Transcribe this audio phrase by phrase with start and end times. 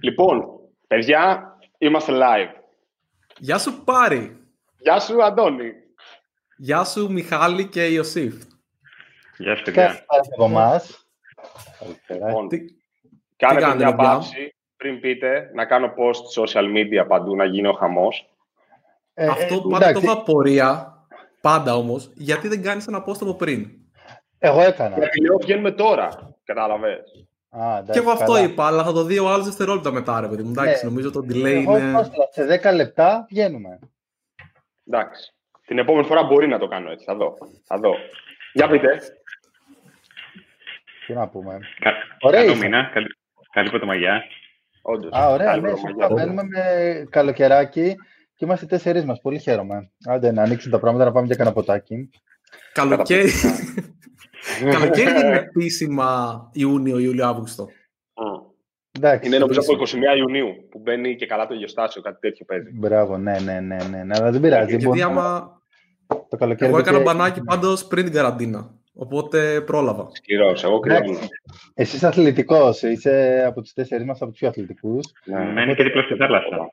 [0.00, 2.60] Λοιπόν, παιδιά, είμαστε live.
[3.38, 4.46] Γεια σου Πάρη.
[4.78, 5.72] Γεια σου Αντώνη.
[6.56, 8.34] Γεια σου Μιχάλη και Ιωσήφ.
[9.36, 10.04] Γεια σου παιδιά.
[10.06, 11.08] από εμάς.
[12.08, 12.48] Λοιπόν,
[13.36, 18.28] κάνετε μια παύση πριν πείτε, να κάνω post social media παντού, να γίνει ο χαμός.
[19.14, 20.96] Ε, Αυτό ε, πάντα το είχα πορεία,
[21.40, 23.70] πάντα όμως, γιατί δεν κάνεις ένα post από πριν.
[24.38, 24.98] Εγώ έκανα.
[24.98, 27.26] Γιατί λέω βγαίνουμε τώρα, κατάλαβες.
[27.50, 30.42] Α, και εγώ αυτό είπα, αλλά θα το δει ο άλλος δευτερόλεπτα μετά, ρε παιδί
[30.42, 30.50] μου.
[30.50, 30.90] Εντάξει, ναι.
[30.90, 32.10] νομίζω το delay είναι.
[32.30, 33.78] Σε 10 λεπτά βγαίνουμε.
[34.86, 35.32] Εντάξει.
[35.66, 37.04] Την επόμενη φορά μπορεί να το κάνω έτσι.
[37.04, 37.36] Θα δω.
[37.64, 37.94] Θα δω.
[38.52, 39.00] Για πείτε.
[41.06, 41.58] Τι να πούμε.
[41.78, 41.92] Κα...
[42.20, 42.44] Ωραία.
[42.44, 42.90] Καλό μήνα.
[42.92, 43.06] Καλή,
[43.52, 44.24] καλή πρωτομαγιά.
[44.82, 45.12] Όντως.
[45.12, 45.56] Α, ωραία.
[45.56, 45.72] Ναι,
[46.14, 46.64] μπαίνουμε με
[47.10, 47.96] καλοκαιράκι
[48.34, 49.20] και είμαστε τέσσερις μας.
[49.20, 49.90] Πολύ χαίρομαι.
[50.06, 52.10] Άντε να ανοίξουν τα πράγματα να πάμε για κανένα ποτάκι.
[52.72, 53.30] Καλοκαίρι.
[54.72, 57.68] Καλοκαίρι είναι επίσημα Ιούνιο, Ιούλιο, Αύγουστο.
[58.92, 59.82] Εντάξει, είναι νομίζω από
[60.14, 62.70] 21 Ιουνίου που μπαίνει και καλά το γεωστάσιο, κάτι τέτοιο παίζει.
[62.72, 64.76] Μπράβο, ναι, ναι, ναι, ναι, ναι αλλά δεν πειράζει.
[64.76, 65.56] Γιατί άμα...
[66.28, 68.70] Το καλοκαίρι εγώ έκανα μπανάκι πάντως πριν την καραντίνα.
[68.94, 70.08] Οπότε πρόλαβα.
[70.12, 71.18] Σκληρό, εγώ κρίνω.
[71.74, 75.06] Εσύ είσαι αθλητικός, είσαι από του τέσσερις μας από τους πιο αθλητικούς.
[75.24, 76.72] Ναι, μένει και δίπλα στη θάλασσα.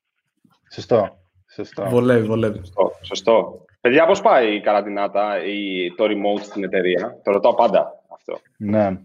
[0.71, 1.17] Σωστό.
[1.53, 1.85] Σωστό.
[1.89, 2.57] Βολεύει, βολεύει.
[2.57, 2.91] Σωστό.
[3.01, 3.64] Σωστό.
[3.85, 8.39] Παιδιά, πώς πάει η καραντινάτα ή το remote στην εταιρεία; Το ρωτάω πάντα αυτό.
[8.57, 8.99] Ναι.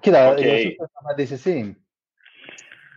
[0.00, 0.74] Κοίτα, okay.
[0.78, 1.76] θα απαντήσεις εσύ.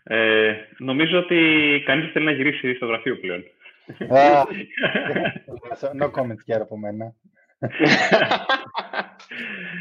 [0.04, 1.38] Ε, νομίζω ότι
[1.86, 3.44] κανείς θέλει να γυρίσει στο γραφείο πλέον.
[6.02, 7.14] no comments και από μένα.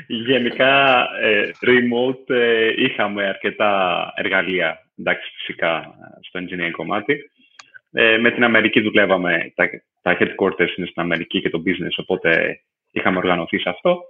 [0.07, 7.31] Γενικά, ε, remote ε, είχαμε αρκετά εργαλεία, εντάξει, φυσικά, στο engineering κομμάτι.
[7.93, 9.69] Ε, με την Αμερική δουλεύαμε, τα,
[10.05, 12.61] τα headquarters είναι στην Αμερική και το business, οπότε
[12.91, 14.03] είχαμε οργανωθεί σε αυτό.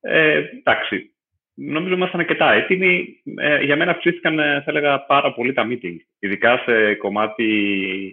[0.00, 1.14] Ε, εντάξει,
[1.54, 3.22] νομίζω ήμασταν αρκετά έτοιμοι.
[3.36, 7.46] Ε, για μένα αυξήθηκαν, ε, θα έλεγα, πάρα πολύ τα meeting, ειδικά σε κομμάτι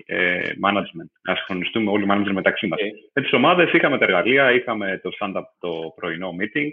[0.06, 1.10] ε, management.
[1.22, 2.80] Να συγχρονιστούμε όλοι οι managers μεταξύ μας.
[2.82, 3.10] Okay.
[3.14, 6.72] Με τις ομάδες είχαμε τα εργαλεία, είχαμε το stand-up το πρωινό meeting,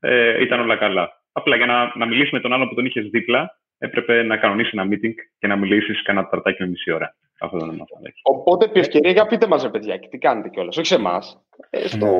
[0.00, 1.10] ε, ήταν όλα καλά.
[1.32, 4.70] Απλά για να, να μιλήσει με τον άλλο που τον είχες δίπλα, έπρεπε να κανονίσει
[4.72, 7.14] ένα meeting και να μιλήσεις κανένα ταρτάκι με μισή ώρα.
[7.42, 7.84] Αυτό δεν είναι
[8.22, 10.76] Οπότε, επί ευκαιρία, για πείτε μας, παιδιά, και τι κάνετε κιόλας.
[10.76, 11.42] Όχι σε εμάς.
[11.70, 12.12] Ε, στο, ναι.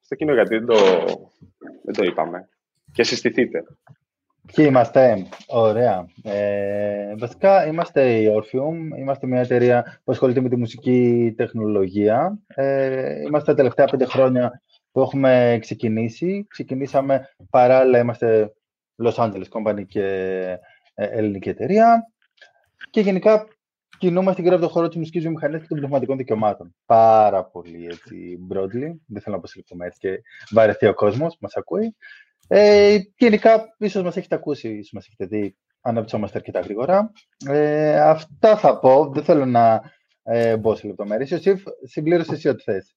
[0.00, 0.74] στο κοινό, γιατί δεν το,
[1.84, 2.48] δεν το είπαμε.
[2.92, 3.64] Και συστηθείτε.
[4.54, 6.06] Ποιοι είμαστε, ωραία.
[6.22, 12.38] Ε, βασικά είμαστε η Orpheum, είμαστε μια εταιρεία που ασχολείται με τη μουσική τεχνολογία.
[12.46, 16.46] Ε, είμαστε τα τελευταία πέντε χρόνια που έχουμε ξεκινήσει.
[16.48, 18.52] Ξεκινήσαμε παράλληλα, είμαστε
[19.04, 20.04] Los Angeles Company και
[20.94, 22.12] ε, ελληνική εταιρεία.
[22.90, 23.46] Και γενικά
[24.04, 26.74] κινούμαστε γύρω από το χώρο της μουσικής βιομηχανίας και των πνευματικών δικαιωμάτων.
[26.86, 28.90] Πάρα πολύ έτσι broadly.
[29.06, 31.96] Δεν θέλω να πω σε λεπτομέρειες και βαρεθεί ο κόσμος που μας ακούει.
[32.48, 37.12] Ε, γενικά, ίσως μας έχετε ακούσει, ίσως μας έχετε δει, αναπτυσσόμαστε αρκετά γρήγορα.
[37.48, 39.10] Ε, αυτά θα πω.
[39.12, 39.80] Δεν θέλω να
[40.22, 41.30] ε, μπω σε λεπτομέρειες.
[41.30, 42.96] Ιωσήφ, συμπλήρωσε εσύ ό,τι θες.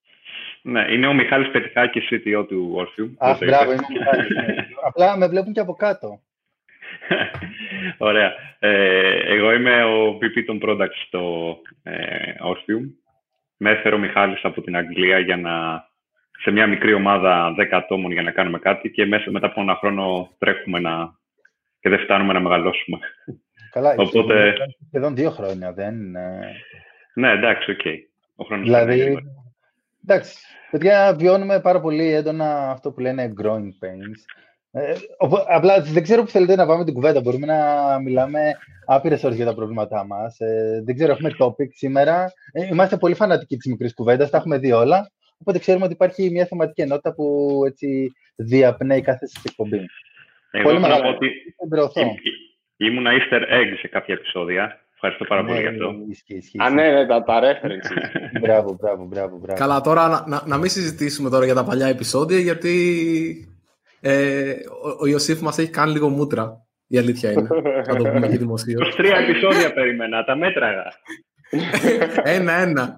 [0.62, 3.14] Ναι, είναι ο Μιχάλης Πετυχάκης, CTO του Orpheum.
[3.18, 4.36] Αχ, μπράβο, είναι ο Μιχάλης.
[4.36, 4.56] Ναι.
[4.88, 6.22] Απλά με βλέπουν και από κάτω.
[7.98, 8.34] Ωραία.
[8.60, 12.90] Ε, εγώ είμαι ο VP των Products στο ε, Orfium.
[13.58, 15.86] Με έφερε ο Μιχάλης από την Αγγλία για να,
[16.42, 19.76] σε μια μικρή ομάδα 10 ατόμων για να κάνουμε κάτι και μέσα, μετά από ένα
[19.76, 21.16] χρόνο τρέχουμε να,
[21.80, 22.98] και δεν φτάνουμε να μεγαλώσουμε.
[23.72, 24.54] Καλά, Οπότε...
[24.88, 26.56] σχεδόν δύο χρόνια, δεν είναι...
[27.14, 27.80] Ναι, εντάξει, OK.
[27.84, 27.98] Okay.
[28.36, 29.18] Ο χρόνος δηλαδή,
[30.04, 30.38] εντάξει,
[30.72, 34.20] παιδιά, βιώνουμε πάρα πολύ έντονα αυτό που λένε growing pains.
[34.78, 34.94] Ε,
[35.48, 37.22] απλά δεν ξέρω που θέλετε να πάμε την κουβέντα.
[37.22, 38.40] Μπορούμε να μιλάμε
[38.86, 40.40] άπειρες ώρες για τα προβλήματά μας.
[40.40, 42.32] Ε, δεν ξέρω, έχουμε topic σήμερα.
[42.52, 45.12] Ε, είμαστε πολύ φανατικοί της μικρής κουβέντας, τα έχουμε δει όλα.
[45.40, 49.86] Οπότε ξέρουμε ότι υπάρχει μια θεματική ενότητα που έτσι διαπνέει κάθε εκπομπή.
[50.52, 51.10] Εγώ πολύ μεγάλο.
[51.10, 51.32] Ότι
[52.78, 54.82] ήμουν easter egg σε κάποια επεισόδια.
[54.94, 55.96] Ευχαριστώ πάρα πολύ για αυτό.
[56.64, 58.40] Α, ναι, ναι, τα, τα references.
[58.42, 59.60] μπράβο, μπράβο, μπράβο, μπράβο.
[59.60, 63.57] Καλά, τώρα να, να, να μην συζητήσουμε τώρα για τα παλιά επεισόδια, γιατί
[64.00, 64.52] ε,
[64.84, 66.62] ο, ο Ιωσήφ μας έχει κάνει λίγο μούτρα.
[66.88, 67.48] Η αλήθεια είναι.
[67.86, 68.96] Θα το πούμε και δημοσίως.
[68.96, 70.94] τρία επεισόδια περίμενα, τα μέτραγα.
[72.24, 72.98] Ένα-ένα.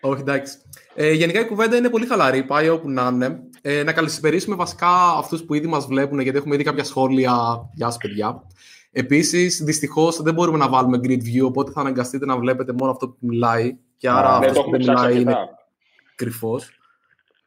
[0.00, 0.56] Όχι, εντάξει.
[0.94, 3.38] Ε, γενικά η κουβέντα είναι πολύ χαλαρή, πάει όπου να είναι.
[3.62, 7.32] Ε, να καλησπερίσουμε βασικά αυτούς που ήδη μας βλέπουν, γιατί έχουμε ήδη κάποια σχόλια.
[7.74, 8.42] Γεια σας, παιδιά.
[8.92, 13.08] Επίσης, δυστυχώς δεν μπορούμε να βάλουμε grid view, οπότε θα αναγκαστείτε να βλέπετε μόνο αυτό
[13.08, 13.76] που μιλάει.
[13.96, 15.36] Και άρα ναι, αυτό που μιλάει είναι
[16.14, 16.70] κρυφός.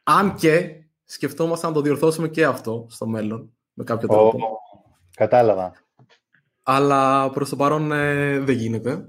[0.02, 0.70] Αν και
[1.06, 4.58] σκεφτόμαστε να το διορθώσουμε και αυτό στο μέλλον, με κάποιο τρόπο.
[5.16, 5.72] κατάλαβα.
[6.62, 9.06] Αλλά προς το παρόν ε, δεν γίνεται.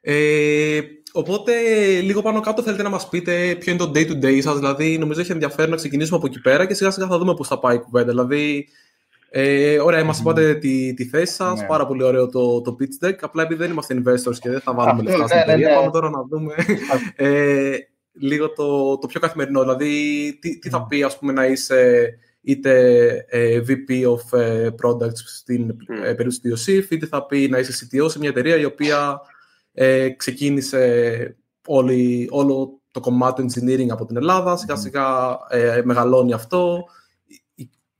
[0.00, 0.80] Ε,
[1.12, 1.52] οπότε,
[2.00, 5.32] λίγο πάνω κάτω θέλετε να μας πείτε ποιο είναι το day-to-day σας, δηλαδή νομίζω έχει
[5.32, 7.80] ενδιαφέρον να ξεκινήσουμε από εκεί πέρα και σιγά σιγά θα δούμε πώς θα πάει η
[7.80, 8.10] κουβέντα.
[8.10, 8.68] Δηλαδή,
[9.30, 11.60] Ε, ωραία, μας είπατε τη, τη θέση σας.
[11.60, 11.66] Ναι.
[11.66, 13.14] Πάρα πολύ ωραίο το, το pitch deck.
[13.20, 15.68] Απλά επειδή δεν είμαστε investors και δεν θα βάλουμε Αυτό, λεφτά ναι, στην ναι, εταιρεία,
[15.68, 15.74] ναι.
[15.74, 16.54] πάμε τώρα να δούμε
[17.16, 17.76] ε,
[18.18, 19.60] λίγο το, το πιο καθημερινό.
[19.60, 19.88] Δηλαδή,
[20.40, 20.78] τι, τι Ναι.
[20.78, 22.10] θα πει, ας πούμε, να είσαι
[22.40, 25.94] είτε ε, VP of ε, Products στην Mm.
[25.96, 29.20] ε, περίπτωση του Ιωσήφ, είτε θα πει να είσαι CTO σε μια εταιρεία η οποία
[29.72, 31.36] ε, ξεκίνησε
[31.66, 36.84] όλη, όλο το κομμάτι του engineering από την Ελλάδα, σιγά σιγά ε, μεγαλώνει αυτό.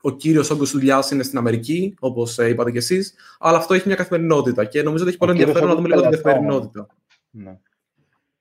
[0.01, 3.97] Ο κύριος όγκος δουλειά είναι στην Αμερική, όπως είπατε κι εσείς, αλλά αυτό έχει μια
[3.97, 6.87] καθημερινότητα και νομίζω ότι έχει πολύ Ο κύριος ενδιαφέρον να δούμε λίγο την όγκος καθημερινότητα.
[7.31, 7.59] Ναι.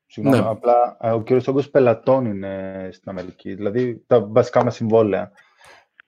[0.07, 0.49] Συγγνώμη, Ναι.
[0.49, 5.31] απλά ε, ο κύριος όγκος πελατών είναι στην Αμερική, δηλαδή τα βασικά μας συμβόλαια.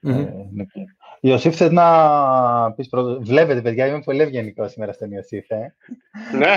[0.00, 0.12] Μμμ.
[0.14, 0.20] ε,
[0.52, 0.84] είναι εκεί.
[1.20, 3.18] Ιωσήφ, θες να πεις πρώτο.
[3.20, 5.50] Βλέπετε, παιδιά, είμαι πολύ ευγενικό σήμερα στον Ιωσήφ.
[5.50, 5.74] Ε.
[6.38, 6.56] Ναι.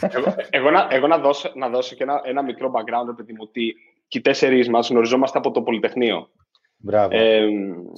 [0.00, 3.38] εγώ, εγώ, να, εγώ να, δώσω, να δώσω και ένα, ένα μικρό background, παιδί μου,
[3.40, 3.74] ότι
[4.08, 6.30] και οι τέσσερις μας γνωριζόμαστε από το Πολυτεχνείο.
[6.86, 7.16] Μπράβο.
[7.16, 7.40] Ε,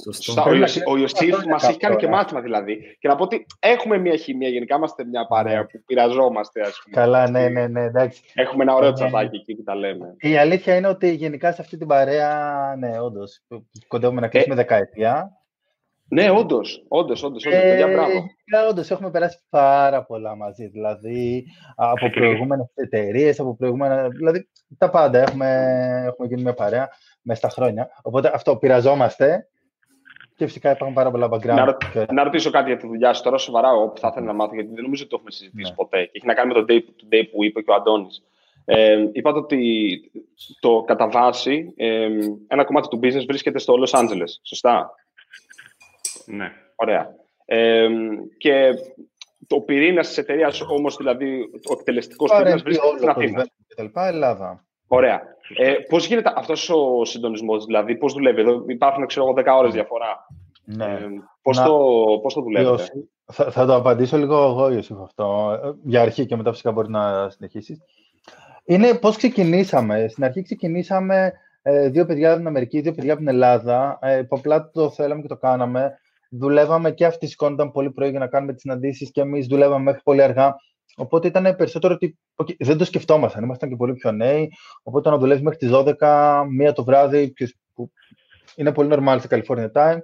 [0.05, 0.23] Σωστό.
[0.23, 0.41] σωστά.
[0.43, 2.19] ο, Πρέπει να Ιωσή- ο κλείσουμε Ιωσήφ αυτό μας για έχει κάνει και κάπου, ε.
[2.19, 2.97] μάθημα δηλαδή.
[2.99, 6.97] Και να πω ότι έχουμε μια χημεία, γενικά είμαστε μια παρέα που πειραζόμαστε, ας πούμε.
[7.03, 8.23] Καλά, ναι, ναι, ναι, εντάξει.
[8.35, 10.15] Έχουμε ένα ωραίο Ε, τσατάκι εκεί που τα λέμε.
[10.19, 13.41] Η αλήθεια είναι ότι γενικά σε αυτή την παρέα, ναι, όντως,
[13.89, 15.31] κοντεύουμε να κλείσουμε δεκαετία.
[16.09, 18.11] Ναι, όντως, όντως, όντως, όντως, Ε, παιδιά, μπράβο.
[18.11, 24.49] γενικά, όντως, έχουμε περάσει πάρα πολλά μαζί, δηλαδή από προηγούμενες εταιρείες, από προηγούμενα, δηλαδή
[24.79, 25.47] τα πάντα έχουμε,
[26.07, 26.89] έχουμε γίνει μια παρέα
[27.23, 27.89] μέσα στα χρόνια.
[28.03, 29.49] Οπότε αυτό πειραζόμαστε
[30.37, 31.45] και φυσικά υπάρχουν πάρα πολλά background.
[31.55, 34.27] Να, ρω- και- να ρωτήσω κάτι για τη δουλειά σου τώρα, σοβαρά, όπου θα ήθελα
[34.27, 35.75] να μάθω, γιατί δεν νομίζω ότι το έχουμε συζητήσει Ναι.
[35.77, 36.05] ποτέ.
[36.05, 38.23] Και έχει να κάνει με το day, το day που είπε και ο Αντώνης.
[38.65, 40.01] Ε, είπατε ότι
[40.61, 42.09] το κατά βάση ε,
[42.49, 44.31] ένα κομμάτι του business βρίσκεται στο Los Angeles.
[44.43, 44.91] Σωστά;
[46.27, 46.53] Ναι.
[46.77, 47.15] Ωραία.
[47.45, 47.89] Ε,
[48.39, 48.71] και
[49.47, 53.43] το πυρήνα της εταιρείας όμως, δηλαδή ο εκτελεστικός πυρήνας παρέμβει βρίσκεται όλο στην το Αθήνα.
[53.43, 54.65] event και τα λοιπά, Ελλάδα.
[54.87, 55.23] Ωραία.
[55.57, 59.73] Ε, Πώς γίνεται αυτός ο συντονισμός, δηλαδή, πώς δουλεύει, εδώ; Υπάρχουν ξέρω εγώ 10 ώρες
[59.73, 60.27] διαφορά.
[60.65, 60.85] Ναι.
[60.85, 60.99] Ε,
[61.43, 61.79] πώς Να- το,
[62.23, 62.93] πώς το δουλεύετε; Ιωσήφ,
[63.33, 66.91] θα, θα το απαντήσω λίγο εγώ, Ιωσήφ, αυτό, ε, για αρχή και μετά φυσικά μπορεί
[66.91, 67.79] να συνεχίσεις.
[68.65, 70.09] Είναι πώς ξεκινήσαμε.
[70.09, 71.33] Στην αρχή ξεκινήσαμε
[71.63, 74.91] ε, δύο παιδιά από την Αμερική, δύο παιδιά από την Ελλάδα, ε, που απλά το
[74.91, 75.99] θέλαμε και το κάναμε.
[76.31, 80.01] Δουλεύαμε και αυτοί σηκώνονταν πολύ πρωί για να κάνουμε τις συναντήσεις και εμείς δουλεύαμε μέχρι
[80.05, 80.55] πολύ αργά.
[80.97, 83.43] Οπότε ήταν περισσότερο ότι οκ, δεν το σκεφτόμασταν.
[83.45, 84.49] Ήμασταν και πολύ πιο νέοι.
[84.83, 87.91] Οπότε να δουλεύεις μέχρι τις 12, μία το βράδυ, ποιος- που
[88.57, 89.99] είναι πολύ normal σε California time,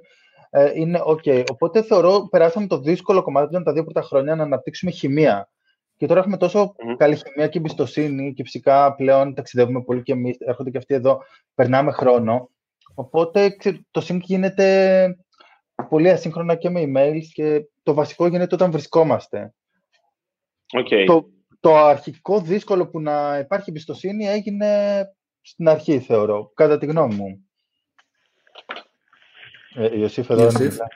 [0.50, 1.44] ε, είναι OK.
[1.50, 5.48] Οπότε θεωρώ περάσαμε το δύσκολο κομμάτι που ήταν τα δύο πρώτα χρόνια να αναπτύξουμε χημεία.
[5.96, 6.94] Και τώρα έχουμε τόσο Μμμ.
[6.96, 11.22] καλή χημεία και εμπιστοσύνη και φυσικά πλέον ταξιδεύουμε πολύ και εμείς, έρχονται και αυτοί εδώ,
[11.54, 12.50] περνάμε χρόνο.
[12.94, 15.16] Οπότε ξε- το sync γίνεται
[15.84, 19.54] πολύ ασύγχρονα και με emails και το βασικό γίνεται όταν βρισκόμαστε.
[20.78, 21.04] Okay.
[21.06, 21.28] Το,
[21.60, 25.02] το αρχικό δύσκολο που να υπάρχει εμπιστοσύνη έγινε
[25.40, 27.46] στην αρχή, θεωρώ, κατά τη γνώμη μου.
[29.74, 30.74] Ε, Ιωσήφ, εδώ Ιωσήφ.
[30.74, 30.86] είναι.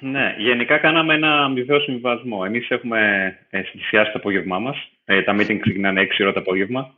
[0.00, 2.42] Ναι, γενικά κάναμε ένα αμοιβαίο συμβιβασμό.
[2.46, 4.76] Εμείς έχουμε ε, θυσιάσει το απόγευμά μας.
[5.04, 6.94] Ε, τα meeting ξεκινάνε 6 ώρα το απόγευμα.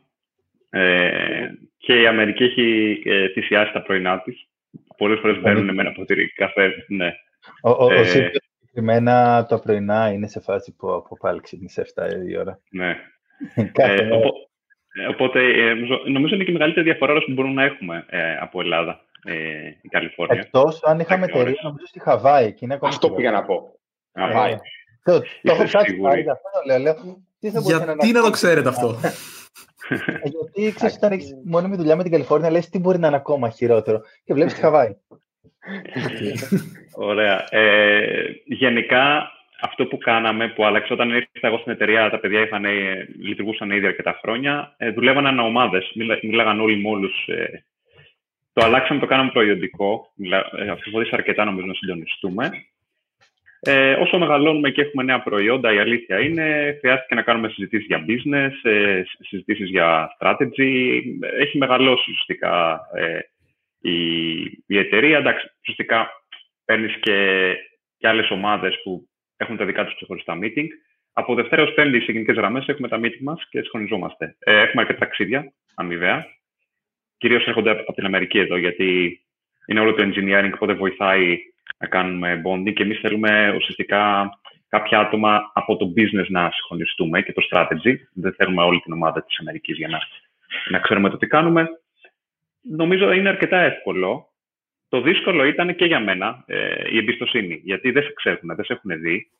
[0.69, 4.47] Ε, και η Αμερική έχει ε, θυσιάσει τα πρωινά της.
[5.01, 6.71] Πολλές φορές μπαίνουν με ένα ποτήρι καφέ.
[6.87, 7.07] Ναι.
[7.61, 11.85] Ο, ο, ο Ε, Σίλβιος συγκεκριμένα τα πρωινά είναι σε φάση που από πάλι ξεκίνησε
[11.95, 12.59] 7 η ώρα.
[12.69, 12.95] ναι.
[13.71, 14.15] Κάθε Ε, μέρα.
[14.15, 14.33] οπο-
[14.93, 18.05] ε, οπότε ε, νομίζω- νομίζω είναι και η μεγαλύτερη διαφορά ώρας που μπορούμε να έχουμε
[18.09, 19.33] ε, από Ελλάδα, ε,
[19.81, 20.39] η Καλιφόρνια.
[20.41, 21.47] Εκτός αν είχαμε Έξι ώρες.
[21.51, 22.45] εταιρεία, νομίζω στη Χαβάη.
[22.45, 23.29] Εκεί είναι ακόμη Αυτό χειρότερο.
[23.31, 23.79] πήγα να πω.
[24.13, 24.55] Α, Ε, Χαβάη.
[25.03, 26.09] Το, το έχω Είστε ψάξει σίγουροι.
[26.09, 26.79] πάλι, γι' αυτό το λέω.
[26.79, 26.93] λέω
[27.39, 28.95] τι θα μπορούσε Γιατί να το ξέρετε αυτό;
[29.91, 33.15] Ε, Γιατί ξέρεις, όταν έχεις μόνιμη δουλειά με την Καλιφόρνια, λες τι μπορεί να είναι
[33.15, 34.01] ακόμα χειρότερο.
[34.23, 34.95] Και βλέπεις τη Χαβάη.
[36.95, 37.45] Ωραία.
[37.49, 39.31] Ε, γενικά,
[39.61, 43.71] αυτό που κάναμε, που άλλαξε όταν ήρθα εγώ στην εταιρεία, τα παιδιά είχαν, ε, λειτουργούσαν
[43.71, 47.27] ήδη αρκετά χρόνια, ε, δουλεύαν ανά ομάδες, μιλά, μιλάγαν όλοι με όλους.
[47.27, 47.63] Ε,
[48.53, 52.51] το αλλάξαμε, το κάναμε προϊόντικό, μιλά, ε, αφιβοδίσα αρκετά νομίζω να συντονιστούμε.
[53.63, 58.05] Ε, όσο μεγαλώνουμε και έχουμε νέα προϊόντα, η αλήθεια είναι, χρειάστηκε να κάνουμε συζητήσεις για
[58.07, 61.01] business, ε, συζητήσεις για strategy.
[61.39, 63.19] Έχει μεγαλώσει ουσιαστικά ε,
[63.81, 65.17] η, η εταιρεία.
[65.17, 66.09] Εντάξει, ουσιαστικά
[66.65, 67.53] παίρνεις και,
[67.97, 70.67] και άλλες ομάδες που έχουν τα δικά τους ξεχωριστά meeting.
[71.13, 74.35] Από Δευτέρα ως Πέμπτη, σε γενικές γραμμές, έχουμε τα meeting μας και συγχρονιζόμαστε.
[74.39, 76.25] Ε, έχουμε αρκετά ταξίδια, αμοιβαία.
[77.17, 79.19] Κυρίως έρχονται από την Αμερική εδώ, γιατί
[79.65, 81.37] είναι όλο το engineering, οπότε βοηθάει
[81.77, 84.29] να κάνουμε bonding και εμείς θέλουμε ουσιαστικά
[84.69, 87.95] κάποια άτομα από το business να συγχρονιστούμε και το strategy.
[88.13, 89.99] Δεν θέλουμε όλη την ομάδα της Αμερικής για να,
[90.69, 91.69] να ξέρουμε το τι κάνουμε.
[92.61, 94.25] Νομίζω είναι αρκετά εύκολο.
[94.89, 98.73] Το δύσκολο ήταν και για μένα ε, η εμπιστοσύνη, γιατί δεν σε ξέρουν, δεν σε
[98.73, 99.31] έχουν δει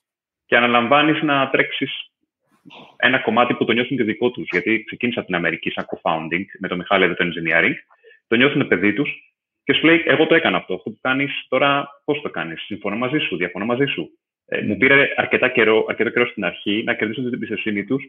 [0.46, 2.12] και αναλαμβάνεις να τρέξεις
[2.98, 4.48] ένα κομμάτι που το νιώθουν και δικό τους.
[4.52, 7.74] Γιατί ξεκίνησα από την Αμερική σαν co-founding με το Μιχάλη εδώ το engineering,
[8.28, 9.31] το νιώθουν παιδί τους
[9.64, 10.74] και σου λέει: Εγώ το έκανα αυτό.
[10.74, 14.10] Αυτό που κάνεις τώρα, πώς το κάνεις; Συμφωνώ μαζί σου, διαφωνώ μαζί σου.
[14.46, 18.04] Ε, μου πήρε αρκετά καιρό, αρκετό καιρό στην αρχή να κερδίσουν την εμπιστοσύνη τους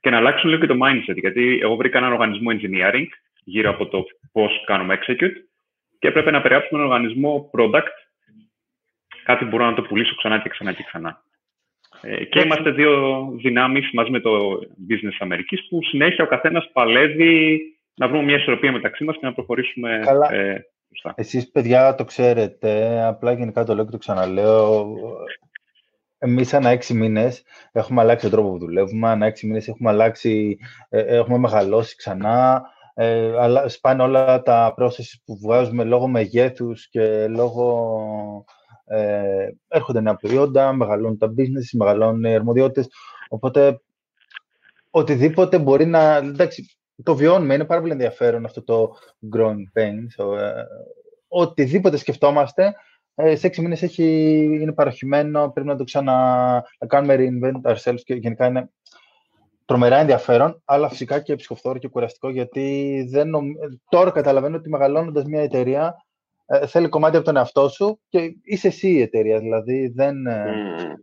[0.00, 1.16] και να αλλάξουν λίγο και το mindset.
[1.16, 3.06] Γιατί εγώ βρήκα έναν οργανισμό engineering
[3.44, 5.34] γύρω από το πώς κάνουμε execute
[5.98, 7.94] και έπρεπε να περιγράψουμε έναν οργανισμό product,
[9.24, 11.22] κάτι που μπορώ να το πουλήσω ξανά και ξανά και ξανά.
[12.00, 17.60] Ε, και είμαστε δύο δυνάμεις μαζί με το business Αμερικής που συνέχεια ο καθένας παλεύει
[17.98, 20.32] να βρούμε μια ισορροπία μεταξύ μας και να προχωρήσουμε Καλά.
[20.32, 20.66] Ε,
[21.14, 24.94] Εσείς, παιδιά, το ξέρετε, απλά γενικά το λέω και το ξαναλέω,
[26.18, 30.58] εμείς ανά έξι μήνες έχουμε αλλάξει τον τρόπο που δουλεύουμε, ανά έξι μήνες έχουμε αλλάξει,
[30.88, 32.62] ε, έχουμε μεγαλώσει ξανά,
[32.94, 38.44] ε, αλλά σπάνε όλα τα processes που βγάζουμε λόγω μεγέθους και λόγω
[38.84, 42.88] ε, έρχονται νέα προϊόντα, μεγαλώνουν τα business, μεγαλώνουν οι αρμοδιότητες,
[43.28, 43.80] οπότε
[44.90, 46.16] οτιδήποτε μπορεί να...
[46.16, 48.96] Εντάξει, το βιώνουμε, είναι πάρα πολύ ενδιαφέρον αυτό το
[49.36, 50.36] growing pains.
[50.38, 50.62] Ε,
[51.28, 52.74] οτιδήποτε σκεφτόμαστε,
[53.14, 54.04] ε, σε έξι μήνες έχει,
[54.60, 56.12] είναι παροχημένο, πρέπει να το ξανα
[56.78, 58.70] να κάνουμε reinvent ourselves και γενικά είναι
[59.64, 63.30] τρομερά ενδιαφέρον, αλλά φυσικά και ψυχοφθόρο και κουραστικό, γιατί δεν
[63.88, 66.04] τώρα καταλαβαίνω ότι μεγαλώνοντας μια εταιρεία
[66.46, 70.96] ε, θέλει κομμάτι από τον εαυτό σου και είσαι εσύ η εταιρεία, δηλαδή δεν, mm.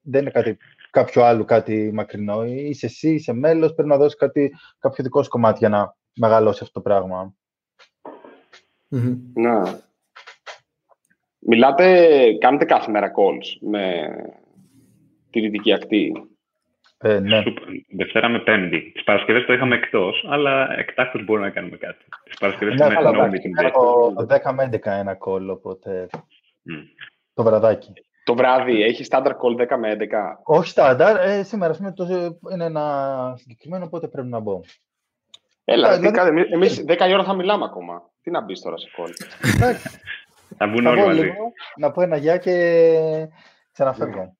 [0.00, 0.56] δεν είναι κάτι
[0.90, 2.44] κάποιο άλλο κάτι μακρινό.
[2.44, 6.60] Είσαι εσύ, είσαι μέλος, πρέπει να δώσεις κάτι, κάποιο δικό σου κομμάτι για να μεγαλώσει
[6.62, 7.34] αυτό το πραγμα
[9.34, 9.80] Να.
[11.38, 12.08] Μιλάτε,
[12.40, 14.10] κάνετε κάθε μέρα calls με
[15.30, 16.12] τη δυτική ακτή.
[16.98, 17.42] Ε, ναι.
[17.96, 18.90] Δευτέρα με Πέμπτη.
[18.92, 22.04] Τις Παρασκευές το είχαμε εκτός, αλλά εκτάκτως μπορούμε να κάνουμε κάτι.
[22.24, 23.70] Τις Παρασκευές ναι, με no meeting.
[24.16, 26.08] Το 10 με 11 ένα call, οπότε.
[26.12, 26.84] Mm.
[27.34, 27.92] Το βραδάκι.
[28.30, 30.04] Το βράδυ έχεις στάνταρ call 10 με 11.
[30.42, 31.16] Όχι στάνταρ.
[31.16, 32.04] Ε, σήμερα πούμε, το,
[32.52, 34.60] είναι ένα συγκεκριμένο, οπότε πρέπει να μπω.
[35.64, 38.10] Έλα, δηλαδή, εμεί 10 η ώρα θα μιλάμε ακόμα.
[38.22, 39.10] Τι να μπεις τώρα σε call;
[40.58, 41.32] θα μπουν όλοι μαζί.
[41.76, 42.54] Να πω ένα γεια και
[43.72, 44.36] ξαναφεύγω.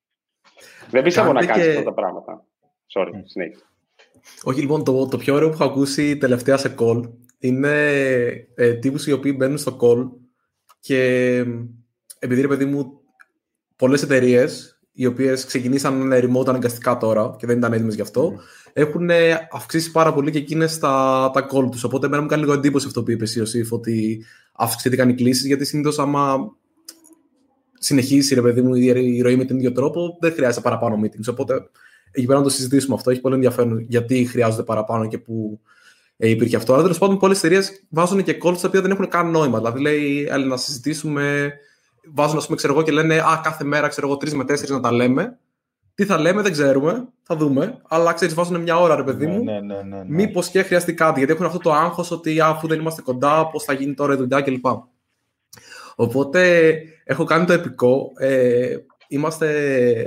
[0.89, 2.45] Δεν πιστεύω να κάνεις αυτά τα πράγματα.
[2.93, 3.65] Sorry, συνέχισε.
[4.43, 7.91] Όχι, λοιπόν, το, το πιο ωραίο που έχω ακούσει τελευταία σε call είναι
[8.55, 10.09] ε, τύπους οι οποίοι μπαίνουν στο call
[10.79, 11.43] και
[12.19, 13.00] επειδή, ρε παιδί μου,
[13.81, 18.69] πολλές εταιρείες, οι οποίες ξεκινήσαν remote αναγκαστικά τώρα και δεν ήταν έτοιμες γι' αυτό, mm.
[18.73, 19.09] έχουν
[19.51, 21.83] αυξήσει πάρα πολύ και εκείνες τα, τα call τους.
[21.83, 25.45] Οπότε, εμένα μου κάνει λίγο εντύπωση αυτό που είπε η Ιωσήφ, ότι αυξήθηκαν οι κλήσεις,
[25.45, 26.51] γιατί συνήθως άμα
[27.73, 31.29] συνεχίσει ρε παιδί μου η ροή με τον ίδιο τρόπο, δεν χρειάζεται παραπάνω meetings.
[31.29, 31.53] Οπότε,
[32.11, 33.11] εκεί πέρα να το συζητήσουμε αυτό.
[33.11, 35.59] Έχει πολύ ενδιαφέρον γιατί χρειάζονται παραπάνω και που
[36.17, 36.73] ε, υπήρχε αυτό.
[36.73, 39.57] Αλλά τέλος πάντων, πολλές εταιρείες βάζουν και calls τα οποία δεν έχουν καν νόημα.
[39.57, 41.53] Δηλαδή, λέει, να συζητήσουμε
[42.13, 44.71] βάζουν, ας πούμε, ξέρω εγώ, και λένε Α, κάθε μέρα, ξέρω εγώ, τρεις με τέσσερις
[44.71, 45.37] να τα λέμε.
[45.95, 47.07] Τι θα λέμε, δεν ξέρουμε.
[47.23, 47.81] Θα δούμε.
[47.87, 49.43] Αλλά ξέρεις, βάζουν μια ώρα, ρε παιδί ναι, μου.
[49.43, 50.03] Ναι, ναι, ναι, ναι.
[50.07, 51.17] Μήπως και χρειαστεί κάτι.
[51.17, 54.17] Γιατί έχουν αυτό το άγχος ότι αφού δεν είμαστε κοντά, πώς θα γίνει τώρα η
[54.17, 54.65] δουλειά κλπ.
[55.95, 56.71] Οπότε
[57.03, 58.11] έχω κάνει το επικό.
[58.17, 58.75] Ε,
[59.07, 59.47] είμαστε,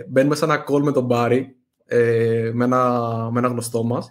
[0.08, 3.00] μπαίνουμε σε ένα call με τον Μπάρι, ε, με, ένα,
[3.32, 4.08] με ένα γνωστό μας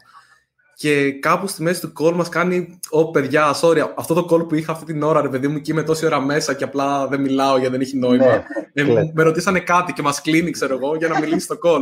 [0.76, 4.56] και κάπου στη μέση του call μας κάνει Ω παιδιά, sorry, αυτό το call που
[4.56, 7.22] είχα αυτή την ώρα, ρε παιδί μου, και είμαι τόση ώρα μέσα και απλά δεν
[7.22, 8.26] μιλάω γιατί δεν έχει νόημα.
[8.74, 11.82] Ναι, ε, με ρωτήσανε κάτι και μας κλείνει, ξέρω εγώ, για να μιλήσει στο call.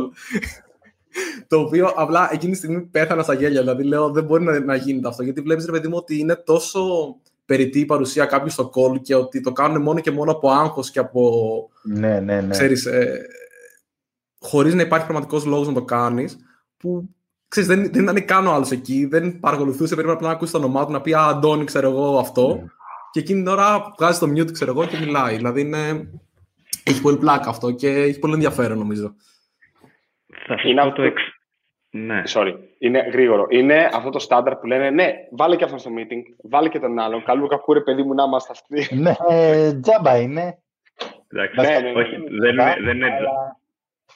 [1.48, 3.60] το οποίο απλά εκείνη τη στιγμή πέθανα στα γέλια.
[3.60, 5.22] Δηλαδή λέω δεν μπορεί να, να γίνεται αυτό.
[5.22, 6.80] Γιατί βλέπεις, ρε παιδί μου, ότι είναι τόσο
[7.44, 10.90] περιττή η παρουσία κάποιου στο call και ότι το κάνουν μόνο και μόνο από άγχος
[10.90, 11.70] και από.
[11.82, 12.50] Ναι, ναι, ναι.
[12.50, 13.26] Ξέρεις, ε,
[14.38, 16.36] χωρίς να υπάρχει πραγματικός λόγος να το κάνεις,
[16.76, 17.08] που
[17.52, 20.58] ξέρεις, δεν, δεν ήταν καν ο άλλος εκεί, δεν παρακολουθούσε, πρέπει απλά να ακούσει το
[20.58, 22.60] όνομά του, να πει Α, Αντώνη, ξέρω εγώ αυτό.
[22.62, 22.66] Mm.
[23.10, 25.36] Και εκείνη την ώρα βγάζει το mute, ξέρω εγώ, και μιλάει.
[25.36, 26.10] Δηλαδή είναι...
[26.84, 29.14] έχει πολύ πλάκα αυτό και έχει πολύ ενδιαφέρον, νομίζω.
[30.46, 31.22] Θα σου είναι πω το εξ...
[31.90, 32.22] Ναι.
[32.34, 32.54] Sorry.
[32.78, 33.46] Είναι γρήγορο.
[33.48, 36.98] Είναι αυτό το στάνταρ που λένε ναι, βάλε και αυτό στο meeting, βάλε και τον
[36.98, 37.24] άλλον.
[37.24, 38.96] Καλού κακούρε, παιδί μου, να είμαστε αυτοί.
[38.96, 39.14] Ναι,
[39.80, 40.58] τζάμπα είναι.
[41.28, 43.10] Εντάξει, ναι, ναι, ναι, όχι, δεν, δεν είναι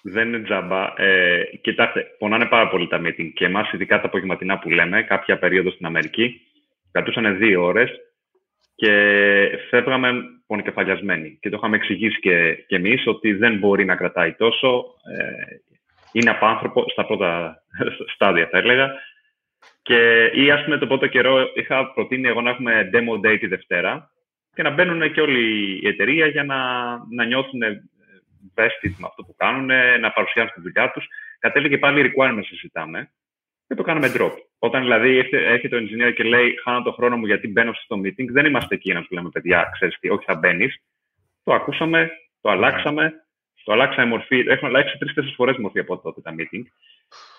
[0.08, 0.92] δεν είναι τζαμπά.
[0.96, 5.38] Ε, κοιτάξτε, πονάνε πάρα πολύ τα meeting και εμάς, ειδικά τα απογευματινά που λέμε, κάποια
[5.38, 6.40] περίοδο στην Αμερική,
[6.92, 7.90] κρατούσαν δύο ώρες
[8.74, 8.92] και
[9.70, 10.12] φεύγαμε
[10.46, 11.38] πονοκεφαλιασμένοι.
[11.40, 14.84] Και το είχαμε εξηγήσει και, και εμείς ότι δεν μπορεί να κρατάει τόσο.
[15.18, 15.56] Ε,
[16.12, 17.62] είναι απάνθρωπο στα πρώτα
[18.14, 18.94] στάδια, θα έλεγα.
[19.82, 23.46] Και ή ας πούμε, τον πρώτο καιρό είχα προτείνει εγώ να έχουμε demo day τη
[23.46, 24.10] Δευτέρα
[24.54, 26.56] και να μπαίνουν και όλη η εταιρεία για να,
[27.10, 27.60] να νιώθουν
[28.54, 29.66] vested με αυτό που κάνουν,
[30.00, 31.06] να παρουσιάσουν τη δουλειά τους.
[31.38, 33.10] Κατέληγε πάλι requirement να συζητάμε
[33.66, 34.32] και το κάνουμε drop.
[34.58, 38.26] Όταν δηλαδή έχει το engineer και λέει Χάνω το χρόνο μου γιατί μπαίνω στο meeting,
[38.30, 40.82] δεν είμαστε εκεί να τους λέμε παιδιά, ξέρεις τι, όχι θα μπαίνεις.
[41.44, 42.10] Το ακούσαμε,
[42.40, 43.12] το αλλάξαμε,
[43.64, 44.44] το αλλάξαμε μορφή.
[44.48, 46.62] Έχουν αλλάξει τρει-τέσσερι φορές μορφή από τότε τα meeting.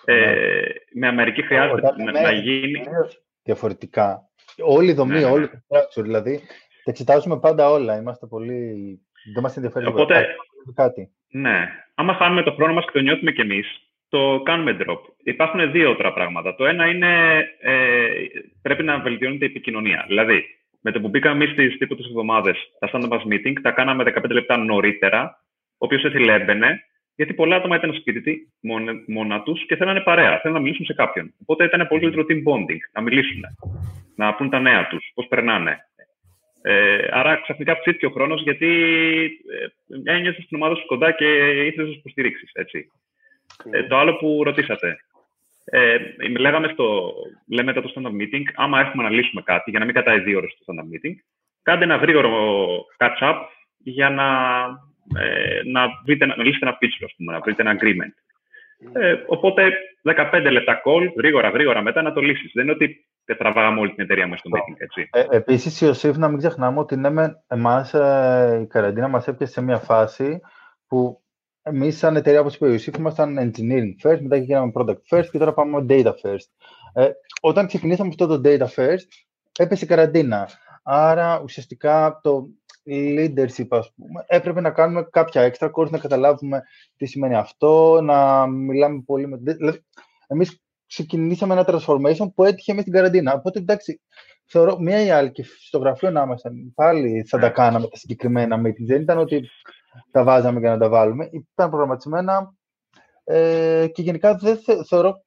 [0.04, 0.62] Ε,
[0.92, 2.82] με Αμερική χρειάζεται να, να γίνει.
[3.42, 4.28] Διαφορετικά.
[4.62, 5.24] Όλη η δομή, ναι, ναι.
[5.24, 6.40] όλη το structure, δηλαδή
[6.84, 7.96] Τα εξετάζουμε πάντα όλα.
[7.96, 8.72] Είμαστε πολύ...
[9.34, 10.36] Δεν μας ενδιαφέρει Οπότε,
[10.72, 11.10] κάτι.
[11.30, 11.68] Ναι.
[11.94, 14.98] Άμα χάνουμε το χρόνο μας και το νιώθουμε κι εμείς, το κάνουμε drop.
[15.22, 16.54] Υπάρχουν δύο τώρα πράγματα.
[16.54, 18.08] Το ένα είναι ε,
[18.62, 20.04] πρέπει να βελτιώνεται η επικοινωνία.
[20.06, 20.44] Δηλαδή,
[20.80, 24.56] με το που μπήκαμε εμείς στις τίποτε εβδομάδες τα stand-up meeting, τα κάναμε 15 λεπτά
[24.56, 25.42] νωρίτερα.
[25.78, 26.84] Όποιο έτσι έμπαινε,
[27.14, 30.84] γιατί πολλά άτομα ήταν στο σπίτι μόνα, μόνα τους και θέλανε παρέα, θέλανε να μιλήσουν
[30.84, 31.34] σε κάποιον.
[31.42, 33.40] Οπότε ήταν πολύ καλύτερο team bonding, να μιλήσουν,
[34.16, 35.78] να πούν τα νέα τους, πώς περνάνε.
[36.62, 38.68] Ε, άρα ξαφνικά ψήθηκε ο χρόνος γιατί
[40.04, 41.26] ε, ένιωσε στην ομάδα σου κοντά και
[41.66, 42.52] ήθελες να σου υποστηρίξεις.
[43.70, 44.96] Ε, το άλλο που ρωτήσατε.
[45.64, 45.98] Ε,
[46.38, 47.12] λέγαμε στο,
[47.48, 50.56] λέμε το stand-up meeting, άμα έχουμε να λύσουμε κάτι, για να μην κατάει δύο ώρες
[50.58, 51.14] το stand-up meeting,
[51.62, 53.36] κάντε ένα γρήγορο catch-up
[53.78, 54.28] για να,
[55.22, 58.14] ε, να, βρείτε, να λύσετε ένα pitch, ας πούμε, να βρείτε ένα agreement.
[58.92, 59.62] Ε, οπότε
[60.02, 62.50] 15 λεπτά call, γρήγορα, γρήγορα μετά να το λύσεις.
[62.54, 65.08] Δεν είναι ότι τραβάγαμε όλη την εταιρεία μας στο meeting, έτσι.
[65.12, 69.52] Ε, επίσης, Ιωσήφ, να μην ξεχνάμε ότι ναι, με, εμάς ε, η καραντίνα μας έπιασε
[69.52, 70.40] σε μια φάση
[70.86, 71.22] που
[71.62, 75.38] Εμείς, σαν εταιρεία, όπως είπε ο Ιωσήφ, ήμασταν engineering first, μετά γίναμε product first και
[75.38, 76.48] τώρα πάμε data first.
[76.92, 79.08] Ε, όταν ξεκινήσαμε αυτό το data first,
[79.58, 80.48] έπεσε η καραντίνα.
[80.82, 82.48] Άρα, ουσιαστικά, το
[82.88, 86.62] leadership, ας πούμε, έπρεπε να κάνουμε κάποια extra course, να καταλάβουμε
[86.96, 89.36] τι σημαίνει αυτό, να μιλάμε πολύ με...
[89.36, 89.84] Δηλαδή,
[90.26, 93.34] εμείς ξεκινήσαμε ένα transformation που έτυχε μες στην καραντίνα.
[93.34, 94.00] Οπότε, εντάξει,
[94.44, 97.52] θεωρώ μία ή άλλη και στο γραφείο να ήμασταν πάλι θα τα ναι.
[97.52, 98.86] κάναμε τα συγκεκριμένα meetings.
[98.86, 99.48] Δεν ήταν ότι
[100.10, 101.28] τα βάζαμε για να τα βάλουμε.
[101.32, 102.54] Ήταν προγραμματισμένα
[103.24, 105.22] ε, και γενικά δεν θεωρώ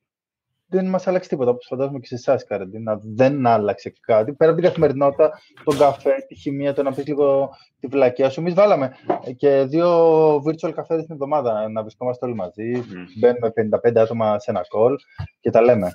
[0.72, 1.52] δεν μας άλλαξε τίποτα.
[1.52, 3.00] Όπως φαντάζομαι και σε εσάς, καραντίνα.
[3.04, 4.34] Δεν άλλαξε κάτι.
[4.34, 7.50] Πέρα από την καθημερινότητα, τον καφέ, τη χημεία, το να πεις λίγο
[7.80, 8.40] τη βλακία σου.
[8.40, 8.96] Εμείς βάλαμε
[9.38, 12.72] και δύο virtual καφέδες την εβδομάδα να βρισκόμαστε όλοι μαζί.
[12.76, 13.20] Mm.
[13.20, 14.96] Μπαίνουμε 55 άτομα σε ένα call
[15.40, 15.92] και τα λέμε.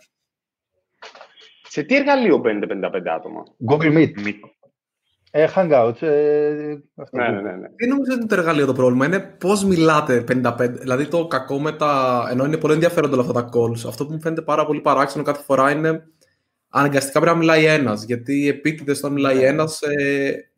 [1.63, 4.11] Σε τι εργαλείο μπαίνετε 55 άτομα; Google Meet.
[5.39, 6.03] Ε, hangouts.
[6.03, 6.09] Ε,
[7.11, 7.69] ναι, ναι, ναι, ναι.
[7.77, 9.07] Δεν νομίζω ότι είναι το εργαλείο το πρόβλημα.
[9.07, 10.71] Είναι πώς μιλάτε 55.
[10.71, 12.23] Δηλαδή το κακό με τα.
[12.31, 13.89] ενώ είναι πολύ ενδιαφέροντα όλα αυτά τα calls.
[13.89, 16.07] Αυτό που μου φαίνεται πάρα πολύ παράξενο κάθε φορά είναι
[16.69, 18.05] αναγκαστικά πρέπει να μιλάει ένας.
[18.05, 19.45] Γιατί επίτηδες όταν μιλάει ναι.
[19.45, 20.51] ένας, ε,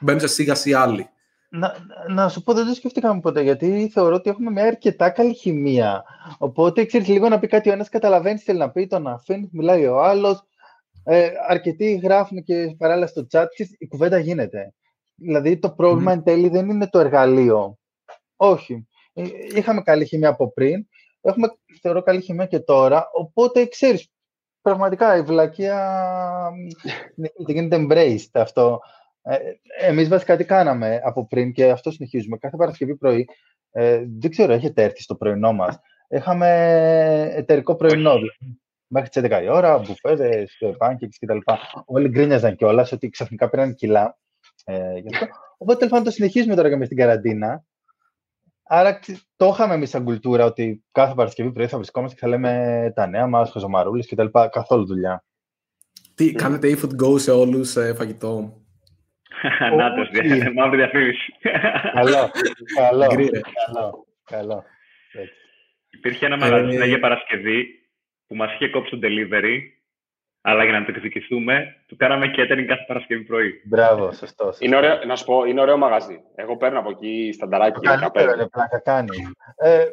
[0.00, 1.08] μπαίνουν σε σίγαση άλλοι.
[1.48, 1.74] Να,
[2.08, 6.04] να σου πω, δεν το σκεφτήκαμε ποτέ, γιατί θεωρώ ότι έχουμε μια αρκετά καλή χημεία.
[6.38, 9.48] Οπότε, ξέρεις λίγο να πει κάτι ο ένας, καταλαβαίνεις τι θέλει να πει, τον αφήνεις,
[9.52, 10.44] μιλάει ο άλλος,
[11.08, 14.74] ε, αρκετοί γράφουν και παράλληλα στο chat και η κουβέντα γίνεται.
[15.14, 16.14] Δηλαδή το πρόβλημα mm.
[16.14, 17.78] εν τέλει δεν είναι το εργαλείο.
[18.36, 18.86] Όχι.
[19.12, 19.22] Ε,
[19.54, 20.86] είχαμε καλή χημία από πριν,
[21.20, 21.48] έχουμε
[21.80, 24.10] θεωρώ καλή χημία και τώρα, οπότε ξέρεις,
[24.62, 26.00] πραγματικά η βλακεία
[27.46, 28.80] γίνεται embraced αυτό.
[29.22, 29.38] Ε,
[29.80, 32.36] εμείς βασικά τι κάναμε από πριν και αυτό συνεχίζουμε.
[32.36, 33.28] Κάθε Παρασκευή πρωί,
[33.70, 35.78] ε, δεν ξέρω, έχετε έρθει στο πρωινό μας.
[36.08, 36.48] Είχαμε
[37.34, 38.14] εταιρικό πρωινό.
[38.14, 41.38] Δηλαδή μέχρι τις 11 η ώρα, μπουφέδε, pancakes κτλ.
[41.84, 44.18] Όλοι γκρίνιαζαν κιόλας ότι ξαφνικά πήραν κιλά.
[44.64, 45.26] Ε, γι αυτό.
[45.58, 47.64] Οπότε τέλος πάντων το συνεχίζουμε τώρα και με στην καραντίνα.
[48.62, 49.00] Άρα
[49.36, 53.06] το είχαμε εμείς σαν κουλτούρα ότι κάθε Παρασκευή πρωί θα βρισκόμαστε και θα λέμε τα
[53.06, 54.26] νέα μας, χαζομαρούλε κτλ.
[54.50, 55.24] Καθόλου δουλειά.
[56.14, 58.60] Τι, κάνετε e-food go σε όλους ε, φαγητό;
[59.76, 60.06] Να το
[60.54, 61.32] μαύρη διαφήμιση.
[61.92, 62.30] Καλό,
[62.76, 64.64] καλό, καλό, καλό.
[65.90, 67.85] Υπήρχε ένα μαγαζί στην Αγία Παρασκευή
[68.26, 69.58] που μας είχε κόψει το delivery,
[70.40, 73.60] αλλά για να το εκδικηθούμε, του κάναμε catering κάθε Παρασκευή πρωί.
[73.64, 74.52] Μπράβο, σωστό.
[74.58, 76.20] Είναι ωραίο, να σου πω, είναι ωραίο μαγαζί.
[76.34, 77.80] Εγώ παίρνω από εκεί στανταράκι.
[77.80, 79.16] Καλύτερο είναι πλάκα κάνει.
[79.56, 79.84] Ε,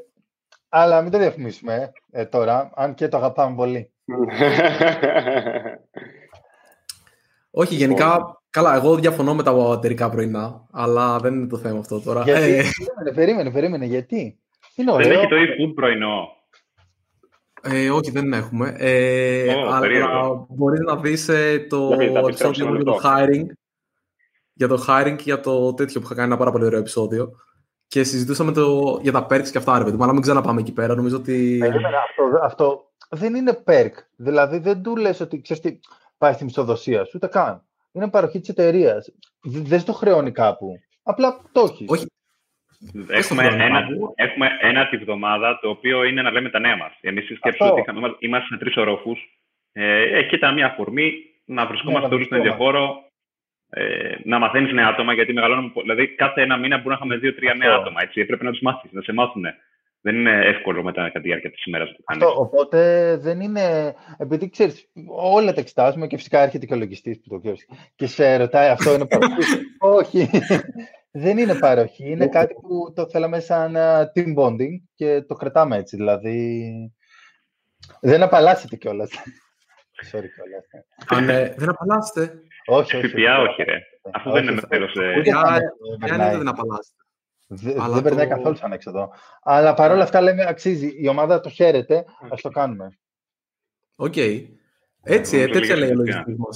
[0.69, 3.91] αλλά μην το διαφημίσουμε ε, τώρα, αν και το αγαπάμε πολύ.
[7.55, 8.39] Όχι, γενικά, λοιπόν.
[8.49, 12.23] καλά, εγώ διαφωνώ με τα εταιρικά πρωινά, αλλά δεν είναι το θέμα αυτό τώρα.
[12.23, 14.39] Γιατί, ε, περίμενε, περίμενε, περίμενε, γιατί;
[14.75, 15.07] Είναι ωραίο.
[15.07, 16.42] Δεν έχει το e-food πρωινό.
[17.65, 18.75] Ε, όχι, δεν έχουμε.
[18.77, 21.89] Ε, oh, αλλά μπορείς να δεις ε, το
[22.27, 23.45] επεισόδιο για το hiring.
[24.53, 27.31] Για το hiring και για το τέτοιο που είχα κάνει ένα πάρα πολύ ωραίο επεισόδιο.
[27.87, 30.71] Και συζητούσαμε το, για τα perks και αυτά, ρε παιδί μου, αλλά μην ξαναπάμε εκεί
[30.71, 30.95] πέρα.
[30.95, 31.61] Νομίζω ότι...
[32.03, 33.91] αυτό, αυτό δεν είναι perk.
[34.15, 35.79] Δηλαδή δεν του λες ότι ξέρεις τι,
[36.17, 37.63] πάει στη μισθοδοσία σου, ούτε καν.
[37.91, 39.11] Είναι παροχή της εταιρείας.
[39.41, 40.79] Δεν στο χρεώνει κάπου.
[41.03, 41.89] Απλά το έχεις.
[41.89, 42.05] Όχι,
[43.07, 46.97] Έχουμε ένα, έχουμε ένα τη βδομάδα το οποίο είναι να λέμε τα νέα μας.
[47.01, 49.19] Εμείς σκέψουμε ότι είμαστε σε τρεις ορόφους.
[49.71, 51.13] Ε, εκεί ήταν μια αφορμή
[51.45, 53.03] να βρισκόμαστε ναι, όλοι στον ίδιο χώρο,
[53.69, 55.71] ε, να μαθαίνεις νέα άτομα, γιατί μεγαλώνουμε.
[55.81, 58.01] Δηλαδή, κάθε ένα μήνα μπορούμε να είχαμε δύο-τρία νέα άτομα.
[58.01, 58.25] Έτσι.
[58.25, 59.45] Πρέπει να τους μάθεις, να σε μάθουν.
[60.05, 62.25] Δεν είναι εύκολο μετά κατά τη διάρκεια της ημέρας που κάνεις.
[62.37, 63.95] Οπότε δεν είναι.
[64.17, 68.07] Επειδή ξέρεις, όλα τα εξετάζουμε και φυσικά έρχεται και ο λογιστής που το ξέρεις και
[68.07, 69.43] σε ρωτάει αυτό είναι παροχή;
[69.99, 70.29] Όχι.
[71.11, 72.09] Δεν είναι παροχή.
[72.09, 73.75] Είναι κάτι που το θέλαμε σαν
[74.15, 75.95] team bonding και το κρατάμε έτσι.
[75.95, 76.71] Δηλαδή.
[78.01, 79.11] Δεν απαλλάσσεται κιόλας.
[80.11, 81.25] Sorry κιόλας.
[81.25, 81.53] Ναι.
[81.57, 82.41] δεν απαλλάσσεται.
[82.65, 83.07] Όχι, όχι.
[83.07, 83.79] ΦΠΑ όχι, ρε.
[84.11, 84.87] Αφού δεν είναι μέρο.
[84.93, 87.02] δεν δεν απαλλάσσεται.
[87.55, 89.11] Δεν περνάει καθόλου σαν έξοδο.
[89.43, 90.93] Αλλά παρόλα αυτά λέμε αξίζει.
[90.97, 92.97] Η ομάδα το χαίρεται, ας το κάνουμε.
[93.95, 94.15] Οκ.
[95.03, 96.47] Έτσι, ε, τέτοια λέει ο λογιστής μας.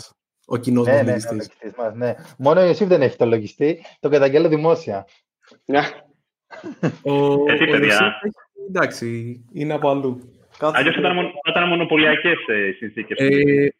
[0.46, 2.16] Ο κοινός ναι, ναι, ναι, ναι.
[2.38, 3.86] Μόνο ο Ιωσήφ δεν έχει το λογιστή.
[4.00, 5.08] Το καταγγέλλω δημόσια.
[5.66, 5.80] Ναι.
[7.04, 8.22] ο, Έτσι, παιδιά.
[8.68, 10.32] εντάξει, είναι από αλλού.
[10.60, 13.18] Αλλιώς θα ήταν μονοπωλιακές ε, συνθήκες.
[13.20, 13.74] Ε,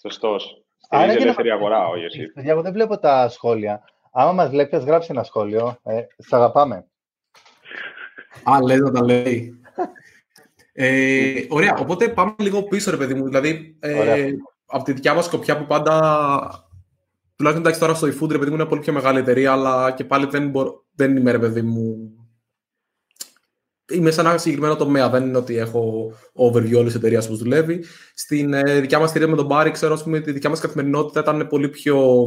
[0.00, 0.64] Σωστός.
[0.88, 2.30] Άρα είναι ελεύθερη αγορά ο Ιωσήφ.
[2.34, 3.84] Εγώ δεν βλέπω τα σχόλια.
[4.16, 5.78] Άμα μας βλέπει, γράψει ένα σχόλιο.
[5.82, 6.86] Ε, Σ' αγαπάμε.
[8.42, 9.60] Α, λέει να τα λέει.
[10.72, 13.24] Ε, ωραία, οπότε πάμε λίγο πίσω, ρε παιδί μου.
[13.24, 14.30] Δηλαδή, ε,
[14.66, 15.94] από τη δικιά μας σκοπιά που πάντα.
[17.36, 20.04] Τουλάχιστον εντάξει τώρα στο eFood, ρε παιδί μου, είναι πολύ πιο μεγάλη εταιρεία, αλλά και
[20.04, 20.52] πάλι δεν,
[20.94, 22.12] δεν είμαι, ρε παιδί μου.
[23.92, 25.08] Είμαι σε ένα συγκεκριμένο τομέα.
[25.10, 27.84] Δεν είναι ότι έχω overview όλης της εταιρείας που δουλεύει.
[28.14, 31.46] Στην ε, δικιά μας εταιρεία με τον Μπάρι, ξέρω ότι τη δικιά μας καθημερινότητα ήταν
[31.46, 32.26] πολύ πιο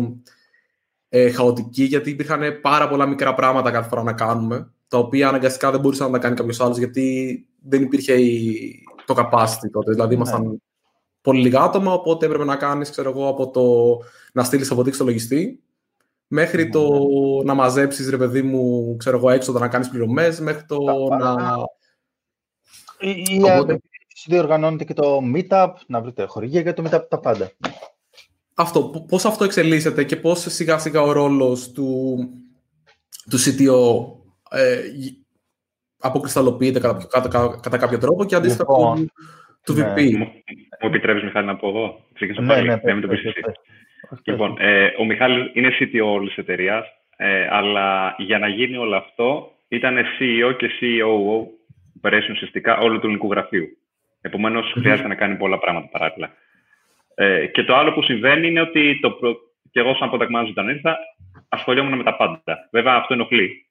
[1.10, 5.72] ε, χαοτική, γιατί υπήρχαν πάρα πολλά μικρά πράγματα κάθε φορά να κάνουμε, τα οποία αναγκαστικά
[5.72, 8.84] δεν μπορούσε να τα κάνει κάποιος άλλος, γιατί δεν υπήρχε η...
[9.06, 9.92] το capacity τότε.
[9.92, 10.22] Δηλαδή, ναι.
[10.22, 10.62] ήμασταν
[11.22, 13.98] πολύ λίγα άτομα, οπότε έπρεπε να κάνεις, ξέρω εγώ, από το
[14.34, 15.64] να στείλεις αποδείξει στο λογιστή,
[16.28, 16.70] μέχρι ναι.
[16.70, 16.90] το
[17.44, 20.78] να μαζέψεις, ρε παιδί μου, ξέρω εγώ, έξοδα να κάνεις πληρωμές, μέχρι το
[21.20, 21.36] να.
[23.00, 23.80] Ή, ή οπότε...
[24.26, 27.52] διοργανώνετε και το meetup, να βρείτε χορηγία για το meetup, τα πάντα
[28.58, 32.18] αυτό, πώς αυτό εξελίσσεται και πώς σιγά σιγά ο ρόλος του,
[33.30, 33.80] του CTO
[34.58, 34.82] ε,
[36.00, 39.12] αποκρισταλοποιείται κατά, κατά, κατά, κάποιο τρόπο και αντίστοιχα λοιπόν,
[39.64, 39.94] του, ναι.
[39.94, 40.12] VP.
[40.12, 40.26] Μου,
[40.82, 42.06] μου επιτρέπεις, Μιχάλη, να πω εγώ.
[42.14, 43.08] Ξεκινήσω ναι, πάλι, ναι, ναι, το
[44.24, 46.86] Λοιπόν, ε, ο Μιχάλης είναι CTO όλης της εταιρείας,
[47.18, 51.48] ε, αλλά για να γίνει όλο αυτό ήταν CEO και COO
[52.02, 53.78] operation ουσιαστικά όλου του ελληνικού γραφείου.
[54.22, 56.32] Επομένως, χρειάζεται να κάνει πολλά πράγματα παράλληλα.
[57.20, 59.36] Ε, και το άλλο που συμβαίνει είναι ότι το προ...
[59.72, 60.98] και εγώ σαν product manager όταν ήρθα,
[61.50, 62.68] ασχολιόμουν με τα πάντα.
[62.72, 63.68] Βέβαια αυτό ενοχλεί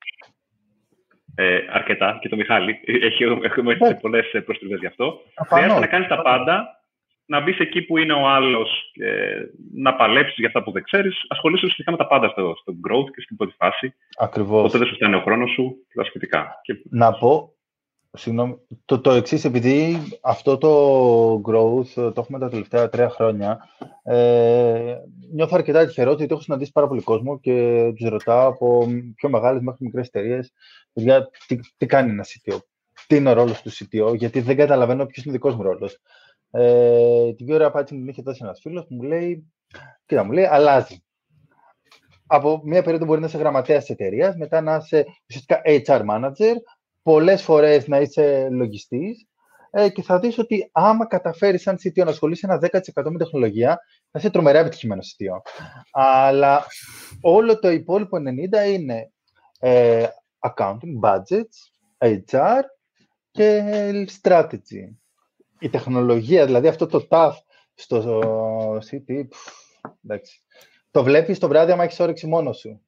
[1.35, 2.81] ε, αρκετά και το Μιχάλη.
[3.09, 5.21] Έχει, έχουμε έρθει σε πολλές προστριβές γι' αυτό.
[5.47, 6.81] Χρειάζεται να κάνεις τα πάντα,
[7.27, 9.41] να μπεις εκεί που είναι ο άλλος, ε,
[9.75, 11.25] να παλέψεις για αυτά που δεν ξέρεις.
[11.29, 13.95] Ασχολείσαι ουσιαστικά με τα πάντα στο, στο growth και στην πρώτη φάση.
[14.19, 14.59] Ακριβώς.
[14.59, 16.61] Οπότε δεν σου φτάνει ο χρόνος σου και τα σχετικά.
[16.91, 17.56] Να πω
[18.17, 23.59] Συγγνώμη, το, το εξής, επειδή αυτό το growth το έχουμε τα τελευταία τρία χρόνια,
[24.03, 24.97] ε,
[25.33, 29.63] νιώθω αρκετά τυχερό γιατί έχω συναντήσει πάρα πολύ κόσμο και τους ρωτάω από πιο μεγάλες
[29.63, 30.53] μέχρι μικρές εταιρείες,
[30.93, 32.59] παιδιά, τι, τι κάνει ένα CTO,
[33.07, 36.01] τι είναι ο ρόλος του CTO, γιατί δεν καταλαβαίνω ποιος είναι ο δικός μου ρόλος.
[36.51, 39.53] Ε, την πιο ωραία απάντηση μου την είχε δώσει ένας φίλος που μου λέει,
[40.07, 41.01] κοίτα, μου λέει, αλλάζει.
[42.27, 46.55] Από μία περίοδο μπορεί να είσαι γραμματέας της εταιρείας, μετά να είσαι ουσιαστικά HR manager,
[47.07, 49.27] πολλές φορές να είσαι λογιστής
[49.71, 52.59] ε, και θα δεις ότι άμα καταφέρεις σαν CTO να ασχολείσαι ένα
[52.95, 53.79] 10% με τεχνολογία,
[54.11, 55.41] θα είσαι τρομερά επιτυχημένο CTO.
[55.93, 56.67] Αλλά
[57.21, 58.17] όλο το υπόλοιπο
[58.67, 59.13] 90% είναι
[59.59, 60.07] ε,
[60.39, 61.57] accounting, budgets,
[61.99, 62.63] HR
[63.31, 63.63] και
[64.23, 64.95] strategy.
[65.59, 67.33] Η τεχνολογία, δηλαδή αυτό το TAF
[67.75, 69.27] στο CT,
[70.05, 70.43] εντάξει.
[70.91, 72.86] Το βλέπεις το βράδυ άμα έχεις όρεξη μόνος σου.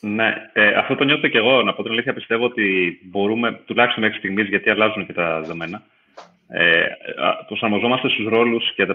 [0.00, 1.62] Ναι, ε, αυτό το νιώθω και εγώ.
[1.62, 5.82] Να πω την αλήθεια, πιστεύω ότι μπορούμε, τουλάχιστον μέχρι στιγμής, γιατί αλλάζουν και τα δεδομένα,
[6.48, 6.86] ε,
[7.46, 8.86] προσαρμοζόμαστε στους ρόλους ε,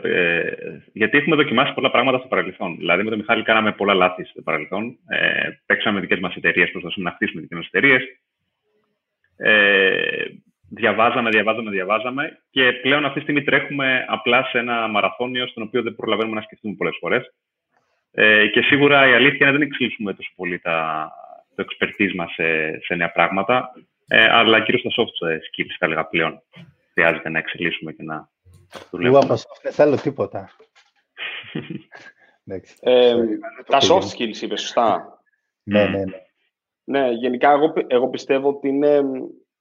[0.94, 2.76] γιατί έχουμε δοκιμάσει πολλά πράγματα στο παρελθόν.
[2.78, 4.98] Δηλαδή, με τον Μιχάλη κάναμε πολλά λάθη στο παρελθόν.
[5.08, 8.04] Ε, παίξαμε δικές μας εταιρείες, προσπαθούμε να χτίσουμε δικές μας εταιρείες.
[9.38, 10.26] Ε,
[10.70, 15.82] διαβάζαμε, διαβάζαμε, διαβάζαμε και πλέον αυτή τη στιγμή τρέχουμε απλά σε ένα μαραθώνιο στον οποίο
[15.82, 17.34] δεν προλαβαίνουμε να σκεφτούμε πολλές φορές.
[18.12, 21.10] Ε, και σίγουρα η αλήθεια είναι δεν εξελίσσουμε τόσο πολύ τα,
[21.56, 23.72] το expertise μας σε, σε νέα πράγματα,
[24.08, 26.42] ε, αλλά κυρίως τα soft skills θα έλεγα πλέον.
[26.94, 28.30] Χρειάζεται να εξελίσσουμε και να
[28.92, 29.18] δουλεύουμε.
[29.18, 30.50] Εγώ από soft δεν θέλω τίποτα.
[32.80, 33.16] ε,
[33.66, 35.22] τα soft skills είπες, σωστά.
[35.64, 36.22] ναι, ναι, ναι.
[36.84, 39.02] Ναι, γενικά εγώ, εγώ πιστεύω ότι είναι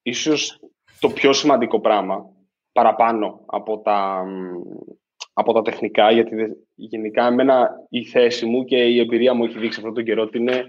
[0.03, 0.61] ίσως
[1.01, 2.25] το πιο σημαντικό πράγμα
[2.73, 4.25] παραπάνω από τα,
[5.41, 6.37] από τα τεχνικά, γιατί
[6.75, 10.39] γενικά εμένα η θέση μου και η εμπειρία μου έχει δείξει αυτόν τον καιρό ότι
[10.39, 10.65] είναι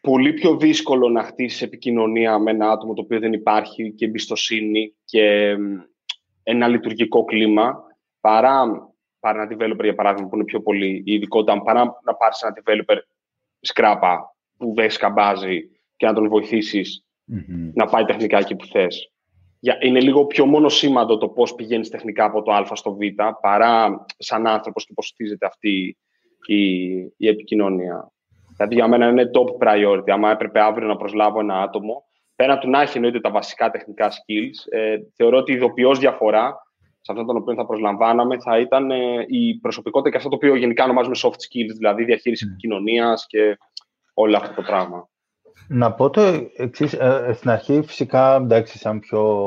[0.00, 4.94] πολύ πιο δύσκολο να χτίσεις επικοινωνία με ένα άτομο το οποίο δεν υπάρχει και εμπιστοσύνη
[5.04, 5.56] και
[6.42, 7.74] ένα λειτουργικό κλίμα
[8.20, 8.62] παρά,
[9.20, 12.54] παρά ένα developer για παράδειγμα που είναι πιο πολύ η ειδικότητα παρά να πάρεις ένα
[12.56, 12.98] developer
[13.60, 15.60] σκράπα που δεν σκαμπάζει
[15.96, 17.06] και να τον βοηθησεις
[17.74, 19.11] να πάει τεχνικά εκεί που θες
[19.80, 22.98] είναι λίγο πιο μονοσήμαντο το πώς πηγαίνεις τεχνικά από το α στο β,
[23.40, 25.96] παρά σαν άνθρωπος και πώς χτίζεται αυτή
[26.46, 26.64] η,
[27.16, 28.12] η επικοινωνία.
[28.56, 30.10] Δηλαδή για μένα είναι top priority.
[30.10, 32.04] Άμα έπρεπε αύριο να προσλάβω ένα άτομο,
[32.36, 36.62] πέρα του να έχει εννοείται τα βασικά τεχνικά skills, ε, θεωρώ ότι η ειδοποιώς διαφορά
[37.00, 40.56] σε αυτόν τον οποίο θα προσλαμβάναμε θα ήταν ε, η προσωπικότητα και αυτό το οποίο
[40.56, 42.56] γενικά ονομάζουμε soft skills, δηλαδή διαχείριση mm.
[42.56, 43.58] κοινωνία και
[44.14, 45.08] όλο αυτό το πράγμα.
[45.68, 46.22] Να πω το
[46.56, 46.92] εξής.
[46.92, 49.46] Ε, στην αρχή, φυσικά, εντάξει, σαν πιο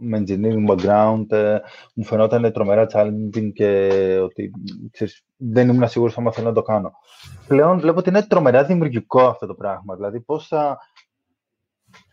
[0.00, 1.58] με engineering background, ε,
[1.94, 3.88] μου φαινόταν τρομερά challenging και
[4.22, 4.50] ότι
[4.90, 6.92] ξέρεις, δεν ήμουν σίγουρος αν θέλω να το κάνω.
[7.46, 9.94] Πλέον βλέπω ότι είναι τρομερά δημιουργικό αυτό το πράγμα.
[9.94, 10.78] Δηλαδή, πώ θα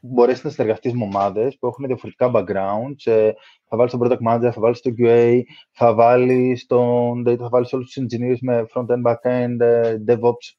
[0.02, 3.12] μπορέσει να συνεργαστείς με ομάδες που έχουν διαφορετικά backgrounds.
[3.12, 3.32] Ε,
[3.68, 7.74] θα βάλεις τον product manager, θα βάλεις τον QA, θα βάλεις τον data, θα βάλεις
[7.74, 9.58] όλους τους engineers με front-end, back-end,
[10.08, 10.56] DevOps.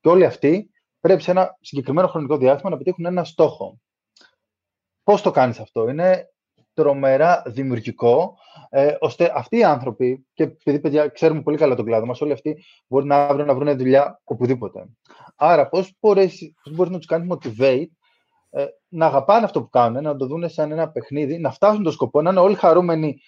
[0.00, 0.68] Και όλοι αυτοί
[1.04, 3.80] πρέπει σε ένα συγκεκριμένο χρονικό διάστημα να πετύχουν ένα στόχο.
[5.02, 6.28] Πώς το κάνεις αυτό; Είναι
[6.74, 8.38] τρομερά δημιουργικό,
[8.68, 12.32] ε, ώστε αυτοί οι άνθρωποι, και επειδή παιδιά ξέρουμε πολύ καλά τον κλάδο μας, όλοι
[12.32, 14.88] αυτοί μπορεί να αύριο να βρουν δουλειά οπουδήποτε.
[15.36, 17.88] Άρα πώς μπορείς, πώς μπορείς να τους κάνεις motivate,
[18.50, 21.90] ε, να αγαπάνε αυτό που κάνουν, να το δουν σαν ένα παιχνίδι, να φτάσουν το
[21.90, 23.18] σκοπό, να είναι όλοι χαρούμενοι,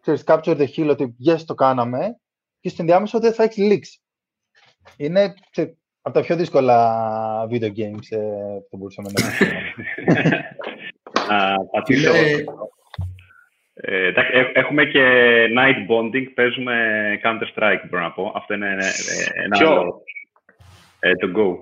[0.00, 2.20] ξέρεις, capture the hill, ότι yes, το κάναμε,
[2.60, 4.02] και στην διάμεσο ότι θα έχεις leaks.
[4.96, 5.34] Είναι,
[6.06, 6.78] από τα πιο δύσκολα
[7.50, 8.18] video games ε,
[8.70, 9.22] που μπορούσαμε να
[11.72, 12.12] Πατήσω.
[13.74, 14.12] Ε,
[14.52, 15.02] έχουμε και
[15.56, 16.74] night bonding, παίζουμε
[17.22, 18.32] Counter-Strike, μπορώ να πω.
[18.36, 20.02] Αυτό είναι ε, ένα άλλο.
[21.20, 21.56] το Go.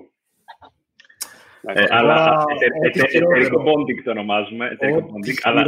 [1.89, 2.43] αλλά
[2.81, 4.67] εταιρικό bonding το ονομάζουμε.
[4.67, 5.63] Εταιρικό bonding, αλλά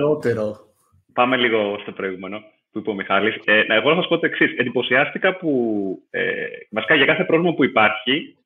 [1.14, 2.40] πάμε λίγο στο προηγούμενο
[2.72, 3.36] που είπε ο Μιχάλης.
[3.68, 4.58] εγώ να σας πω το εξής.
[4.58, 5.52] Εντυπωσιάστηκα που,
[6.70, 8.37] βασικά για κάθε πρόβλημα που υπάρχει,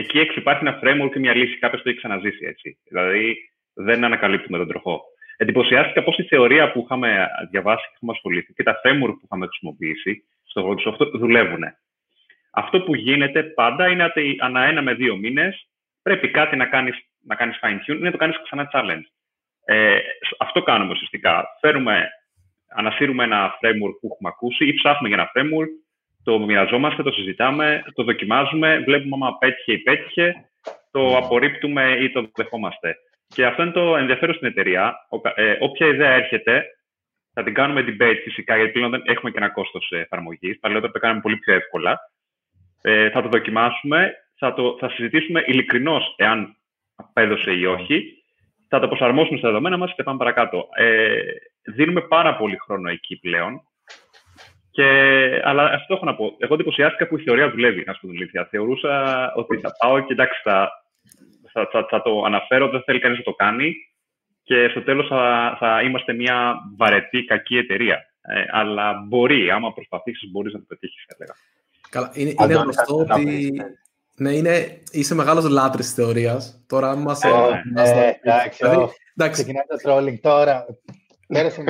[0.00, 1.58] εκεί έξω υπάρχει ένα framework και μια λύση.
[1.58, 2.78] Κάποιος το έχει ξαναζήσει έτσι.
[2.88, 3.36] Δηλαδή
[3.74, 5.02] δεν ανακαλύπτουμε τον τροχό.
[5.36, 9.46] Εντυπωσιάστηκα πώς η θεωρία που είχαμε διαβάσει και έχουμε ασχοληθεί και τα framework που είχαμε
[9.46, 11.62] χρησιμοποιήσει στο Microsoft δουλεύουν.
[12.50, 15.68] Αυτό που γίνεται πάντα είναι ότι ανά ένα με δύο μήνες
[16.02, 19.06] πρέπει κάτι να κάνεις να κάνεις fine tune ή να το κάνεις ξανά challenge.
[19.64, 19.98] Ε,
[20.38, 21.46] αυτό κάνουμε ουσιαστικά.
[21.60, 22.08] Φέρουμε,
[22.68, 25.72] ανασύρουμε ένα framework που έχουμε ακούσει ή ψάχνουμε για ένα framework
[26.28, 30.34] το μοιραζόμαστε, το συζητάμε, το δοκιμάζουμε, βλέπουμε αν πέτυχε ή πέτυχε,
[30.90, 32.96] το απορρίπτουμε ή το δεχόμαστε.
[33.28, 34.96] Και αυτό είναι το ενδιαφέρον στην εταιρεία.
[35.34, 36.64] Ε, όποια ιδέα έρχεται,
[37.34, 40.58] θα την κάνουμε debate φυσικά, γιατί πλέον δεν έχουμε και ένα κόστος εφαρμογής.
[40.58, 41.98] Παλαιότερα το κάνουμε πολύ πιο εύκολα.
[42.82, 46.56] Ε, θα το δοκιμάσουμε, θα, το, θα συζητήσουμε ειλικρινώς εάν
[46.96, 48.22] απέδωσε ή όχι.
[48.68, 50.68] Θα το προσαρμόσουμε στα δεδομένα μας και πάμε παρακάτω.
[50.76, 51.20] Ε,
[51.62, 53.62] δίνουμε πάρα πολύ χρόνο εκεί πλέον.
[54.78, 56.34] Και, αλλά αυτό έχω να πω.
[56.38, 58.92] Εγώ εντυπωσιάστηκα που η θεωρία δουλεύει, να σου πω την Θεωρούσα
[59.34, 60.70] ότι θα πάω και εντάξει, θα,
[61.52, 63.74] θα, θα, θα το αναφέρω, δεν θέλει κανείς να το κάνει
[64.42, 67.96] και στο τέλος θα, θα είμαστε μια βαρετή, κακή εταιρεία.
[68.22, 71.34] Ε, αλλά μπορεί, άμα προσπαθήσεις, μπορείς να το πετύχεις, έλεγα.
[71.90, 73.52] Καλά, είναι, είναι γνωστό ότι.
[74.14, 76.64] Ναι, είναι, είσαι μεγάλος λάτρης της θεωρίας.
[76.66, 77.16] Τώρα, αν μα.
[77.22, 78.64] Ε, εντάξει,
[79.16, 79.42] εντάξει.
[79.42, 80.66] Ξεκινάει το trolling τώρα.
[81.28, 81.64] Πέρασε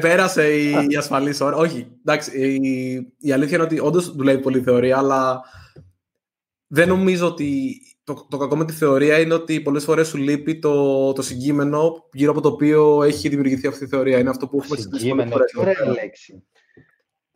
[0.00, 1.56] Πέρασε η ασφαλή ώρα.
[1.56, 5.42] Όχι, εντάξει, η, η αλήθεια είναι ότι όντως δουλεύει πολύ η θεωρία, αλλά
[6.66, 10.58] δεν νομίζω ότι το, το κακό με τη θεωρία είναι ότι πολλές φορές σου λείπει
[10.58, 14.18] το, το συγκείμενο γύρω από το οποίο έχει δημιουργηθεί αυτή η θεωρία.
[14.18, 15.54] Είναι αυτό που έχουμε συζητήσει πολλές φορές.
[15.56, 16.42] Ωραία λέξη.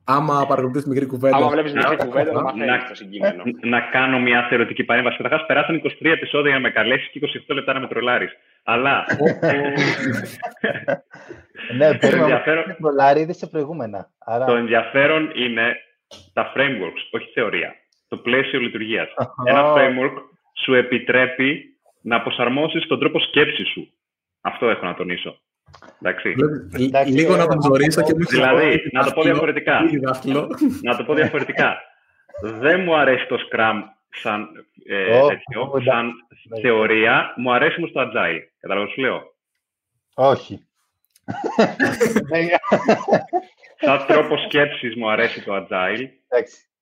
[0.05, 1.37] Άμα παρακολουθείς μικρή κουβέντα.
[1.37, 3.43] Άμα βλέπεις μικρή κουβέντα, να μαθαίνει το συγκείμενο.
[3.61, 5.17] Να κάνω μια θεωρητική παρέμβαση.
[5.17, 8.33] Καταρχάς, περάσαν 23 επεισόδια για να με καλέσεις και 28 λεπτά να με τρολάρεις.
[8.65, 9.05] Αλλά.
[11.79, 12.77] ναι, παίρνουμε ενδιαφέρον...
[12.81, 14.11] τρολάρι σε προηγούμενα.
[14.47, 15.77] Το ενδιαφέρον είναι
[16.33, 17.75] τα frameworks, όχι θεωρία.
[18.09, 19.09] Το πλαίσιο λειτουργίας.
[19.45, 20.15] Ένα framework
[20.65, 23.93] σου επιτρέπει να αποσαρμόσει τον τρόπο σκέψης σου.
[24.41, 25.41] Αυτό έχω να τονίσω.
[26.03, 26.35] Εντάξει.
[27.11, 29.81] Λίγο να τον γνωρίσω και μην Δηλαδή, να το πω διαφορετικά.
[30.83, 31.77] να το πω διαφορετικά.
[32.43, 33.75] Δεν μου αρέσει το Scrum
[34.11, 34.49] σαν,
[34.87, 36.13] ε, τέτοιο, σαν
[36.63, 38.41] θεωρία, μου αρέσει μου στο Agile.
[38.61, 39.35] Καταλαβαίνω σου λέω;
[40.15, 40.67] Όχι.
[43.81, 46.09] σαν τρόπο σκέψης μου αρέσει το Agile.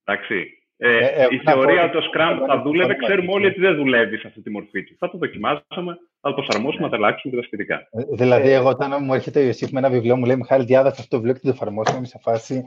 [0.04, 0.34] Εντάξει.
[0.34, 4.26] Ε, ε, ε, η θεωρία το Scrum θα δούλευε, ξέρουμε όλοι ότι δεν δουλεύει σε
[4.26, 4.96] αυτή τη μορφή του.
[4.98, 7.74] Θα το δοκιμάσουμε, θα το προσαρμόσουμε, θα το αλλάξουμε και τα σχετικά.
[7.74, 11.00] Ε, δηλαδή, εγώ όταν μου έρχεται ο Ιωσήφ με ένα βιβλίο, μου λέει Μιχάλη, διάβασα
[11.00, 12.62] αυτό το βιβλίο και το εφαρμόσουμε, είμαι σε φάση.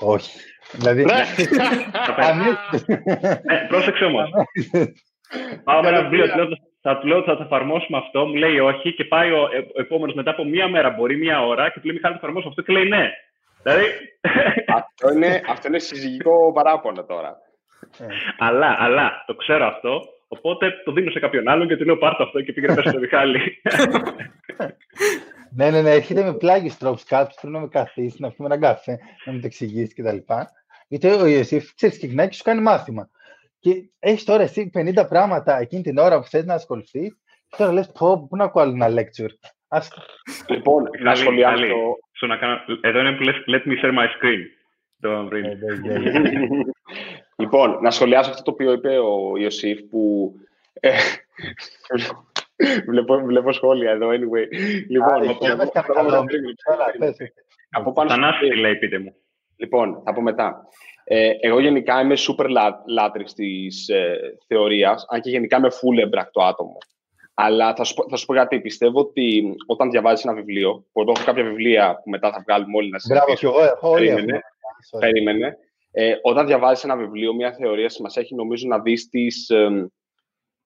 [0.00, 0.30] Όχι.
[0.72, 1.04] Δηλαδή.
[1.04, 1.22] Ναι.
[3.68, 4.30] Πρόσεξε όμως.
[5.64, 6.26] Πάμε ένα βιβλίο,
[6.80, 10.14] θα του λέω ότι θα το εφαρμόσουμε αυτό, μου λέει όχι και πάει ο επόμενος
[10.14, 12.72] μετά από μία μέρα, μπορεί μία ώρα και του λέει Μιχάλη, θα εφαρμόσουμε αυτό και
[12.72, 13.10] λέει ναι.
[13.64, 13.84] Δηλαδή...
[14.78, 17.38] αυτό, είναι, αυτό είναι συζυγικό παράπονο τώρα.
[18.38, 22.22] αλλά, αλλά, το ξέρω αυτό, οπότε το δίνω σε κάποιον άλλον και του λέω πάρτε
[22.22, 23.40] αυτό και πήγαινε πέρα στο Μιχάλη.
[25.56, 28.60] ναι, ναι, ναι, έρχεται με πλάγι τρόπους κάποιος, πρέπει να με καθίσει, να πούμε έναν
[28.60, 30.16] καφέ, να μου το εξηγήσει κτλ.
[30.88, 33.10] Γιατί ο Ιωσήφ, ξέρεις, ξεκινάει και σου κάνει μάθημα.
[33.58, 37.08] Και έχεις τώρα εσύ 50 πράγματα εκείνη την ώρα που θες να ασχοληθεί,
[37.48, 39.30] και τώρα λες: Πω, πού να ακούω άλλο ένα lecture.
[40.54, 41.64] Λοιπόν, να σχολιάσω...
[42.26, 42.60] να κάνω...
[42.80, 44.40] Εδώ είναι που λες, let me share my screen.
[45.00, 46.46] Ε, ναι, ναι, ναι.
[47.42, 50.32] λοιπόν, να σχολιάσω αυτό το οποίο είπε ο Ιωσήφ που...
[50.80, 50.90] Ε,
[52.86, 54.46] βλέπω, βλέπω σχόλια εδώ, anyway.
[54.88, 55.38] Λοιπόν,
[57.70, 58.60] από πάνω στο...
[58.60, 59.14] λέει, πείτε μου.
[59.56, 60.66] Λοιπόν, θα πω μετά.
[61.04, 62.46] Ε, εγώ γενικά είμαι super
[62.86, 66.78] λάτρης της ε, θεωρίας, αν και γενικά είμαι full εμπρακτό άτομο.
[67.34, 68.60] Αλλά θα σου, θα σου πω γιατί.
[68.60, 72.76] Πιστεύω ότι όταν διαβάζεις ένα βιβλίο, που εγώ έχω κάποια βιβλία που μετά θα βγάλουμε
[72.76, 73.34] όλοι να συζητήσουμε.
[73.34, 74.40] Μπράβο, και εγώ έχω Περίμενε.
[74.98, 75.58] περίμενε.
[75.90, 79.90] Ε, όταν διαβάζεις ένα βιβλίο, μια θεωρία σημασία έχει νομίζω να δεις τις ε,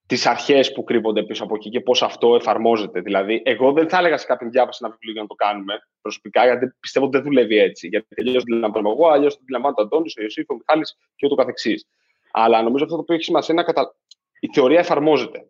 [0.09, 3.00] τις αρχές που κρύβονται πίσω από εκεί και πώς αυτό εφαρμόζεται.
[3.00, 6.44] Δηλαδή, εγώ δεν θα έλεγα σε κάποιον διάβαση ένα βιβλίο για να το κάνουμε προσωπικά,
[6.44, 7.88] γιατί πιστεύω ότι δεν δουλεύει έτσι.
[7.88, 11.26] Γιατί αλλιώς το αντιλαμβάνομαι εγώ, αλλιώς το αντιλαμβάνεται ο Αντώνης, ο Ιωσήφ, ο Μιχάλης και
[11.26, 11.87] ούτω καθεξής.
[12.31, 13.94] Αλλά νομίζω αυτό το οποίο έχει σημασία είναι να κατα...
[14.40, 15.46] η θεωρία εφαρμόζεται.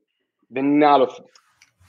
[0.49, 1.09] Δεν είναι άλλο.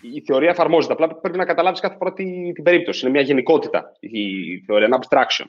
[0.01, 0.93] Η θεωρία εφαρμόζεται.
[0.93, 3.05] Απλά πρέπει να καταλάβεις κάθε φορά την, την περίπτωση.
[3.05, 5.45] Είναι μια γενικότητα η θεωρία, ένα abstraction.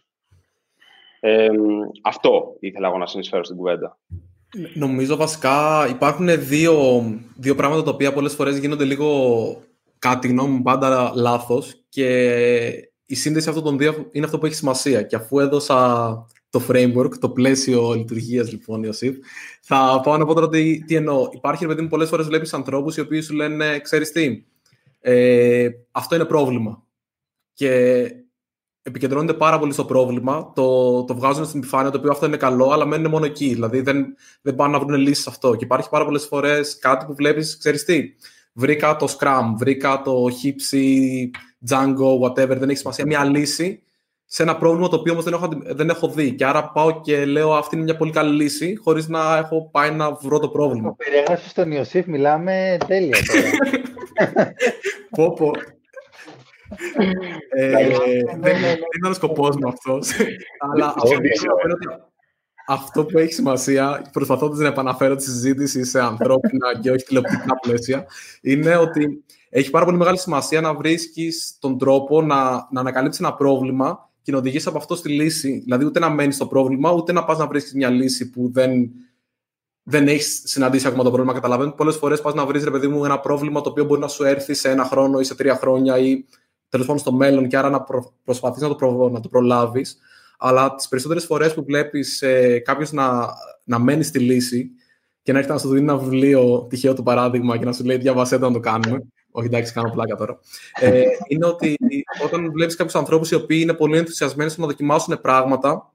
[1.21, 1.49] Ε,
[2.03, 3.99] αυτό ήθελα εγώ να συνεισφέρω στην κουβέντα.
[4.75, 7.05] Νομίζω βασικά υπάρχουν δύο,
[7.37, 9.63] δύο πράγματα τα οποία πολλές φορές γίνονται λίγο
[9.99, 12.09] κάτι γνώμη μου πάντα λάθος και
[13.07, 17.11] η σύνδεση αυτών των δύο είναι αυτό που έχει σημασία και αφού έδωσα το framework,
[17.21, 19.17] το πλαίσιο λειτουργίας λοιπόν Ιωσήφ,
[19.61, 21.29] θα πάω να πω τώρα τι, τι εννοώ.
[21.33, 24.45] Υπάρχει, παιδί μου, πολλές φορές βλέπεις ανθρώπους οι οποίοι σου λένε, ξέρεις τι,
[25.01, 26.83] ε, αυτό είναι πρόβλημα.
[27.53, 28.03] Και
[28.83, 32.71] επικεντρώνονται πάρα πολύ στο πρόβλημα, το, το βγάζουν στην επιφάνεια, το οποίο αυτό είναι καλό,
[32.71, 33.49] αλλά μένουν μόνο εκεί.
[33.49, 35.55] Δηλαδή δεν, δεν πάνε να βρουν λύσεις σε αυτό.
[35.57, 38.03] Και υπάρχει πάρα πολλές φορές κάτι που βλέπεις, ξέρεις τι.
[38.53, 40.85] Βρήκα το Scrum, βρήκα το Hipsy,
[41.69, 43.83] Django, whatever, δεν έχει σημασία, μια λύση
[44.33, 46.35] σε ένα πρόβλημα το οποίο όμως δεν, έχω, δεν έχω δει.
[46.35, 49.91] Και άρα πάω και λέω αυτή είναι μια πολύ καλή λύση, χωρίς να έχω πάει
[49.91, 50.89] να βρω το πρόβλημα.
[50.89, 54.53] Το περιέγραψε στον Ιωσήφ, μιλάμε τέλεια τώρα.
[55.17, 55.51] πω, πω.
[57.57, 57.89] Ε,
[58.41, 58.57] δεν
[58.97, 60.11] ήταν ο σκοπός μου αυτός.
[60.73, 60.95] Αλλά
[62.67, 68.07] αυτό που έχει σημασία, προσπαθώντα να επαναφέρω τη συζήτηση σε ανθρώπινα και όχι τηλεοπτικά πλαίσια,
[68.41, 73.35] είναι ότι έχει πάρα πολύ μεγάλη σημασία να βρίσκεις τον τρόπο να, να ανακαλύψεις ένα
[73.35, 75.59] πρόβλημα και να οδηγήσει από αυτό στη λύση.
[75.59, 78.91] Δηλαδή, ούτε να μένεις στο πρόβλημα, ούτε να πας να βρίσκεις μια λύση που δεν,
[79.83, 81.35] δεν έχεις συναντήσει ακόμα το πρόβλημα.
[81.35, 81.71] Καταλαβαίνω.
[81.71, 84.25] Πολλές φορές πας να βρεις, ρε παιδί μου, ένα πρόβλημα το οποίο μπορεί να σου
[84.25, 86.25] έρθει σε ένα χρόνο ή σε τρία χρόνια ή
[86.69, 89.99] τέλος πάντων στο μέλλον και άρα να προ, προσπαθείς να το, προ, να το προλάβεις.
[90.39, 93.29] Αλλά τις περισσότερες φορές που βλέπεις ε, κάποιος να,
[93.65, 94.71] να μένει στη λύση
[95.23, 97.97] και να έρχεται να σου δίνει ένα βιβλίο, τυχαίο του παράδειγμα, και να σου λέει
[97.97, 99.03] διαβασέ το να το κάνουμε.
[99.31, 100.39] Όχι, εντάξει, κάνω πλάκα τώρα.
[100.81, 101.77] Ε, είναι ότι
[102.25, 105.93] όταν βλέπεις κάποιους ανθρώπους οι οποίοι είναι πολύ ενθουσιασμένοι στο να δοκιμάσουν πράγματα,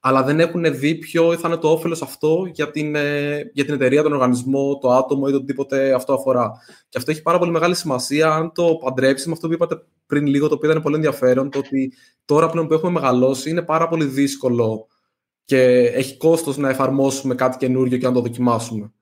[0.00, 3.74] αλλά δεν έχουν δει ποιο θα είναι το όφελος αυτό για την, ε, για την
[3.74, 6.52] εταιρεία, τον οργανισμό, το άτομο ή το οτιδήποτε αυτό αφορά.
[6.88, 10.26] Και αυτό έχει πάρα πολύ μεγάλη σημασία αν το παντρέψεις με αυτό που είπατε πριν
[10.26, 11.92] λίγο, το οποίο ήταν πολύ ενδιαφέρον, το ότι
[12.24, 14.86] τώρα πλέον που έχουμε μεγαλώσει είναι πάρα πολύ δύσκολο
[15.44, 18.92] και έχει κόστος να εφαρμόσουμε κάτι καινούριο και να το δοκιμάσουμε.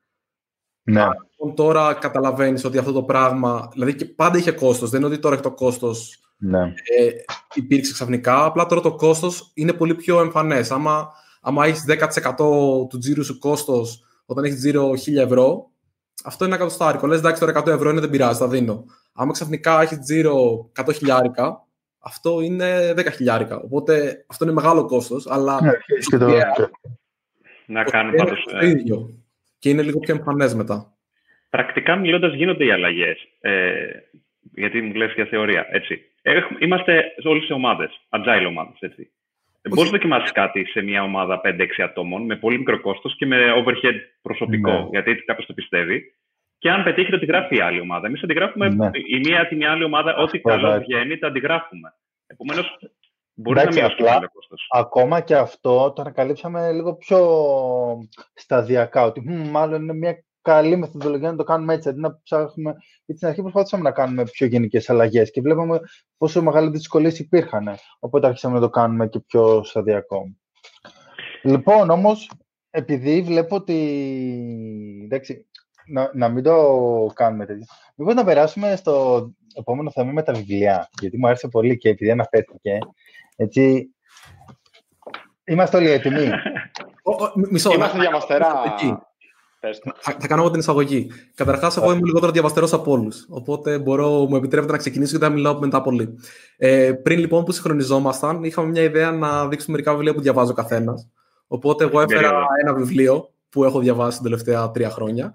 [0.82, 1.04] Ναι.
[1.42, 3.68] Αν λοιπόν τώρα καταλαβαίνεις ότι αυτό το πράγμα.
[3.72, 4.90] Δηλαδή και πάντα είχε κόστος.
[4.90, 6.60] Δεν είναι ότι τώρα έχει το κόστος ναι.
[6.60, 7.10] ε,
[7.54, 8.44] υπήρξε ξαφνικά.
[8.44, 10.70] Απλά τώρα το κόστος είναι πολύ πιο εμφανές.
[10.70, 12.36] Άμα, άμα έχεις 10%
[12.88, 15.70] του τζίρου σου κόστος όταν έχεις τζίρο 1000 ευρώ,
[16.24, 17.06] αυτό είναι ένα εκατοστάρικο.
[17.06, 18.84] Λες, εντάξει, τώρα 100 ευρώ είναι, δεν πειράζει, θα δίνω.
[19.12, 21.66] Άμα ξαφνικά έχεις τζίρο 100 χιλιάρικα,
[21.98, 23.60] αυτό είναι 10 χιλιάρικα.
[23.60, 25.26] Οπότε αυτό είναι μεγάλο κόστος.
[25.26, 25.62] Αλλά.
[25.62, 25.72] Ναι,
[26.10, 26.28] και το...
[27.66, 28.44] Να κάνω πάντως.
[28.60, 29.14] Το ίδιο.
[29.58, 30.92] Και είναι λίγο πιο εμφανές μετά.
[31.56, 33.28] Πρακτικά μιλώντας, γίνονται οι αλλαγές.
[33.40, 33.72] Ε,
[34.54, 36.00] γιατί μου λες για θεωρία, έτσι.
[36.22, 39.10] Έχουμε, είμαστε όλοι σε ομάδες, agile ομάδες, έτσι.
[39.68, 43.36] Μπορείς να δοκιμάσεις κάτι σε μια ομάδα 5-6 ατόμων με πολύ μικρό κόστος και με
[43.56, 44.88] overhead προσωπικό, ναι.
[44.90, 46.14] γιατί κάποιος το πιστεύει.
[46.58, 48.06] Και αν πετύχει, το γράφει η άλλη ομάδα.
[48.06, 48.90] Εμείς αντιγράφουμε ναι.
[48.92, 51.94] η μία την άλλη ομάδα, ό,τι καλό βγαίνει, το αντιγράφουμε.
[52.26, 52.78] Επομένως,
[53.34, 54.66] μπορείς Εντάξει, να μειώσεις το κόστος.
[54.70, 57.18] Ακόμα και αυτό το ανακαλύψαμε λίγο πιο
[58.34, 59.04] σταδιακά.
[59.04, 62.70] Ότι μάλλον είναι μια καλή μεθοδολογία να το κάνουμε έτσι, αντί να ψάχνουμε.
[63.04, 65.80] Γιατί στην αρχή προσπαθήσαμε να κάνουμε πιο γενικές αλλαγές και βλέπαμε
[66.16, 67.68] πόσο μεγάλες δυσκολίες υπήρχαν.
[67.98, 70.36] Οπότε άρχισαμε να το κάνουμε και πιο σταδιακό.
[71.42, 72.30] Λοιπόν, όμως,
[72.70, 73.78] επειδή βλέπω ότι.
[75.04, 75.46] Εντάξει,
[75.86, 76.56] να, να μην το
[77.14, 77.64] κάνουμε τέτοιο.
[77.94, 82.10] Μήπως να περάσουμε στο επόμενο θέμα με τα βιβλία, γιατί μου άρεσε πολύ και επειδή
[82.10, 82.78] αναφέρθηκε.
[83.36, 83.94] Έτσι,
[85.44, 86.28] είμαστε όλοι έτοιμοι.
[87.50, 88.74] Μισό, είμαστε διαβαστερά.
[90.00, 91.10] Θα, θα, κάνω εγώ την εισαγωγή.
[91.34, 93.26] Καταρχάς, εγώ είμαι λιγότερο διαβαστερός από όλους.
[93.28, 96.18] Οπότε μπορώ, μου επιτρέπετε να ξεκινήσω και να μιλάω μετά πολύ.
[96.56, 100.54] Ε, πριν λοιπόν που συγχρονιζόμασταν, είχαμε μια ιδέα να δείξουμε μερικά βιβλία που διαβάζει ο
[100.54, 101.08] καθένας.
[101.46, 105.32] Οπότε εγώ έφερα ένα βιβλίο που έχω διαβάσει τα τελευταία τρία χρόνια.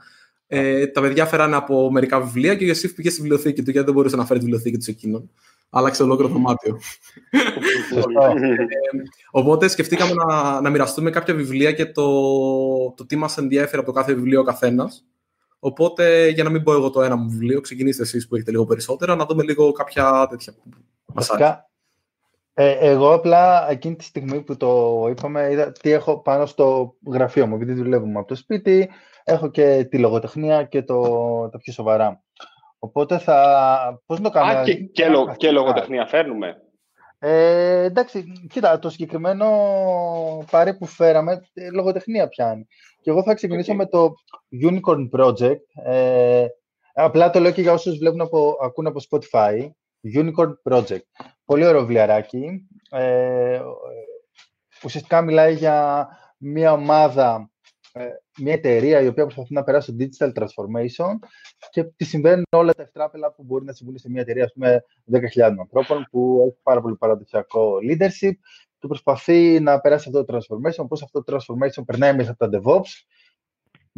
[0.47, 3.85] Ε, τα παιδιά φέρανε από μερικά βιβλία και ο Ιωσήφ πήγε στη βιβλιοθήκη του γιατί
[3.85, 5.29] δεν μπορούσε να φέρει τη βιβλιοθήκη του εκείνον.
[5.69, 6.79] Άλλαξε ολόκληρο δωμάτιο.
[7.95, 8.33] ε,
[9.31, 12.11] οπότε σκεφτήκαμε να, να μοιραστούμε κάποια βιβλία και το,
[12.91, 15.05] το τι μας ενδιαφέρει από το κάθε βιβλίο ο καθένας.
[15.59, 18.65] Οπότε, για να μην πω εγώ το ένα μου βιβλίο, ξεκινήστε εσείς που έχετε λίγο
[18.65, 20.53] περισσότερα, να δούμε λίγο κάποια τέτοια.
[21.05, 21.69] Βασικά,
[22.53, 27.47] ε, εγώ απλά εκείνη τη στιγμή που το είπαμε, είδα τι έχω πάνω στο γραφείο
[27.47, 27.55] μου.
[27.55, 28.89] Επειδή δουλεύουμε από το σπίτι,
[29.23, 31.01] έχω και τη λογοτεχνία και το,
[31.49, 32.23] τα πιο σοβαρά.
[32.87, 34.01] Οπότε θα.
[34.05, 34.59] Πώς το κάνω.
[34.59, 36.61] Α, και, και, λο, και λογοτεχνία φέρνουμε.
[37.19, 39.47] Ε, εντάξει, κοίτα, το συγκεκριμένο
[40.51, 42.67] πάρε που φέραμε, ε, λογοτεχνία πιάνει.
[43.01, 44.13] Και εγώ θα ξεκινήσω με το
[44.69, 45.85] Unicorn Project.
[45.85, 46.45] Ε,
[46.93, 49.67] απλά το λέω και για όσους βλέπουν από, ακούν από Spotify.
[50.15, 51.25] Unicorn Project.
[51.45, 52.67] Πολύ ωραίο βιβλιαράκι.
[52.91, 53.61] Ε,
[54.83, 56.07] ουσιαστικά μιλάει για
[56.37, 57.51] μια ομάδα,
[57.93, 58.03] ε,
[58.37, 61.13] μια εταιρεία η οποία προσπαθεί να περάσει το digital transformation
[61.69, 64.83] και τη συμβαίνουν όλα τα ευτράπελα που μπορεί να συμβούν σε μια εταιρεία ας πούμε
[65.11, 68.33] 10.000 ανθρώπων που έχει πάρα πολύ παραδοσιακό leadership
[68.79, 72.59] και προσπαθεί να περάσει αυτό το transformation, πώς αυτό το transformation περνάει μέσα από τα
[72.59, 72.89] DevOps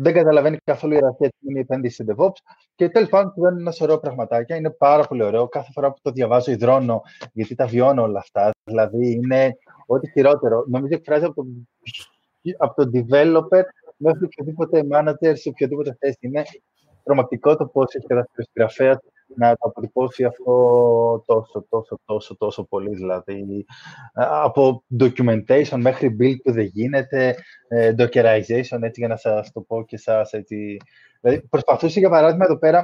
[0.02, 2.40] δεν καταλαβαίνει καθόλου η ιεραρχία τι είναι η επένδυση σε DevOps.
[2.76, 4.56] Και τέλος πάντων συμβαίνουν ένα σωρό πραγματάκια.
[4.56, 5.48] Είναι πάρα πολύ ωραίο.
[5.48, 7.02] Κάθε φορά που το διαβάζω, υδρώνω,
[7.34, 8.52] γιατί τα βιώνω όλα αυτά.
[8.64, 10.66] Δηλαδή, είναι ό,τι χειρότερο.
[10.68, 11.70] Νομίζω εκφράζει από τον,
[12.58, 13.62] από τον developer
[14.00, 16.18] μέχρι οποιοδήποτε manager σε οποιοδήποτε θέση.
[16.20, 16.44] Είναι
[17.04, 19.00] τρομακτικό το πώς έχει καταφέρει ο συγγραφέα
[19.36, 22.96] να το αποτυπώσει αυτό τόσο, τόσο, τόσο, τόσο πολύ.
[22.96, 23.66] Δηλαδή,
[24.44, 27.36] από documentation μέχρι build που δεν γίνεται,
[27.68, 30.78] ε, dockerization, έτσι για να σας το πω και σας έτσι.
[31.22, 32.84] Δηλαδή, προσπαθούσε, για παράδειγμα, εδώ πέρα,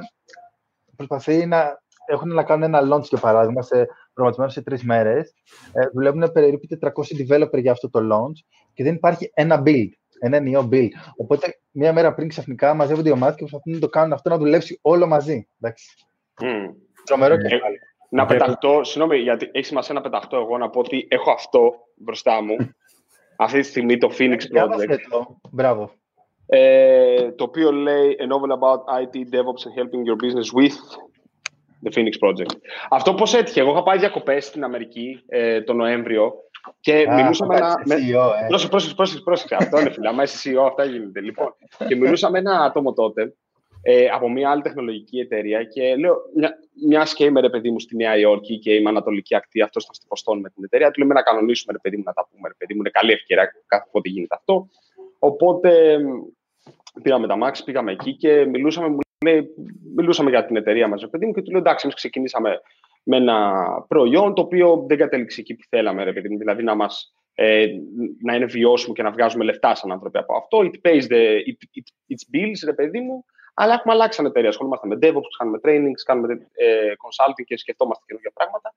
[0.96, 5.34] προσπαθεί να έχουν να κάνουν ένα launch, για παράδειγμα, σε, προγραμματισμένο σε τρεις μέρες.
[5.72, 8.44] Ε, δουλεύουν περίπου 400 developer για αυτό το launch
[8.74, 9.88] και δεν υπάρχει ένα build,
[10.18, 10.88] ένα ενιαίο build.
[11.16, 14.38] Οπότε, μία μέρα πριν ξαφνικά μαζεύονται οι ομάδες και προσπαθούν να το κάνουν αυτό να
[14.38, 15.48] δουλέψει όλο μαζί.
[15.60, 15.86] Εντάξει.
[16.42, 16.74] Mm.
[17.04, 17.58] Τρομερό και Ε,
[18.10, 22.42] να πεταχτώ, συγγνώμη, γιατί έχει σημασία να πεταχτώ εγώ να πω ότι έχω αυτό μπροστά
[22.42, 22.56] μου
[23.36, 25.06] αυτή τη στιγμή το Phoenix Διάβασε Project.
[25.10, 25.40] το.
[25.52, 25.90] Μπράβο.
[26.46, 30.76] Ε, το οποίο λέει A novel about IT, DevOps and helping your business with
[31.84, 32.56] the Phoenix Project.
[32.90, 36.34] Αυτό πώς έτυχε; Εγώ είχα πάει διακοπές στην Αμερική ε, το Νοέμβριο
[36.80, 37.74] και Α, μιλούσα με θα ένα...
[37.74, 38.46] πάρεις με- CEO, ε.
[38.46, 39.54] Πρόσεξε, πρόσεξε, πρόσεξε, πρόσεξε.
[39.58, 40.08] Αυτό είναι φίλε.
[40.08, 41.20] Άμα είσαι CEO, αυτά γίνεται.
[41.20, 41.54] Λοιπόν,
[41.88, 43.34] και μιλούσα με ένα άτομο τότε
[43.82, 47.80] ε, από μια άλλη τεχνολογική εταιρεία και λέω, μια, μιας και είμαι ρε παιδί μου
[47.80, 51.00] στη Νέα Υόρκη και είμαι Ανατολική Ακτή, αυτός ήταν στη Ποστόν με την εταιρεία, του
[51.00, 52.48] λέμε να κανονίσουμε ρε παιδί μου να τα πούμε.
[52.48, 54.68] Ρε παιδί μου, είναι καλή ευκαιρία κάθε πότε γίνεται αυτό.
[55.18, 59.48] Οπότε μ, πήραμε τα Max, πήγαμε εκεί και μιλούσαμε, μου λέει,
[59.96, 62.60] μιλούσαμε για την εταιρεία μας, ρε παιδί μου, και του λέω εντάξει, εμείς ξεκινήσαμε
[63.08, 66.74] με ένα προϊόν το οποίο δεν κατέληξε εκεί που θέλαμε, ρε παιδί μου, δηλαδή να
[66.74, 67.66] μας ε,
[68.22, 70.58] να είναι βιώσιμο και να βγάζουμε λεφτά σαν άνθρωποι από αυτό.
[70.58, 74.48] It pays the, it, it, its bills, ρε παιδί μου, αλλά έχουμε αλλάξει σαν εταιρεία.
[74.48, 78.74] Ασχολούμαστε με DevOps, κάνουμε trainings, κάνουμε ε, consulting και σκεφτόμαστε καινούργια πράγματα.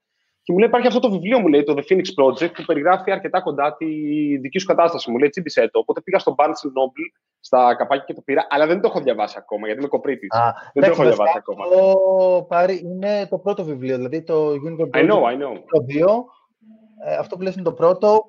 [0.50, 3.12] Και μου λέει: Υπάρχει αυτό το βιβλίο, μου λέει, το The Phoenix Project, που περιγράφει
[3.12, 3.86] αρκετά κοντά τη
[4.38, 5.12] δική σου κατάσταση.
[5.12, 5.80] Μου λέει: Τσίμπησε το.
[5.80, 7.06] Οπότε πήγα στο Barnes Noble,
[7.39, 10.30] στα καπάκια και το πήρα, αλλά δεν το έχω διαβάσει ακόμα, γιατί είμαι κοπρίτης.
[10.32, 11.66] Α, Δεν το έχω εντάξει, διαβάσει βασικά, ακόμα.
[11.66, 15.62] Το πάρει, είναι το πρώτο βιβλίο, δηλαδή το Unicorn I know, Project I know.
[15.72, 16.26] το δύο.
[17.06, 18.26] Ε, αυτό που λες είναι το πρώτο.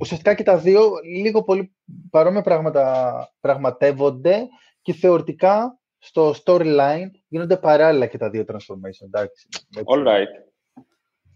[0.00, 1.74] Ουσιαστικά και τα δύο λίγο πολύ
[2.10, 4.48] παρόμοια πράγματα πραγματεύονται
[4.82, 9.04] και θεωρητικά στο storyline γίνονται παράλληλα και τα δύο transformation.
[9.04, 9.84] Εντάξει, έτσι.
[9.86, 10.47] All right.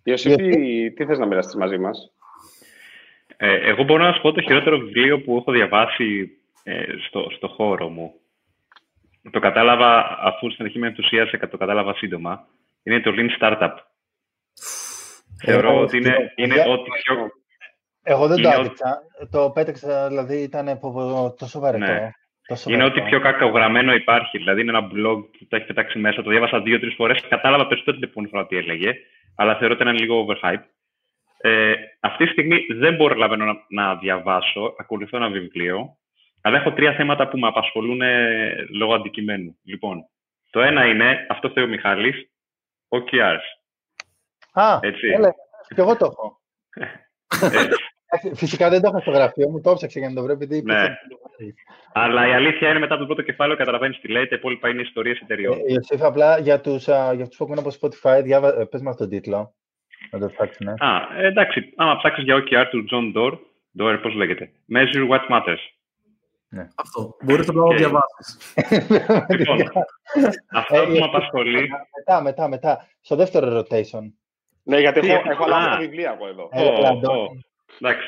[0.03, 2.13] Ιωσήφ, τι, τι θες να μοιραστείς μαζί μας;
[3.37, 6.31] Ε, εγώ μπορώ να σου πω το χειρότερο βιβλίο που έχω διαβάσει
[6.63, 8.13] ε, στο, στο χώρο μου.
[9.31, 12.47] Το κατάλαβα, αφού στην αρχή με ενθουσίασε, το κατάλαβα σύντομα.
[12.83, 13.73] Είναι το Lean Startup.
[15.45, 17.31] Θεωρώ Ε, ότι είναι, είναι παιδιά, ό,τι πιο...
[18.03, 18.99] Εγώ δεν το είναι ο- άδειξα.
[19.31, 21.85] Το πέταξα, δηλαδή ήταν πω- τόσο βαρετό.
[21.93, 22.11] Ναι.
[22.47, 23.01] Τόσο Είναι βαρετό.
[23.01, 24.39] ό,τι πιο κακογραμμένο υπάρχει.
[24.39, 26.23] Δηλαδή είναι ένα blog που το έχει πετάξει μέσα.
[26.23, 27.21] Το διάβασα δύο-τρεις φορές.
[27.29, 28.93] Κατάλαβα περισσότερο την επόμενη φορά τι έλεγε.
[29.37, 30.65] Αλλά θεωρώ ότι είναι λίγο overhype.
[31.37, 34.75] Ε, αυτή τη στιγμή δεν προλαβαίνω να, να διαβάσω.
[34.79, 35.97] Ακολουθώ ένα βιβλίο.
[36.41, 39.59] Αλλά έχω τρία θέματα που με απασχολούν ε, λόγω αντικειμένου.
[39.65, 40.07] Λοιπόν,
[40.51, 42.31] το ένα είναι, αυτό θέλει ο Μιχάλης,
[42.89, 43.41] OKRs.
[44.53, 45.07] Α, Έτσι.
[45.07, 45.35] έλα,
[45.75, 46.41] και εγώ το έχω.
[48.13, 50.33] Ε, Εντάξει, Φυσικά δεν το έχω στο γραφείο μου, το έψαξα για να το βρω,
[50.33, 50.73] επειδή Ναι.
[50.75, 50.99] υπήρχε-
[51.93, 54.27] αλλά η αλήθεια είναι μετά το πρώτο κεφάλαιο καταλαβαίνεις τι λέει.
[54.29, 55.59] Τα υπόλοιπα είναι ιστορίες εταιριών.
[55.59, 58.61] Ε, Ιωσήφ, απλά για τους, α, για αυτούς που ακούν από Spotify, διάβα...
[58.61, 59.55] ε, πες μας τον τίτλο.
[60.11, 60.75] Να το ψάξουμε.
[60.79, 63.39] Α, ε, εντάξει, άμα ψάξεις για OKR του John Doerr,
[63.81, 65.63] Doerr πώς λέγεται, Measure What Matters.
[66.75, 67.17] Αυτό.
[67.23, 67.79] Μπορείς απλά να το Οκ.
[67.79, 68.55] διαβάσεις.
[69.39, 69.59] Λοιπόν,
[70.53, 72.87] αυτό Ε, που με ε, απασχολεί, μετά, μετά, μετά.
[73.01, 74.03] Στο δεύτερο rotation.
[74.63, 75.47] Ναι, γιατί Τι, έχω, έχω α.
[75.47, 76.49] αλλάξει τα βιβλία εγώ εδώ.
[77.81, 77.91] Ε, Ω, Αντώνη.
[77.91, 78.07] ω, εντάξει,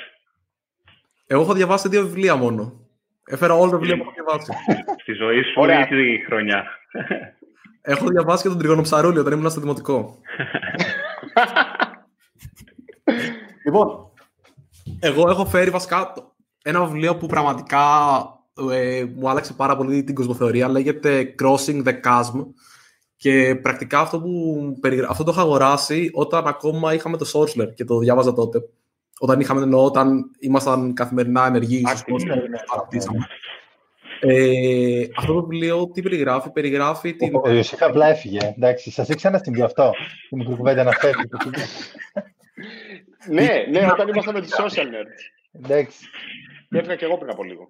[1.27, 2.81] Εγώ έχω διαβάσει δύο βιβλία μόνο.
[3.27, 4.53] Έφερα όλο το βιβλίο που έχω διαβάσει.
[5.03, 5.81] Στη ζωή σου Ωραία.
[5.81, 5.87] ή
[6.19, 6.65] τη χρονιά.
[7.83, 10.19] έχω διαβάσει και τον Τριγόνο Ψαρούλη όταν ήμουν στο δημοτικό.
[13.65, 14.11] λοιπόν,
[15.01, 16.35] εγώ έχω φέρει βασικά το-
[16.65, 17.83] ένα βιβλίο που πραγματικά
[18.73, 20.69] ε, μου άλλαξε πάρα πολύ την κοσμοθεωρία.
[20.69, 22.45] Λέγεται Crossing the Chasm.
[23.17, 27.85] Και πρακτικά αυτό, που, περιγρα- αυτό το είχα αγοράσει όταν ακόμα είχαμε το Sorcerer και
[27.85, 28.59] το διάβαζα τότε.
[29.19, 32.59] Όταν είχαμε εννοώ, όταν ήμασταν καθημερινά ενεργοί στο Άκτη, Sorcerer, ναι, ναι, ναι.
[32.73, 33.27] αναπτύσσαμε.
[34.21, 37.35] Ε, αυτό το βιβλίο τι περιγράφει, περιγράφει την...
[37.35, 38.39] Ο, ο Ιωσήφ απλά έφυγε.
[38.57, 39.93] Εντάξει, σας ήξερα να συμβεί αυτό.
[40.29, 41.25] Την μικρή κουβέντα να φεύγει.
[43.31, 45.63] ναι, ναι, όταν ήμασταν με τους social nerds.
[45.63, 45.99] Εντάξει.
[46.71, 47.69] Και έφυγα και εγώ πριν από λίγο.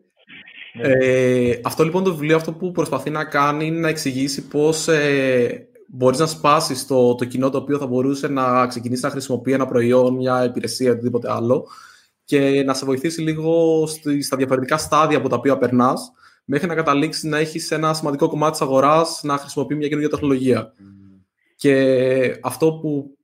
[0.78, 5.68] Ε, αυτό λοιπόν το βιβλίο αυτό που προσπαθεί να κάνει είναι να εξηγήσει πώς ε,
[5.86, 9.66] μπορείς να σπάσεις το, το κοινό το οποίο θα μπορούσε να ξεκινήσει να χρησιμοποιεί ένα
[9.66, 11.66] προϊόν, μια υπηρεσία, οτιδήποτε άλλο
[12.24, 16.12] και να σε βοηθήσει λίγο στη, στα διαφορετικά στάδια από τα οποία περνάς
[16.44, 20.72] μέχρι να καταλήξεις να έχεις ένα σημαντικό κομμάτι της αγοράς να χρησιμοποιεί μια καινούργια τεχνολογία.
[21.56, 23.16] Και αυτό που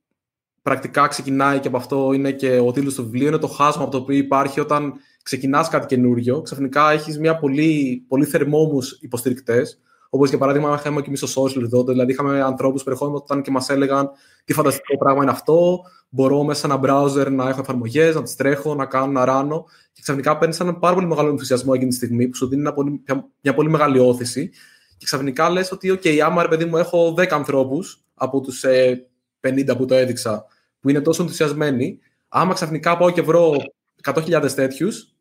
[0.62, 3.90] πρακτικά ξεκινάει και από αυτό είναι και ο τίτλος του βιβλίου, είναι το χάσμα από
[3.90, 4.92] το οποίο υπάρχει όταν
[5.22, 9.80] ξεκινάς κάτι καινούριο, ξαφνικά έχεις μια πολύ, πολύ θερμόμους υποστηρικτές,
[10.10, 13.50] όπως για παράδειγμα είχαμε και εμείς στο social τότε, δηλαδή είχαμε ανθρώπους που ερχόντουσαν και
[13.50, 14.10] μας έλεγαν
[14.44, 18.36] τι φανταστικό πράγμα είναι αυτό, μπορώ μέσα σε ένα browser να έχω εφαρμογές, να τις
[18.36, 21.96] τρέχω, να κάνω, να ράνω και ξαφνικά παίρνεις έναν πάρα πολύ μεγάλο ενθουσιασμό εκείνη τη
[21.96, 24.50] στιγμή που σου δίνει ένα πολύ, μια, μια πολύ μεγάλη όθηση
[24.96, 29.06] και ξαφνικά λες ότι ok, άμα ρε παιδί μου έχω 10 ανθρώπους από τους ε,
[29.40, 30.44] 50 που το έδειξα
[30.80, 31.98] που είναι τόσο ενθουσιασμένοι,
[32.28, 33.56] άμα ξαφνικά πάω και βρω
[34.02, 35.14] 100.000 τέτοιους,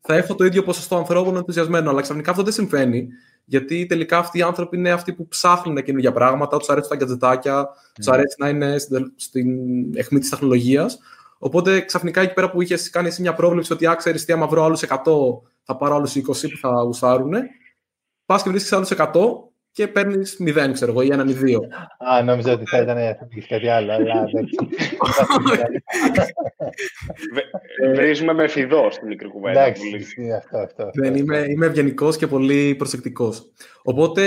[0.00, 1.88] θα έχω το ίδιο ποσοστό ανθρώπων ενθουσιασμένων.
[1.88, 3.08] Αλλά ξαφνικά αυτό δεν συμβαίνει.
[3.44, 7.68] Γιατί τελικά αυτοί οι άνθρωποι είναι αυτοί που ψάχνουν καινούργια πράγματα, τους αρέσουν τα γκατζετάκια,
[7.94, 9.48] τους αρέσει να είναι στην, στην
[9.96, 10.98] αιχμή της τεχνολογίας.
[11.38, 14.64] Οπότε ξαφνικά εκεί πέρα που είχες κάνει εσύ μια πρόβλεψη ότι άξερε τι, άμα βρω
[14.64, 14.88] άλλους 100,
[15.62, 17.32] θα πάρω άλλους 20 που θα γουστάρουν.
[18.26, 19.06] Πας και βρίσκεις άλλους 100
[19.74, 21.60] και παίρνεις 0, ξέρω εγώ, ή έναν ή δύο.
[21.98, 24.54] Α, νόμιζα ότι θα ήταν θα πήγες κάτι άλλο, αλλά εντάξει.
[27.94, 29.60] Βρίζουμε με φιδό στη μικρή κουβέντα.
[29.60, 30.02] Εντάξει, Πολύ.
[30.02, 30.90] ισχύει αυτό, αυτό.
[30.92, 33.50] Δεν είμαι, είμαι ευγενικός και πολύ προσεκτικός.
[33.82, 34.22] Οπότε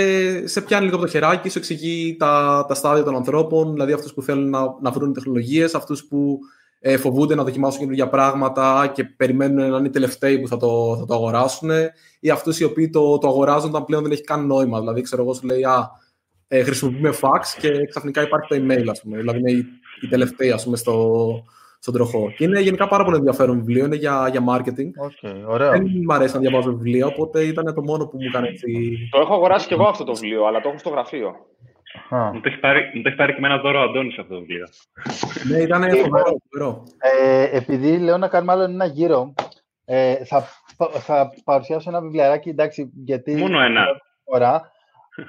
[0.46, 4.14] σε πιάνει λίγο από το χεράκι, σου εξηγεί τα, τα στάδια των ανθρώπων, δηλαδή αυτούς
[4.14, 6.38] που θέλουν να, να βρουν τεχνολογίες, αυτούς που
[6.80, 10.96] ε, φοβούνται να δοκιμάσουν καινούργια πράγματα και περιμένουν να είναι οι τελευταίοι που θα το,
[10.98, 11.70] θα το αγοράσουν,
[12.20, 14.78] ή αυτούς οι οποίοι το, το αγοράζουν όταν πλέον δεν έχει καν νόημα.
[14.78, 15.90] Δηλαδή, ξέρω εγώ, σου λέει, Α,
[16.48, 19.16] ε, χρησιμοποιούμε fax και ξαφνικά υπάρχει το email, ας πούμε.
[19.16, 19.66] Δηλαδή, είναι οι,
[20.00, 21.18] οι τελευταίοι, ας πούμε, στο,
[21.78, 22.32] στον τροχό.
[22.36, 24.90] Και είναι γενικά πάρα πολύ ενδιαφέρον βιβλίο, είναι για, για marketing.
[24.96, 25.70] OK, ωραίο.
[25.70, 28.98] Δεν μου αρέσει να διαβάζω βιβλία, οπότε ήταν το μόνο που μου έκανε έτσι.
[29.10, 31.34] Το έχω αγοράσει και εγώ αυτό το βιβλίο, αλλά το έχω στο γραφείο.
[32.08, 32.32] Α.
[32.32, 34.34] Μου το έχει πάρει, μου το έχει πάρει και με ένα δώρο ο Αντώνης αυτό
[34.34, 34.66] το βιβλίο.
[35.48, 36.36] ναι, ήταν φοβερό.
[36.50, 36.82] φοβερό.
[36.98, 39.34] Ε, επειδή λέω να κάνουμε άλλο ένα γύρο,
[39.84, 40.44] ε, θα,
[41.00, 43.36] θα παρουσιάσω ένα βιβλιαράκι, εντάξει, γιατί...
[43.36, 43.86] Μόνο ένα.
[44.24, 44.70] Φορά,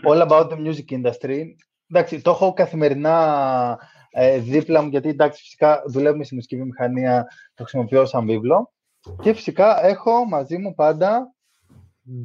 [0.08, 1.44] all about the music industry.
[1.92, 3.80] Εντάξει, το έχω καθημερινά
[4.12, 8.74] ε, δίπλα μου, γιατί εντάξει, φυσικά δουλεύουμε στη μουσική βιομηχανία, το χρησιμοποιώ σαν βίβλο.
[9.22, 11.34] Και φυσικά έχω μαζί μου πάντα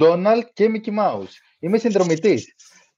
[0.01, 1.33] Donald και Mickey Mouse.
[1.59, 2.55] Είμαι συνδρομητής.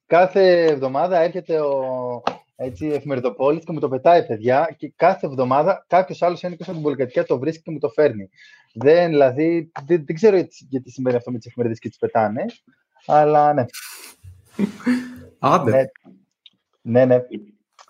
[0.06, 2.22] Κάθε εβδομάδα έρχεται ο
[2.56, 6.78] έτσι, εφημεριδοπόλης και μου το πετάει, παιδιά, και κάθε εβδομάδα κάποιος άλλος είναι πίσω από
[6.78, 8.28] την πολυκατοικία, το βρίσκει και μου το φέρνει.
[8.74, 12.44] Δεν, δηλαδή, δεν, δεν ξέρω γιατί, γιατί συμβαίνει αυτό με τις εφημερίδες και τις πετάνε,
[13.06, 13.64] αλλά ναι.
[15.38, 15.70] Άντε.
[15.70, 15.84] Ναι,
[16.82, 17.22] ναι, ναι.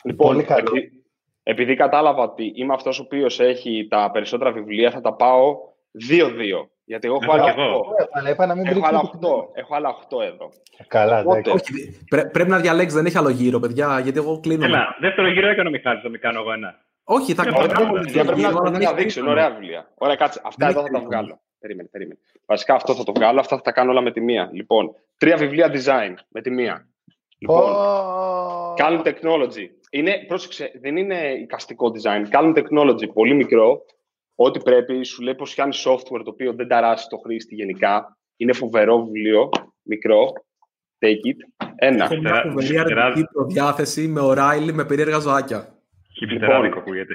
[0.05, 0.69] Λοιπόν, Πολύ καλό.
[0.69, 1.05] επειδή,
[1.43, 5.57] επειδή κατάλαβα ότι είμαι αυτός ο οποίος έχει τα περισσότερα βιβλία, θα τα πάω
[6.11, 6.69] 2-2.
[6.89, 7.79] Γιατί εγώ έχω Εγώ άλλα κι εγώ.
[7.79, 8.07] 8.
[8.13, 9.59] Αλλά είπα να μην Έχω βρίσκει άλλα το 8.
[9.59, 10.49] Έχω άλλα 8 εδώ.
[10.89, 11.73] Καλά, Οπότε, εντάξει.
[11.75, 14.65] Όχι, πρέ- πρέπει να διαλέξεις, δεν έχει άλλο γύρο, παιδιά, γιατί εγώ κλείνω.
[14.65, 16.75] Έλα, δεύτερο γύρο έκανε ο Μιχάλης, θα μην κάνω εγώ ένα.
[17.05, 17.57] Όχι, θα Ε, κάνω.
[17.59, 18.03] ωραία, κάνω ωραία.
[18.03, 19.47] δεύτερο Για πρέπει να, γύρο, αλλά πρέπει δεν να έχει δείξουν περίπτωση.
[19.47, 19.91] ωραία βιβλία.
[19.95, 20.41] Ωραία, κάτσε.
[20.45, 21.25] Αυτά Δεν εδώ έχει θα τα περίπτωση.
[21.27, 21.41] βγάλω.
[21.61, 22.19] Περίμενε, περίμενε.
[22.47, 24.51] Βασικά αυτό θα το βγάλω, αυτά θα τα κάνω όλα με τη μία.
[24.53, 26.89] Λοιπόν, τρία βιβλία design με τη μία.
[27.39, 29.67] Λοιπόν, Ω, Calm Technology.
[29.91, 32.23] Είναι, πρόσεξε, δεν είναι εικαστικό design.
[32.37, 33.83] Calm Technology, πολύ μικρό.
[34.37, 38.17] Ό,τι πρέπει, σου λέει πως κάνει software το οποίο δεν ταράσει το χρήστη γενικά.
[38.37, 39.49] Είναι φοβερό βιβλίο,
[39.83, 40.33] μικρό.
[40.99, 41.67] Take it.
[41.77, 42.05] Ένα.
[42.05, 45.75] Έχω μια Τερά- φοβερή τερά- αρνητική προδιάθεση με O'Reilly με περίεργα ζωάκια.
[46.19, 47.15] Χιπιστεράδικο ακούγεται.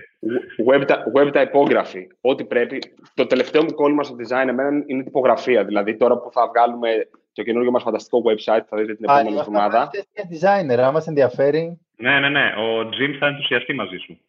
[0.70, 0.82] Web,
[1.16, 2.04] web typography.
[2.22, 2.80] Ό,τι πρέπει.
[3.14, 5.64] Το τελευταίο μου κόλλημα στο design εμένα είναι η τυπογραφία.
[5.66, 6.90] Δηλαδή, τώρα που θα βγάλουμε
[7.34, 9.82] το καινούργιο μας φανταστικό website, θα δείτε την Α, επόμενη είμαστε εβδομάδα.
[9.82, 11.80] αυτές και designer, άμα σε ενδιαφέρει.
[11.98, 12.44] Ναι, ναι, ναι.
[12.58, 14.20] Ο Jim θα ενθουσιαστεί μαζί σου.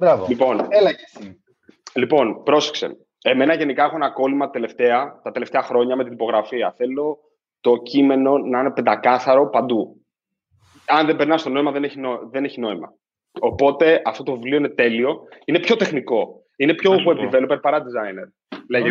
[0.00, 0.26] Μπράβο.
[0.28, 1.42] Λοιπόν, Έλα και εσύ.
[1.94, 2.96] Λοιπόν, πρόσεξε.
[3.22, 6.74] Εμένα γενικά έχω ένα κόλλημα τελευταία, τα τελευταία χρόνια με την τυπογραφία.
[6.76, 7.18] Θέλω
[7.60, 10.04] το κείμενο να είναι πεντακάθαρο παντού.
[10.86, 12.18] Αν δεν περνάς το νόημα, δεν έχει, νο...
[12.30, 12.94] δεν έχει νόημα.
[13.40, 15.22] Οπότε αυτό το βιβλίο είναι τέλειο.
[15.44, 16.28] Είναι πιο τεχνικό.
[16.56, 17.28] Είναι πιο Να σου web πω.
[17.32, 18.58] developer παρά designer.
[18.68, 18.88] Λέγε,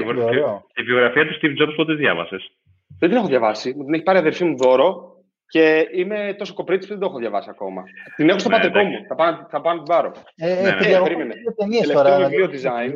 [0.76, 2.52] η βιογραφία του Steve Jobs πότε διάβασες;
[3.00, 3.74] Δεν την έχω διαβάσει.
[3.78, 5.09] Μου την έχει πάρει η αδερφή μου δώρο
[5.50, 7.84] και είμαι τόσο κοπρίτης που δεν το έχω διαβάσει ακόμα.
[8.16, 9.06] Την έχω στο ναι, πατρικό μου.
[9.08, 10.12] Θα πάω, θα πάω να την πάρω.
[10.36, 10.96] Ε, ναι, ναι.
[10.96, 11.34] Ε, περίμενε.
[11.80, 12.94] Τελευταίο βιβλίο design.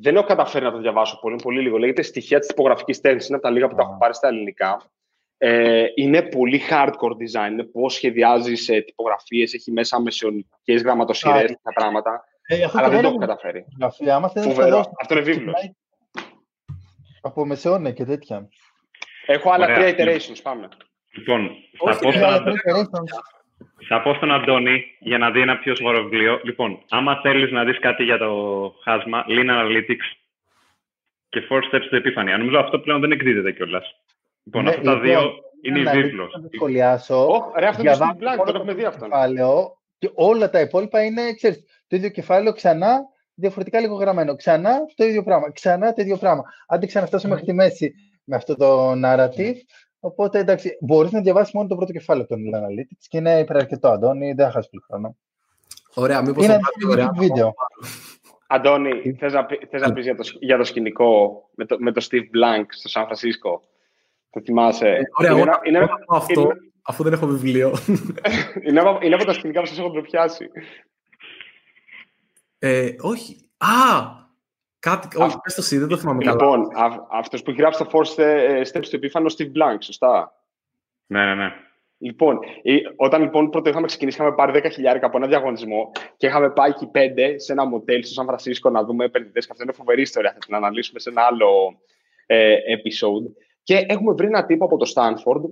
[0.00, 1.78] Δεν έχω καταφέρει να το διαβάσω πολύ, πολύ λίγο.
[1.78, 3.24] Λέγεται Στοιχεία της τυπογραφική τέχνη.
[3.26, 4.82] Είναι από τα λίγα που τα έχω πάρει στα ελληνικά.
[5.38, 7.50] Ε, είναι πολύ hardcore design.
[7.50, 12.24] Είναι πώς σχεδιάζεις ε, τυπογραφίες, έχει μέσα μεσαιωνικές γραμματοσυρές και πράγματα.
[12.46, 13.64] Ε, αλλά δεν το έχω καταφέρει.
[14.42, 14.78] Φοβερό.
[15.00, 15.72] Αυτό είναι βίβλος.
[17.20, 18.48] Από μεσαιώνε και τέτοια.
[19.26, 20.40] Έχω άλλα τρία iterations.
[20.42, 20.68] Πάμε.
[21.12, 21.50] Λοιπόν,
[21.84, 23.06] θα πω, στον
[23.88, 26.40] θα πω στον Αντώνη για να δει ένα πιο σοβαρό βιβλίο.
[26.42, 28.32] Λοιπόν, άμα θέλεις να δεις κάτι για το
[28.82, 30.06] χάσμα, Lean Analytics
[31.28, 32.38] και Four Steps to Epiphany.
[32.38, 33.96] Νομίζω αυτό πλέον δεν εκδίδεται κιόλας.
[34.44, 35.32] Λοιπόν, ναι, αυτά τα λοιπόν, δύο
[35.62, 36.28] είναι η βίβλο.
[36.32, 37.28] Θα το σχολιάσω.
[37.28, 39.04] Oh, ρε, αυτό είναι στην Blank, το έχουμε δει αυτό.
[39.04, 42.98] Κεφάλαιο, και όλα τα υπόλοιπα είναι, ξέρεις, το ίδιο κεφάλαιο ξανά,
[43.34, 44.36] διαφορετικά λίγο γραμμένο.
[44.36, 45.52] Ξανά το ίδιο πράγμα.
[45.52, 46.42] Ξανά το ίδιο πράγμα.
[46.68, 47.94] Αν δεν ξαναφτάσω μέχρι τη μέση
[48.24, 49.56] με αυτό το narrative,
[50.00, 54.32] Οπότε εντάξει, μπορείς να διαβάσεις μόνο το πρώτο κεφάλαιο των Analytics και είναι υπεραρκετό, Αντώνη,
[54.32, 55.16] δεν θα χάσεις πολύ χρόνο.
[55.94, 57.54] Ωραία, μήπως είναι ένα ωραίο βίντεο.
[58.46, 62.06] Αντώνη, θες να, θες να πεις για το, για το σκηνικό με το, με το
[62.10, 63.62] Steve Blank στο Σαν Φρανσίσκο;
[64.30, 67.72] Το θυμάσαι; Ε, ωραία, είναι, είναι, είναι, αυτό, είναι, αφού δεν έχω βιβλίο.
[68.66, 70.50] είναι, από, είναι από τα σκηνικά που σας έχω ντροπιάσει.
[72.58, 73.50] Ε, όχι.
[73.56, 74.20] Α,
[74.80, 76.32] Κάτι, όχι, πες το εσύ, δεν το θυμάμαι καλά.
[76.32, 76.68] Λοιπόν,
[77.10, 80.32] αυτός που έχει γράψει το Four ε, Steps του επίφανο, Steve Blank, σωστά;
[81.06, 81.52] Ναι, ναι, ναι.
[82.02, 82.38] Λοιπόν,
[82.96, 86.86] όταν λοιπόν πρώτο είχαμε ξεκινήσει, είχαμε πάρει 10.000 από ένα διαγωνισμό και είχαμε πάει εκεί
[86.86, 89.44] πέντε σε ένα μοντέλ στο Σαν Φρανσίσκο να δούμε επενδυτές.
[89.44, 90.32] Και αυτό είναι φοβερή ιστορία.
[90.32, 91.80] Θα την αναλύσουμε σε ένα άλλο
[92.26, 93.32] ε, episode.
[93.62, 95.42] Και έχουμε βρει ένα τύπο από το Stanford,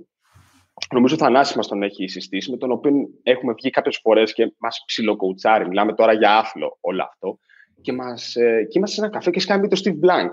[0.93, 2.91] νομίζω ο Θανάσης μας τον έχει συστήσει, με τον οποίο
[3.23, 5.67] έχουμε βγει κάποιες φορές και μας ψιλοκοουτσάρει.
[5.67, 7.39] Μιλάμε τώρα για άθλο όλο αυτό
[7.81, 10.29] και, μας, ε, και είμαστε σε ένα καφέ και σκάμε το Steve Blank.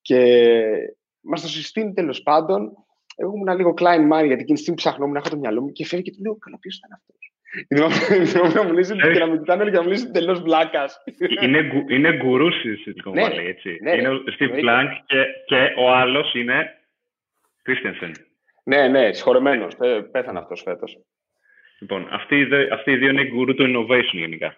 [0.00, 0.60] Και
[1.20, 2.72] μας το συστήνει τέλος πάντων.
[3.16, 5.86] Εγώ ήμουν λίγο Klein Mind, γιατί εκείνη τη στιγμή ψάχνω, έχω το μυαλό μου και
[5.86, 9.64] φέρει και του λέω: Καλά, ποιος ήταν αυτός; Να μου λύσει και να με κοιτάνε
[9.64, 11.02] και να μου λύσει τελώς βλάκας.
[11.88, 13.78] Είναι γκουρούς στη Silicon ναι, Valley, έτσι.
[13.82, 16.78] Ναι, είναι ο Steve Blank και, και ο άλλος είναι
[17.66, 18.12] Christensen.
[18.64, 19.76] Ναι, ναι, συγχωρεμένος.
[20.10, 20.98] Πέθανε αυτός φέτος.
[21.78, 24.56] Λοιπόν, αυτοί, αυτοί οι δύο είναι γκουρού του innovation γενικά.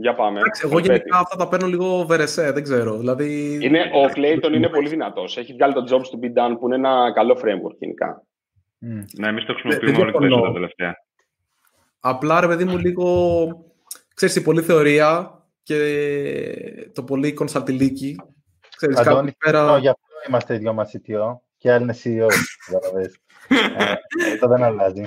[0.00, 0.40] Για πάμε.
[0.62, 2.98] εγώ γενικά αυτά τα παίρνω λίγο βερεσέ, δεν ξέρω.
[2.98, 3.58] Δηλαδή...
[3.62, 5.36] Είναι, ο Clayton είναι πολύ δυνατός.
[5.36, 8.26] Έχει βγάλει το Jobs to be done που είναι ένα καλό framework γενικά.
[8.82, 9.04] Mm.
[9.18, 10.94] Ναι, εμείς το χρησιμοποιούμε όλο και τα τελευταία.
[12.00, 13.46] Απλά ρε παιδί μου λίγο.
[14.14, 15.78] ξέρεις, η πολλή θεωρία και
[16.94, 18.16] το πολύ κονσαλτιλίκι.
[18.76, 19.78] Ξέρεις, Αντώνη, πέρα...
[19.78, 22.28] γι' αυτό είμαστε δυο μας CTO και άλλοι είναι CEO.
[22.98, 25.02] ε, αυτό δεν αλλάζει.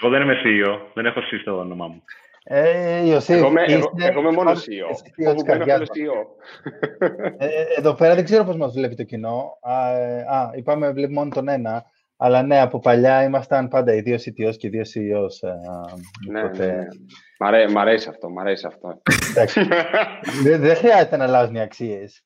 [0.00, 2.02] Εγώ δεν είμαι CEO, δεν έχω συστήσει το όνομά μου.
[2.46, 4.90] Ε, Ιωσήφ, εγώ, εγώ, εγώ είμαι μόνο CEO.
[5.30, 6.26] CEO.
[7.38, 9.58] Ε, ε, εδώ πέρα δεν ξέρω πώς μας βλέπει το κοινό.
[9.60, 11.84] Α, ε, α, είπαμε βλέπει μόνο τον ένα.
[12.16, 15.48] Αλλά ναι, από παλιά ήμασταν πάντα οι δύο CTOs και οι δύο CEOs.
[16.30, 16.86] ναι, ναι, ναι.
[17.38, 19.02] Μ' αρέ, μ' αρέσει αυτό, μ' αρέσει αυτό.
[20.44, 22.24] δεν, δεν χρειάζεται να αλλάζουν οι αξίες.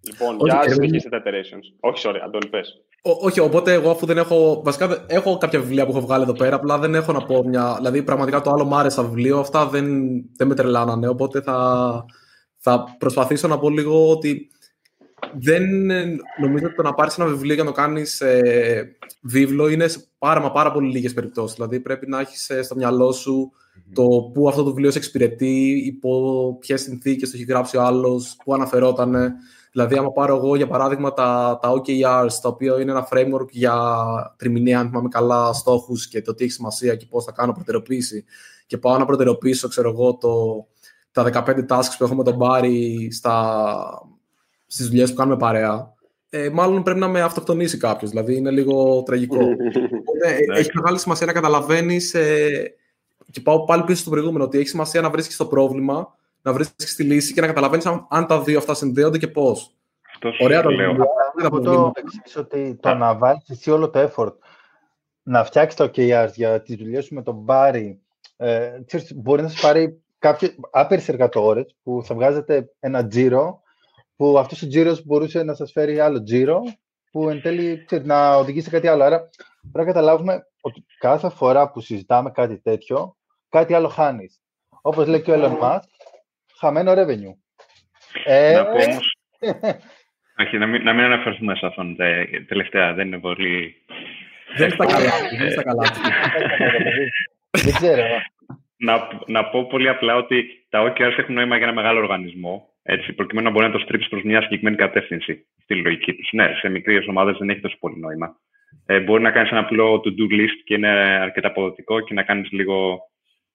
[0.00, 1.76] Λοιπόν, για συνεχίσετε τα iterations.
[1.80, 4.62] Όχι, sorry, Αντώνη, πες όχι, οπότε εγώ αφού δεν έχω.
[4.64, 7.74] Βασικά έχω κάποια βιβλία που έχω βγάλει εδώ πέρα, απλά δεν έχω να πω μια.
[7.76, 9.86] Δηλαδή, πραγματικά το άλλο μου άρεσε βιβλίο, αυτά δεν,
[10.36, 11.08] δεν με τρελάνανε.
[11.08, 12.04] Οπότε θα,
[12.58, 14.50] θα προσπαθήσω να πω λίγο ότι
[15.38, 15.62] δεν
[16.40, 20.04] νομίζω ότι το να πάρεις ένα βιβλίο για να το κάνεις ε, βίβλο είναι σε
[20.18, 21.54] πάρα, μα πάρα πολύ λίγες περιπτώσεις.
[21.54, 23.52] Δηλαδή, πρέπει να έχεις ε, στο μυαλό σου
[23.92, 28.36] το πού αυτό το βιβλίο σε εξυπηρετεί, υπό ποιες συνθήκες το έχει γράψει ο άλλος,
[28.44, 29.34] πού αναφερόταν.
[29.74, 33.74] Δηλαδή, άμα πάρω εγώ για παράδειγμα τα, τα OKRs, τα οποία είναι ένα framework για
[34.38, 38.24] τριμηνία, αν θυμάμαι καλά, στόχους και το τι έχει σημασία και πώς θα κάνω προτεραιοποίηση,
[38.66, 40.66] και πάω να προτεραιοποιήσω, ξέρω εγώ, το,
[41.12, 43.08] τα 15 tasks που έχω με τον Μπάρι
[44.66, 45.92] στις δουλειές που κάνουμε παρέα,
[46.30, 48.10] ε, μάλλον πρέπει να με αυτοκτονήσει κάποιος.
[48.10, 49.40] Δηλαδή, είναι λίγο τραγικό.
[50.22, 52.14] ε, έχει μεγάλη σημασία να καταλαβαίνεις.
[52.14, 52.74] Ε,
[53.30, 56.14] και πάω πάλι πίσω στο προηγούμενο, ότι έχει σημασία να βρίσκεις το πρόβλημα
[56.44, 56.64] να βρει
[56.96, 59.70] τη λύση και να καταλαβαίνεις αν, αν, τα δύο αυτά συνδέονται και πώς.
[60.40, 60.96] Ωραία το λέω.
[61.42, 64.34] Εγώ το εξής ότι το να βάλει εσύ όλο το effort
[65.22, 68.00] να φτιάξεις το OKRs για τις δουλειές σου με τον Μπάρι,
[68.36, 70.02] ε, ξέρεις, μπορεί να σα πάρει
[70.70, 73.62] άπειρε εργατόρες που θα βγάζετε ένα τζίρο
[74.16, 76.62] που αυτός ο τζίρος μπορούσε να σας φέρει άλλο τζίρο
[77.10, 79.04] που εν τέλει ξέρεις, να οδηγήσει σε κάτι άλλο.
[79.04, 79.18] Άρα
[79.72, 83.16] πρέπει να καταλάβουμε ότι κάθε φορά που συζητάμε κάτι τέτοιο,
[83.48, 84.40] κάτι άλλο χάνεις.
[84.82, 85.93] Όπως λέει και ο Elon Musk,
[86.64, 87.34] χαμένο revenue.
[88.24, 88.52] Ε...
[88.52, 89.16] Να πω όμως...
[90.42, 91.96] Όχι, να μην, να μην αναφερθούμε σε αυτόν
[92.48, 93.74] τελευταία, δεν είναι πολύ...
[94.56, 95.86] Δεν está καλά, δεν está καλά.
[97.50, 98.02] Δεν ξέρω.
[98.76, 103.12] Να, να πω πολύ απλά ότι τα OKRs έχουν νόημα για ένα μεγάλο οργανισμό Έτσι,
[103.12, 106.28] προκειμένου να μπορεί να το στρίψει προς μια συγκεκριμένη κατεύθυνση στη λογική τους.
[106.32, 108.36] Ναι, σε μικρές ομάδες δεν έχει τόσο πολύ νόημα.
[108.86, 110.88] Ε, μπορεί να κάνεις ένα απλό to-do list και είναι
[111.20, 112.98] αρκετά αποδοτικό και να κάνεις λίγο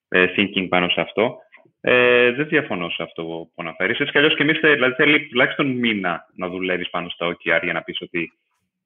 [0.10, 1.38] ε, thinking πάνω σε αυτό.
[1.82, 4.00] Ε, δεν διαφωνώ σε αυτό που αναφέρεις.
[4.00, 7.74] Έτσι κι αλλιώς και εμείς δηλαδή, θέλει τουλάχιστον μήνα να δουλεύεις πάνω στα OKR για
[7.74, 8.32] να πεις ότι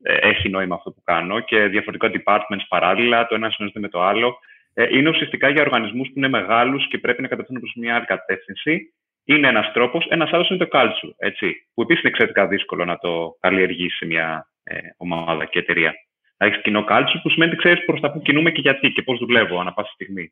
[0.03, 4.01] ε, έχει νόημα αυτό που κάνω και διαφορετικά departments παράλληλα, το ένα συνεργάζεται με το
[4.01, 4.37] άλλο.
[4.73, 8.05] Ε, είναι ουσιαστικά για οργανισμούς που είναι μεγάλους και πρέπει να κατευθύνουν προς μια άλλη
[8.05, 8.93] κατεύθυνση.
[9.25, 10.05] Είναι ένας τρόπος.
[10.09, 14.05] Ένας άλλος είναι το culture, έτσι, που επίσης είναι εξαιρετικά δύσκολο να το καλλιεργήσει σε
[14.05, 15.93] μια ε, ομάδα και εταιρεία.
[16.37, 19.01] Να έχεις κοινό culture που σημαίνει ότι ξέρεις προς τα που κινούμε και γιατί και
[19.01, 20.31] πώς δουλεύω ανά πάση στιγμή.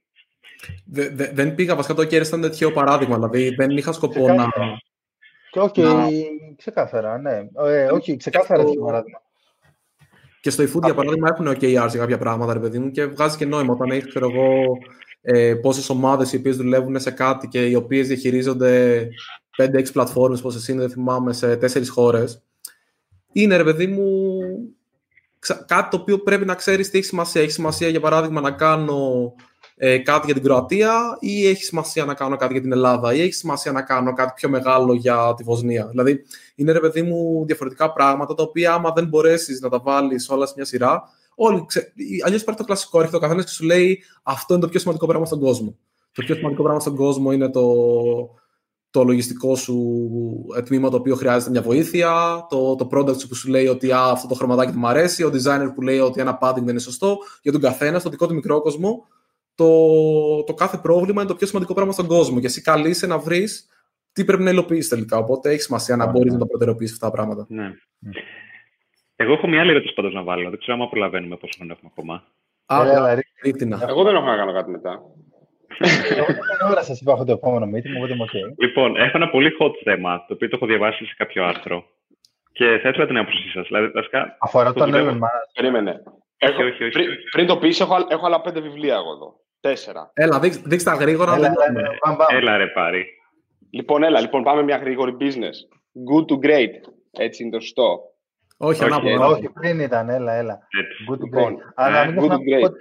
[0.86, 3.16] Δε, δε, δεν πήγα, βασικά το κέρδο ήταν τέτοιο παράδειγμα.
[3.16, 4.47] Δηλαδή δεν είχα σκοπό να.
[5.51, 6.07] Και όχι, να...
[6.57, 7.41] ξεκάθαρα, ναι.
[7.68, 9.22] Ε, όχι, ξεκάθαρα τέτοιο παράδειγμα.
[10.41, 13.38] Και στο eFood, για παράδειγμα, έχουν OKRs για κάποια πράγματα, ρε παιδί μου, και βγάζει
[13.38, 14.78] και νόημα όταν έχεις, ξέρω εγώ,
[15.22, 19.07] ε, πόσες ομάδες οι οποίες δουλεύουν σε κάτι και οι οποίες διαχειρίζονται
[19.57, 22.43] 5-6 πλατφόρμες, πόσες είναι, δεν θυμάμαι, σε 4 χώρες.
[23.32, 24.39] Είναι, ρε παιδί μου,
[25.66, 27.41] κάτι το οποίο πρέπει να ξέρεις τι έχει σημασία.
[27.41, 29.34] Έχει σημασία, για παράδειγμα, να κάνω
[29.84, 33.21] ε, κάτι για την Κροατία ή έχει σημασία να κάνω κάτι για την Ελλάδα ή
[33.21, 36.23] έχει σημασία να κάνω κάτι πιο μεγάλο για τη Βοσνία; Δηλαδή,
[36.55, 40.45] είναι ρε παιδί μου διαφορετικά πράγματα τα οποία άμα δεν μπορέσεις να τα βάλεις όλα
[40.45, 41.03] σε μια σειρά,
[41.36, 41.93] όλοι ξε...
[42.25, 45.05] Αλλιώς υπάρχει το κλασικό, έρχεται ο καθένας και σου λέει αυτό είναι το πιο σημαντικό
[45.05, 45.77] πράγμα στον κόσμο.
[46.11, 47.73] Το πιο σημαντικό πράγμα στον κόσμο είναι το,
[48.91, 50.05] το λογιστικό σου
[50.65, 52.11] τμήμα το οποίο χρειάζεται μια βοήθεια,
[52.49, 55.32] το, το product σου που σου λέει ότι α, αυτό το χρωματάκι μου αρέσει, ο
[55.34, 58.34] designer που λέει ότι ένα padding δεν είναι σωστό, για τον καθένας, στο δικό του
[58.34, 59.07] μικρό κόσμο
[59.62, 62.39] το, το κάθε πρόβλημα είναι το πιο σημαντικό πράγμα στον κόσμο.
[62.39, 63.68] Και εσύ καλείσαι να βρεις
[64.14, 65.18] τι πρέπει να υλοποιήσεις τελικά.
[65.18, 67.45] Οπότε έχει σημασία να μπορείς να το προτεραιοποιήσεις αυτά τα πράγματα.
[67.49, 67.74] Ναι.
[69.16, 70.49] Εγώ έχω μια άλλη ερώτηση πάντως να βάλω.
[70.49, 72.24] Δεν ξέρω αν προλαβαίνουμε πόσο χρόνο έχουμε ακόμα.
[72.66, 72.76] Α,
[73.89, 75.01] Εγώ δεν έχω να κάνω κάτι μετά.
[76.18, 78.53] Εγώ δεν ώρα σας είπα αυτό το επόμενο meeting, οπότε είμαι OK.
[78.57, 81.86] Λοιπόν, έχω ένα πολύ hot θέμα, το οποίο το έχω διαβάσει σε κάποιο άρθρο.
[82.51, 83.68] Και θα ήθελα την άποψή σας.
[83.68, 83.91] Δηλαδή,
[84.39, 85.43] Αφορά τον Elon Musk.
[85.53, 86.03] Περίμενε.
[86.43, 86.91] Έχω, όχι, όχι, όχι.
[86.91, 89.39] Πριν, πριν το πεις, έχω, έχω άλλα πέντε βιβλία εγώ εδώ.
[89.62, 90.12] Τέσσερα.
[90.14, 91.36] Έλα, δείξτε δείξ τα γρήγορα.
[91.36, 93.05] Έλα, έλα, έλα, ρε πάρει.
[93.70, 95.57] Λοιπόν, έλα, λοιπόν, πάμε μια γρήγορη business.
[96.12, 96.91] Good to great.
[97.12, 97.99] Έτσι είναι το σωστό.
[98.57, 99.28] Όχι, ανάποδα.
[99.28, 100.59] Όχι, πριν ήταν, έλα, έλα.
[101.09, 101.72] Good to λοιπόν, great.
[101.76, 102.38] Αλλά μην το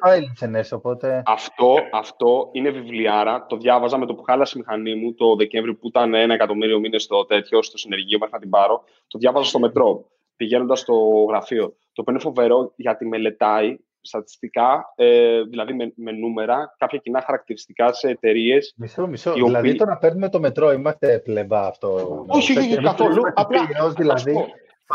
[0.06, 1.22] file οπότε...
[1.26, 3.46] Αυτό, αυτό είναι βιβλιάρα.
[3.46, 6.78] Το διάβαζα με το που χάλασε η μηχανή μου το Δεκέμβρη που ήταν ένα εκατομμύριο
[6.78, 8.84] μήνες στο τέτοιο, στο συνεργείο μέχρι να την πάρω.
[9.06, 10.04] Το διάβαζα στο μετρό,
[10.36, 10.94] πηγαίνοντας στο
[11.28, 11.66] γραφείο.
[11.66, 17.92] Το οποίο είναι φοβερό γιατί μελετάει στατιστικά, ε, δηλαδή με, με, νούμερα, κάποια κοινά χαρακτηριστικά
[17.92, 18.74] σε εταιρείες.
[18.76, 19.30] Μισό, μισό.
[19.30, 19.44] Οποίοι...
[19.44, 22.24] Δηλαδή το να παίρνουμε το μετρό, είμαστε πλεμπά αυτό.
[22.28, 23.22] Όχι, όχι, καθόλου.
[23.34, 23.60] Απλά.
[23.96, 24.32] Δηλαδή,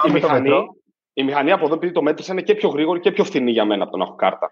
[0.08, 0.50] η, μηχανή,
[1.14, 3.66] η μηχανή από εδώ, επειδή το μέτρησε, είναι και πιο γρήγορη και πιο φθηνή για
[3.66, 4.52] μένα από το να έχω κάρτα.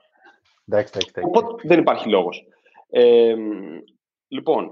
[0.68, 2.48] Εντάξει, Οπότε δεν υπάρχει λόγος.
[2.90, 3.36] Ε,
[4.28, 4.72] λοιπόν,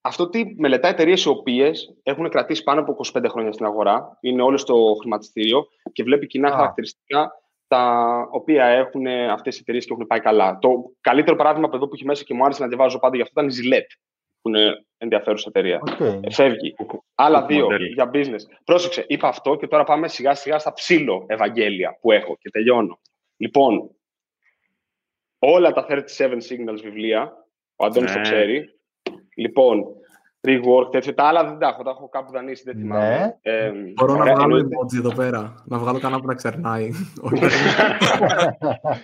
[0.00, 4.42] αυτό τι μελετά εταιρείες οι οποίες έχουν κρατήσει πάνω από 25 χρόνια στην αγορά, είναι
[4.42, 7.32] όλες στο χρηματιστήριο και βλέπει κοινά χαρακτηριστικά
[7.72, 10.58] τα οποία έχουν αυτές οι εταιρείες και έχουν πάει καλά.
[10.58, 13.40] Το καλύτερο παράδειγμα εδώ που έχει μέσα και μου άρεσε να διαβάζω πάντα γι' αυτό
[13.40, 13.86] ήταν η Zillet,
[14.40, 15.80] που είναι ενδιαφέρουσα εταιρεία.
[15.84, 16.20] Okay.
[16.22, 16.74] Ε, φεύγει.
[17.14, 18.40] Άλλα δύο για business.
[18.64, 23.00] Πρόσεξε, είπα αυτό και τώρα πάμε σιγά σιγά στα ψήλο Ευαγγέλια που έχω και τελειώνω.
[23.36, 23.90] Λοιπόν,
[25.38, 27.46] όλα τα 37 Signals βιβλία,
[27.76, 28.16] ο Αντώνης ναι.
[28.16, 28.64] το ξέρει.
[29.36, 29.84] Λοιπόν,
[30.48, 31.14] rework, τέτοιο.
[31.14, 33.38] Τα άλλα δεν τα έχω, τα έχω κάπου δανείσει, δεν θυμάμαι.
[33.42, 33.52] Ναι.
[33.52, 36.84] Ε, Μπορώ να βγάλω emoji εδώ πέρα, να βγάλω κανένα που να ξερνάει.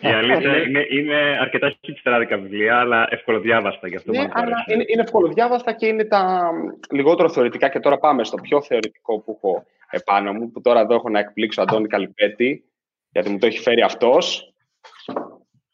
[0.00, 5.02] Η αλήθεια είναι, είναι αρκετά χιτστράδικα βιβλία, αλλά ευκολοδιάβαστα γι' αυτό ναι, αλλά είναι, είναι
[5.02, 6.50] ευκολοδιάβαστα και είναι τα
[6.90, 10.94] λιγότερο θεωρητικά και τώρα πάμε στο πιο θεωρητικό που έχω επάνω μου, που τώρα εδώ
[10.94, 12.64] έχω να εκπλήξω Αντώνη Καλυπέτη,
[13.10, 14.52] γιατί μου το έχει φέρει αυτός.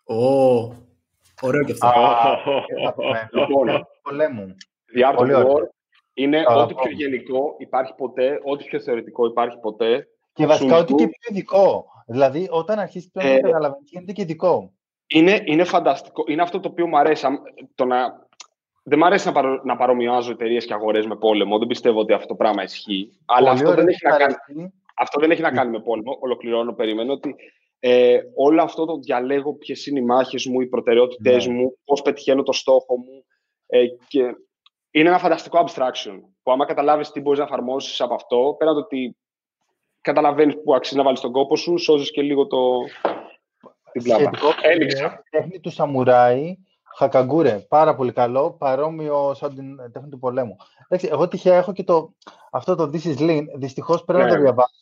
[0.05, 0.15] Ω,
[1.41, 1.93] ωραίο και αυτό.
[3.39, 4.57] Λοιπόν, πολέμου.
[4.95, 5.63] The Art of War
[6.15, 10.09] είναι ό,τι πιο γενικό υπάρχει ποτέ, ό,τι πιο θεωρητικό υπάρχει ποτέ.
[10.33, 11.85] Και βασικά ό,τι και πιο ειδικό.
[12.07, 14.73] Δηλαδή, όταν αρχίσει πλέον να ε, καταλαβαίνεις, γίνεται και ειδικό.
[15.07, 16.25] Είναι, είναι φανταστικό.
[16.27, 17.27] Είναι αυτό το οποίο μου αρέσει.
[17.75, 18.23] Το να...
[18.83, 19.61] Δεν μου αρέσει να, παρο...
[19.65, 21.59] να παρομοιάζω εταιρείες και αγορές με πόλεμο.
[21.59, 23.11] Δεν πιστεύω ότι αυτό το πράγμα ισχύει.
[23.25, 24.35] Αλλά αυτό δεν, έχει να κάνει...
[24.95, 26.17] αυτό δεν έχει να κάνει με πόλεμο.
[26.21, 27.35] Ολοκληρώνω, περιμένω ότι
[27.79, 31.55] ε, όλο αυτό το διαλέγω ποιες είναι οι μάχες μου, οι προτεραιότητές ναι.
[31.55, 33.25] μου, πώς πετυχαίνω το στόχο μου.
[33.67, 34.35] Ε, και
[34.95, 38.79] είναι ένα φανταστικό abstraction που άμα καταλάβεις τι μπορείς να εφαρμόσεις από αυτό, πέρα το
[38.79, 39.17] ότι
[40.01, 42.59] καταλαβαίνεις που αξίζει να βάλεις τον κόπο σου, σώζεις και λίγο το.
[43.93, 44.31] την πλάμα.
[44.63, 45.23] Έλειξα.
[45.31, 46.57] Τέχνη του Σαμουράι,
[46.97, 47.59] Χακαγκούρε.
[47.69, 50.57] Πάρα πολύ καλό, παρόμοιο σαν την τέχνη του πολέμου.
[50.89, 52.15] Εντάξει, εγώ τυχαία έχω και το,
[52.51, 53.45] αυτό το This is Lean.
[53.57, 54.41] Δυστυχώς πρέπει να το ναι.
[54.41, 54.73] διαβάσω.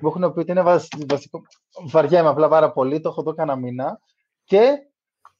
[0.00, 0.62] Μου έχουν πει ότι είναι
[1.08, 1.42] βασικό.
[1.86, 3.00] Βαριέμαι απλά πάρα πολύ.
[3.00, 4.00] Το έχω δω κανένα μήνα.
[4.44, 4.78] Και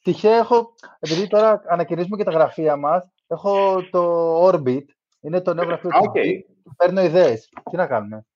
[0.03, 4.03] τυχαία έχω, επειδή τώρα ανακοινήσουμε και τα γραφεία μας, Έχω το
[4.49, 4.85] Orbit.
[5.21, 6.39] Είναι το νέο γραφείο okay.
[6.77, 7.49] παίρνω ιδέες.
[7.71, 8.27] Τι να κάνουμε;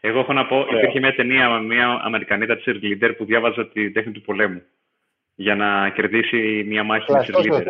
[0.00, 4.12] Εγώ έχω να πω, υπήρχε μια ταινία με μια Αμερικανίτα cheerleader που διάβαζε τη τέχνη
[4.12, 4.62] του πολέμου
[5.34, 7.64] για να κερδίσει μια μάχη με cheerleader.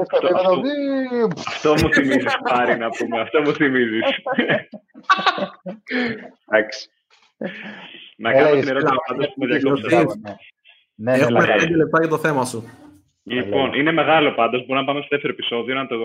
[1.46, 3.20] Αυτό μου θυμίζεις, πάρει να πούμε.
[3.20, 4.02] Αυτό μου θυμίζεις.
[6.46, 6.90] Εντάξει.
[8.16, 10.36] Να κάνω την ερώτηση πάντως που με διακόψατε.
[10.94, 12.87] Ναι, Έχουμε πέντε λεπτά για το θέμα σου.
[13.28, 14.60] Λοιπόν, είναι μεγάλο πάντως.
[14.60, 15.96] Μπορούμε να πάμε στο δεύτερο επεισόδιο, να το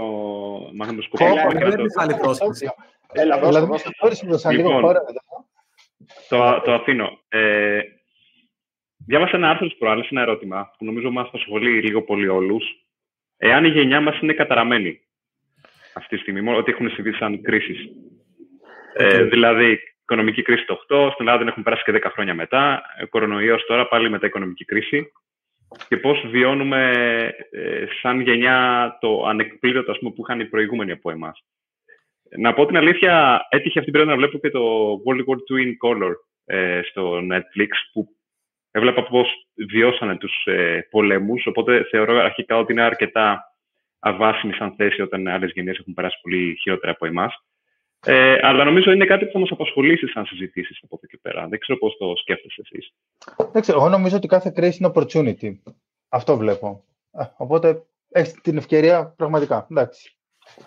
[0.73, 1.53] μαγνητοσκοπήσουμε.
[1.53, 2.69] Δεν είναι άλλη πρόσκληση.
[3.11, 3.89] Έλα, δώσε,
[4.25, 4.51] δώσε.
[4.51, 4.83] Λοιπόν,
[6.29, 7.19] το, το αφήνω.
[7.29, 7.79] Ε,
[9.05, 12.63] διάβασα ένα άρθρο προάλλες, ένα ερώτημα που νομίζω μας απασχολεί λίγο πολύ όλους.
[13.37, 15.01] Εάν η γενιά μας είναι καταραμένη
[15.93, 17.89] αυτή τη στιγμή, μόνο ότι έχουν συμβεί σαν κρίσεις.
[18.93, 22.81] Ε, δηλαδή, οικονομική κρίση το 8, στην Ελλάδα δεν έχουν περάσει και 10 χρόνια μετά,
[23.09, 25.11] κορονοϊός τώρα πάλι μετά οικονομική κρίση
[25.87, 26.91] και πώς βιώνουμε
[27.51, 31.43] ε, σαν γενιά το ανεκπλήρωτο ας πούμε, που είχαν οι προηγούμενοι από εμάς.
[32.37, 35.65] Να πω την αλήθεια, έτυχε αυτή την περίοδο να βλέπω και το World War II
[35.65, 36.13] in Color
[36.45, 38.07] ε, στο Netflix, που
[38.71, 43.43] έβλεπα πώς βιώσανε τους ε, πολέμους, οπότε θεωρώ αρχικά ότι είναι αρκετά
[43.99, 47.43] αβάσιμη σαν θέση όταν άλλες γενιές έχουν περάσει πολύ χειρότερα από εμάς.
[48.05, 51.47] Ε, αλλά νομίζω είναι κάτι που θα μας απασχολήσει σαν συζητήσεις από εδώ και πέρα.
[51.47, 52.93] Δεν ξέρω πώς το σκέφτεσαι εσείς.
[53.69, 55.71] Εγώ νομίζω ότι κάθε κρίση είναι opportunity.
[56.09, 56.83] Αυτό βλέπω.
[57.11, 59.67] Ε, οπότε έχεις την ευκαιρία πραγματικά.
[59.71, 60.17] Εντάξει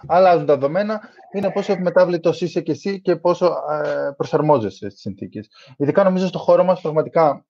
[0.07, 1.01] αλλάζουν τα δεδομένα,
[1.33, 5.49] είναι πόσο ευμετάβλητος είσαι και εσύ και πόσο ε, προσαρμόζεσαι στις συνθήκες.
[5.77, 7.47] Ειδικά νομίζω στο χώρο μας πραγματικά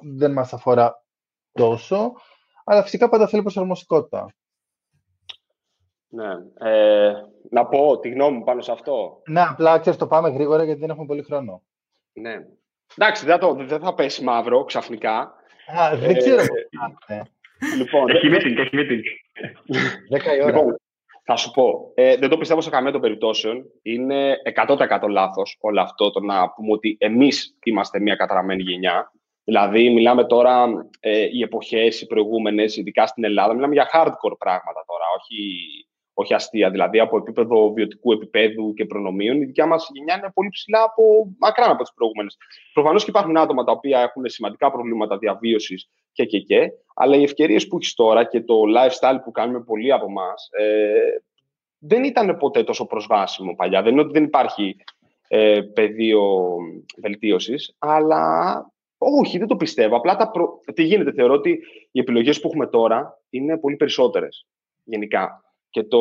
[0.00, 1.04] δεν μας αφορά
[1.52, 2.12] τόσο,
[2.64, 4.34] αλλά φυσικά πάντα θέλει προσαρμοστικότητα.
[6.10, 6.30] Ναι.
[6.70, 7.12] Ε,
[7.50, 9.22] να πω τη γνώμη μου πάνω σε αυτό.
[9.26, 11.62] Ναι, απλά ξέρεις, το πάμε γρήγορα γιατί δεν έχουμε πολύ χρόνο.
[12.12, 12.46] Ναι.
[12.96, 15.34] Εντάξει, δεν, το, δεν θα πέσει μαύρο ξαφνικά.
[15.78, 16.42] Α, δεν ξέρω.
[17.06, 17.22] Ε,
[17.76, 19.02] λοιπόν, έχει meeting, έχει meeting.
[20.08, 20.46] Δέκα η ώρα.
[20.46, 20.80] Λοιπόν,
[21.24, 23.64] θα σου πω, ε, δεν το πιστεύω σε καμία των περιπτώσεων.
[23.82, 24.36] Είναι
[24.66, 29.12] 100% λάθος όλο αυτό το να πούμε ότι εμείς είμαστε μια καταραμένη γενιά.
[29.44, 30.66] Δηλαδή, μιλάμε τώρα
[31.00, 35.36] ε, οι εποχές, οι προηγούμενες, ειδικά στην Ελλάδα, μιλάμε για hardcore πράγματα τώρα, όχι,
[36.20, 36.70] όχι αστεία.
[36.70, 41.34] Δηλαδή, από επίπεδο βιωτικού επίπεδου και προνομίων, η δικιά μας γενιά είναι πολύ ψηλά από
[41.38, 42.36] μακράν από τις προηγούμενες.
[42.72, 46.70] Προφανώς και υπάρχουν άτομα τα οποία έχουν σημαντικά προβλήματα διαβίωσης και, και, και.
[46.94, 51.22] Αλλά οι ευκαιρίες που έχεις τώρα και το lifestyle που κάνουμε πολλοί από εμάς ε,
[51.78, 53.82] δεν ήταν ποτέ τόσο προσβάσιμο παλιά.
[53.82, 54.76] Δεν είναι ότι δεν υπάρχει
[55.28, 56.56] ε, πεδίο
[57.02, 58.24] βελτίωσης, αλλά
[58.98, 59.96] όχι, δεν το πιστεύω.
[59.96, 60.60] Απλά τα προ...
[60.74, 61.60] τι γίνεται, θεωρώ ότι
[61.90, 64.46] οι επιλογές που έχουμε τώρα είναι πολύ περισσότερες
[64.84, 65.44] γενικά.
[65.70, 66.00] Και το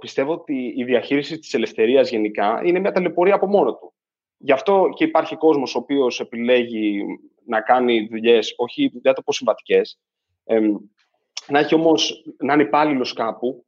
[0.00, 3.94] πιστεύω ότι η διαχείριση της ελευθερίας γενικά είναι μια ταλαιπωρία από μόνο του.
[4.36, 7.04] Γι' αυτό και υπάρχει κόσμος ο οποίος επιλέγει
[7.46, 10.00] να κάνει δουλειές, όχι δεν το πω συμβατικές,
[11.46, 13.66] να έχει όμως, να είναι υπάλληλος κάπου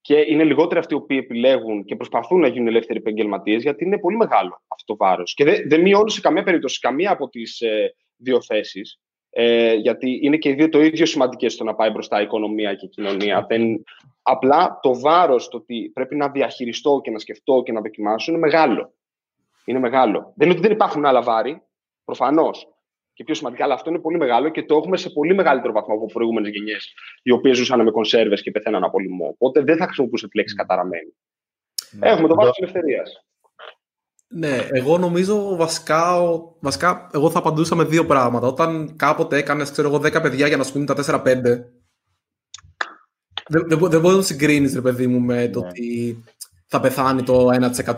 [0.00, 3.98] και είναι λιγότεροι αυτοί οι οποίοι επιλέγουν και προσπαθούν να γίνουν ελεύθεροι επαγγελματίες, γιατί είναι
[3.98, 5.34] πολύ μεγάλο αυτό το βάρος.
[5.34, 9.00] Και δεν δε μειώνω σε καμία περίπτωση καμία από τις ε, δύο θέσεις,
[9.30, 12.74] ε, γιατί είναι και οι δύο το ίδιο σημαντικές στο να πάει μπροστά η οικονομία
[12.74, 13.46] και η κοινωνία.
[13.48, 13.84] Δεν,
[14.22, 18.40] απλά το βάρος το ότι πρέπει να διαχειριστώ και να σκεφτώ και να δοκιμάσω είναι
[18.40, 18.92] μεγάλο.
[19.64, 20.32] Είναι μεγάλο.
[20.36, 21.62] Δεν είναι ότι δεν υπάρχουν άλλα βάρη,
[22.04, 22.68] προφανώς
[23.12, 25.94] και πιο σημαντικά, αλλά αυτό είναι πολύ μεγάλο και το έχουμε σε πολύ μεγαλύτερο βαθμό
[25.94, 29.26] από προηγούμενες γενιές, οι οποίες ζούσαν με κονσέρβες και πεθαίναν από λοιμό.
[29.28, 31.14] Οπότε δεν θα χρησιμοποιούσε τη λέξη καταραμένη.
[31.90, 32.08] Ναι.
[32.08, 33.24] Έχουμε το βάρος της ελευθερίας.
[34.32, 36.16] Ναι, εγώ νομίζω βασικά,
[36.60, 38.46] βασικά εγώ θα απαντούσα με δύο πράγματα.
[38.46, 41.22] Όταν κάποτε έκανες, ξέρω εγώ, 10 παιδιά για να σου τα 4-5,
[43.48, 45.66] δεν, δεν, δεν μπορείς να συγκρίνεις, ρε παιδί μου, με το ναι.
[45.68, 46.22] ότι
[46.66, 47.46] θα πεθάνει το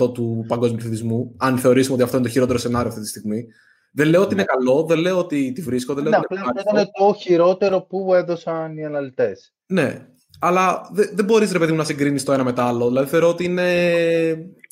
[0.01, 3.47] 1% του παγκόσμιου πληθυσμού, αν θεωρήσουμε ότι αυτό είναι το χειρότερο σενάριο αυτή τη στιγμή.
[3.93, 4.65] Δεν λέω ότι είναι ναι.
[4.65, 5.95] καλό, δεν λέω ότι τη βρίσκω.
[5.95, 9.55] Δεν λέω ναι, ότι είναι ήταν το χειρότερο που έδωσαν οι αναλυτές.
[9.67, 10.07] Ναι,
[10.41, 12.89] αλλά δεν, δεν μπορείς ρε παιδί μου να συγκρίνεις το ένα με το άλλο.
[12.89, 13.67] Δηλαδή θεωρώ ότι είναι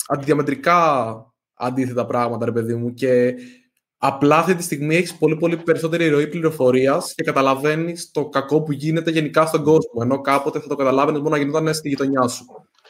[0.07, 1.30] αντιδιαμετρικά
[1.61, 2.93] αντίθετα πράγματα, ρε παιδί μου.
[2.93, 3.35] Και
[3.97, 8.71] απλά αυτή τη στιγμή έχεις πολύ, πολύ περισσότερη ροή πληροφορίας και καταλαβαίνεις το κακό που
[8.71, 10.01] γίνεται γενικά στον κόσμο.
[10.01, 12.45] Ενώ κάποτε θα το καταλάβαινες μόνο να γινόταν στη γειτονιά σου.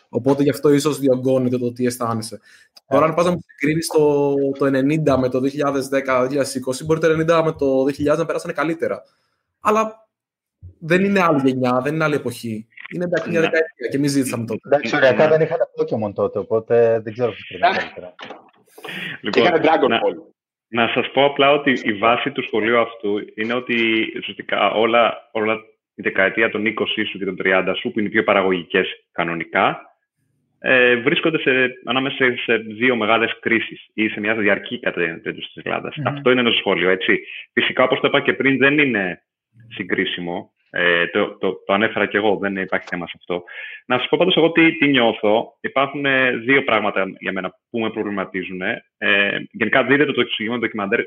[0.10, 2.40] Οπότε γι' αυτό ίσως διωγγώνεται το τι αισθάνεσαι.
[2.88, 7.52] Τώρα, αν πας να συγκρίνεις το, το 90 με το 2010-2020, μπορεί το 90 με
[7.52, 9.04] το 2000 να περάσανε καλύτερα.
[9.60, 10.08] Αλλά
[10.80, 12.68] δεν είναι άλλη γενιά, δεν είναι άλλη εποχή.
[12.94, 13.46] Είναι εντάξει μια ναι.
[13.46, 14.62] δεκαετία και εμείς ζήτησαμε τότε.
[14.66, 18.16] Εντάξει, ωριακά δεν είχαν Pokémon τότε, οπότε δεν ξέρω τι είναι καλύτερα.
[19.22, 20.16] Λοιπόν, είχαν Dragon Ball.
[20.68, 23.76] Να σας πω απλά ότι η βάση του σχολείου αυτού είναι ότι
[24.18, 25.54] ουσιαστικά όλα, όλα
[25.96, 26.74] η δεκαετία των 20
[27.10, 29.82] σου και των 30 σου, που είναι οι πιο παραγωγικές κανονικά,
[30.60, 31.52] ε, βρίσκονται σε,
[31.86, 35.96] ανάμεσα σε δύο μεγάλες κρίσεις ή σε μια διαρκή κατάσταση της Ελλάδας.
[36.06, 36.90] Αυτό είναι ένα σχόλιο.
[36.90, 37.20] Έτσι.
[37.54, 39.22] Φυσικά, όπως το είπα και πριν, δεν είναι
[39.70, 40.52] συγκρίσιμο.
[40.74, 43.44] Ε, το, το, το ανέφερα και εγώ, δεν υπάρχει θέμα σε αυτό.
[43.86, 45.58] Να σας πω πάντως εγώ τι, τι νιώθω.
[45.62, 48.62] Υπάρχουν ε, δύο πράγματα για μένα που με προβληματίζουν.
[48.62, 48.80] Ε,
[49.52, 51.00] γενικά, δείτε το, το εξηγημένο ντοκιμαντέρ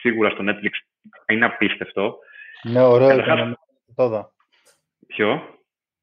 [0.00, 0.70] σίγουρα στο Netflix.
[1.26, 2.18] Είναι απίστευτο.
[2.62, 3.58] Ναι, ωραίο ήταν.
[3.94, 4.32] Τώρα.
[5.06, 5.42] Ποιο;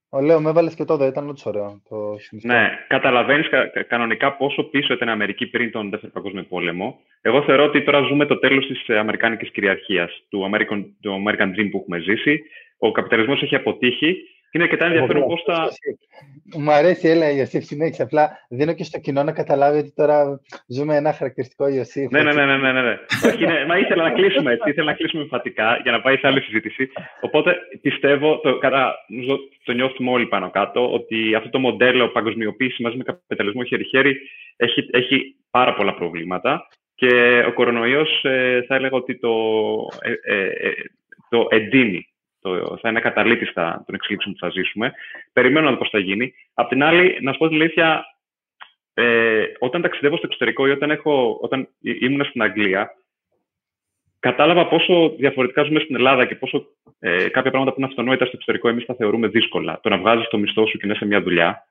[0.09, 1.81] Ο Λέω, με έβαλες και τότε, ήταν όντω ωραίο.
[1.89, 6.99] Το ναι, καταλαβαίνεις κα, κανονικά πόσο πίσω ήταν η Αμερική πριν τον Δεύτερο Παγκόσμιο Πόλεμο.
[7.21, 11.67] Εγώ θεωρώ ότι τώρα ζούμε το τέλος της Αμερικάνικης κυριαρχίας, του American, του American Dream
[11.71, 12.43] που έχουμε ζήσει.
[12.83, 14.15] Ο καπιταλισμός έχει αποτύχει
[14.51, 15.69] είναι αρκετά ενδιαφέρον πώς θα.
[16.57, 18.03] Μου αρέσει, έλα Ιωσήφ, συνέχισε.
[18.03, 22.11] Απλά δίνω και στο κοινό να καταλάβει ότι τώρα ζούμε ένα χαρακτηριστικό Ιωσήφ.
[22.11, 22.45] Ναι, ναι, ναι.
[22.45, 22.97] ναι, ναι, ναι.
[23.39, 26.41] είναι, μα ήθελα να κλείσουμε έτσι, ήθελα να κλείσουμε εμφατικά για να πάει σε άλλη
[26.41, 26.91] συζήτηση.
[27.21, 28.95] Οπότε πιστεύω, το, κατά,
[29.63, 34.17] το νιώθουμε όλοι πάνω κάτω, ότι αυτό το μοντέλο παγκοσμιοποίησης μαζί με καπιταλισμό χέρι-χέρι
[34.55, 36.67] έχει, έχει πάρα πολλά προβλήματα.
[36.95, 39.31] Και ο κορονοϊός ε, θα έλεγα ότι το,
[40.01, 40.71] ε, ε, ε
[41.29, 42.10] το εντείνει
[42.41, 44.93] το, θα είναι καταλήτη των εξελίξεων που θα ζήσουμε.
[45.33, 46.33] Περιμένω να δω πώς θα γίνει.
[46.53, 48.05] Απ' την άλλη, να σου πω την αλήθεια,
[48.93, 52.91] ε, όταν ταξιδεύω στο εξωτερικό ή όταν, έχω, όταν ήμουν στην Αγγλία,
[54.19, 56.65] κατάλαβα πόσο διαφορετικά ζούμε στην Ελλάδα και πόσο
[56.99, 59.79] ε, κάποια πράγματα που είναι αυτονόητα στο εξωτερικό εμείς τα θεωρούμε δύσκολα.
[59.83, 61.65] Το να βγάζεις το μισθό σου και να είσαι μια δουλειά.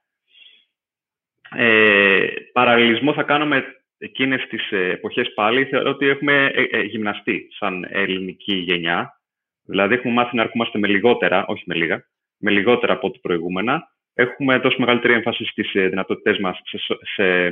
[1.56, 3.64] Ε, παραλληλισμό θα κάνω με
[3.98, 5.64] εκείνες τις εποχές πάλι.
[5.64, 9.19] Θεωρώ ότι έχουμε ε, ε, γυμναστεί σαν ελληνική γενιά
[9.64, 12.04] Δηλαδή, έχουμε μάθει να ερχόμαστε με λιγότερα, όχι με λίγα,
[12.36, 13.88] με λιγότερα από ό,τι προηγούμενα.
[14.14, 16.78] Έχουμε δώσει μεγαλύτερη έμφαση στις ε, δυνατότητές μας σε,
[17.14, 17.46] σε,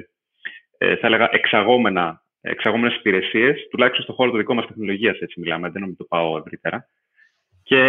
[0.78, 5.70] ε, θα έλεγα, εξαγόμενα, εξαγόμενες υπηρεσίες, τουλάχιστον στον χώρο του δικό μας τεχνολογίας, έτσι μιλάμε,
[5.70, 6.88] δεν νομίζω το πάω ευρύτερα.
[7.62, 7.82] Και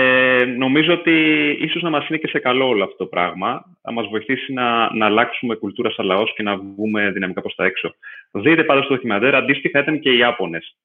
[0.58, 1.12] νομίζω ότι
[1.60, 3.66] ίσως να μας είναι και σε καλό όλο αυτό το πράγμα.
[3.82, 7.66] Θα μας βοηθήσει να, να αλλάξουμε κουλτούρα σαν λαός και να βγούμε δυναμικά προς τα
[7.66, 7.96] έξω.
[8.32, 10.78] Δείτε πάντως το ντοκιμαντέρ, αντίστοιχα ήταν και οι Ιάπωνες.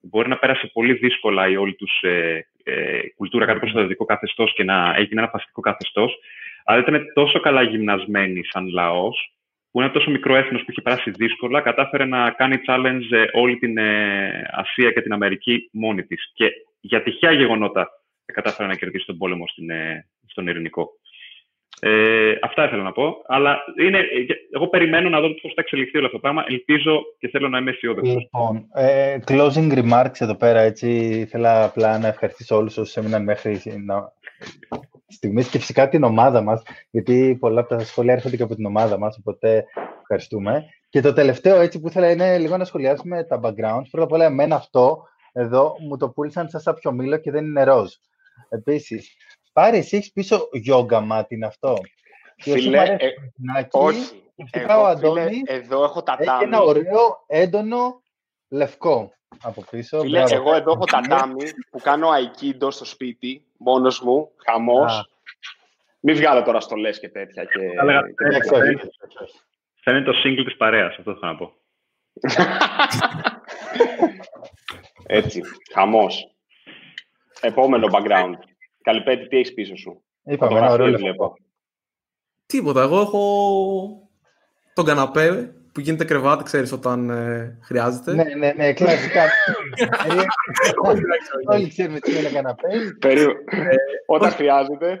[0.00, 4.54] Μπορεί να πέρασε πολύ δύσκολα η όλη τους ε, ε, κουλτούρα κάτω από το καθεστώς
[4.54, 6.18] και να έγινε ένα φασιστικό καθεστώς.
[6.64, 9.32] Αλλά ήταν τόσο καλά γυμνασμένοι σαν λαός,
[9.70, 13.58] που είναι τόσο μικρό έθνος που είχε περάσει δύσκολα, κατάφερε να κάνει challenge ε, όλη
[13.58, 16.30] την ε, Ασία και την Αμερική μόνη της.
[16.34, 17.88] Και για τυχαία γεγονότα
[18.24, 20.99] κατάφερε να κερδίσει τον πόλεμο στην, ε, στον Ειρηνικό.
[21.80, 23.22] Ε, αυτά ήθελα να πω.
[23.26, 23.98] Αλλά είναι,
[24.54, 26.44] εγώ περιμένω να δω πώς θα εξελιχθεί όλο αυτό το πράγμα.
[26.48, 28.14] Ελπίζω και θέλω να είμαι αισιόδοξος.
[28.14, 30.60] Λοιπόν, ε, closing remarks εδώ πέρα.
[30.60, 34.12] Έτσι, ήθελα απλά να ευχαριστήσω όλους όσους έμειναν μέχρι να...
[35.08, 38.66] στιγμής και φυσικά την ομάδα μας, γιατί πολλά από τα σχόλια έρχονται και από την
[38.66, 39.16] ομάδα μας.
[39.18, 39.64] Οπότε
[40.00, 40.64] ευχαριστούμε.
[40.88, 43.88] Και το τελευταίο έτσι που ήθελα είναι λίγο να σχολιάσουμε τα backgrounds.
[43.90, 45.02] Πρώτα απ' όλα, εμένα αυτό
[45.32, 47.92] εδώ μου το πούλησαν σαν σάπιο μήλο και δεν είναι ροζ.
[48.48, 49.16] Επίσης,
[49.60, 51.76] Πάρες, εσύ έχεις πίσω γιόγκα μάτι είναι αυτό.
[52.38, 53.08] Φίλε, ε,
[53.70, 54.22] όχι.
[54.50, 56.30] Εγώ, ο Αντώνης εδώ έχω τατάμι.
[56.30, 58.02] Έχει ένα ωραίο, έντονο,
[58.48, 60.00] λευκό από πίσω.
[60.00, 65.10] Φίλε, εγώ εδώ έχω τατάμι που κάνω aikido στο σπίτι, μόνος μου, χαμός.
[66.00, 67.44] Μην βγάλω τώρα στολές και τέτοια.
[67.44, 67.70] Και...
[69.82, 71.52] Θα είναι το single της παρέας, αυτό θα να πω.
[75.06, 75.40] Έτσι,
[75.72, 76.34] χαμός.
[77.40, 78.34] Επόμενο background.
[78.82, 81.34] Καλυπέτη, τι έχεις πίσω σου; Είπαμε, ένα ωραίο βλέπω.
[82.46, 82.82] Τίποτα.
[82.82, 84.10] Εγώ έχω
[84.74, 88.14] τον καναπέ που γίνεται κρεβάτι, ξέρεις, όταν ε, χρειάζεται.
[88.14, 89.22] Ναι, ναι, ναι, κλασικά.
[91.50, 92.68] Όλοι ξέρουμε τι είναι καναπέ.
[92.98, 93.32] Περίπου.
[93.46, 93.76] Ε,
[94.06, 95.00] όταν χρειάζεται.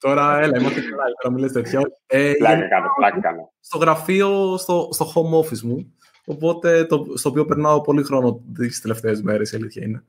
[0.00, 1.80] Τώρα, έλα, είμαστε καλά, τώρα μιλές τέτοια.
[2.06, 3.52] Ε, πλάκα κάνω, πλάκα κάνω.
[3.60, 5.94] Στο γραφείο, στο, στο home office μου,
[6.24, 10.04] οπότε το, στο οποίο περνάω πολύ χρόνο τις τελευταίες μέρες, η αλήθεια είναι,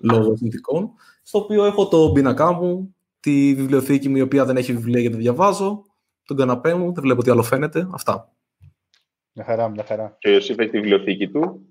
[0.00, 0.90] λόγω συνθηκών
[1.22, 5.16] στο οποίο έχω το πίνακά μου, τη βιβλιοθήκη μου η οποία δεν έχει βιβλία γιατί
[5.16, 5.84] διαβάζω,
[6.24, 7.88] τον καναπέ μου, δεν βλέπω τι άλλο φαίνεται.
[7.92, 8.32] Αυτά.
[9.32, 10.16] Μια χαρά, μια χαρά.
[10.18, 11.66] Και ο Ιωσήφ έχεις τη βιβλιοθήκη του.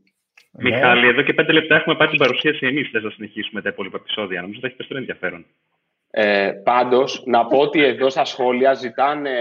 [0.51, 2.89] Μιχάλη, εδώ και πέντε λεπτά έχουμε πάρει την παρουσίαση εμείς.
[2.89, 4.41] Θες να συνεχίσουμε τα υπόλοιπα επεισόδια.
[4.41, 5.45] Νομίζω ότι έχει περισσότερο ενδιαφέρον.
[6.09, 9.31] Ε, Πάντως, να πω ότι εδώ στα σχόλια ζητάνε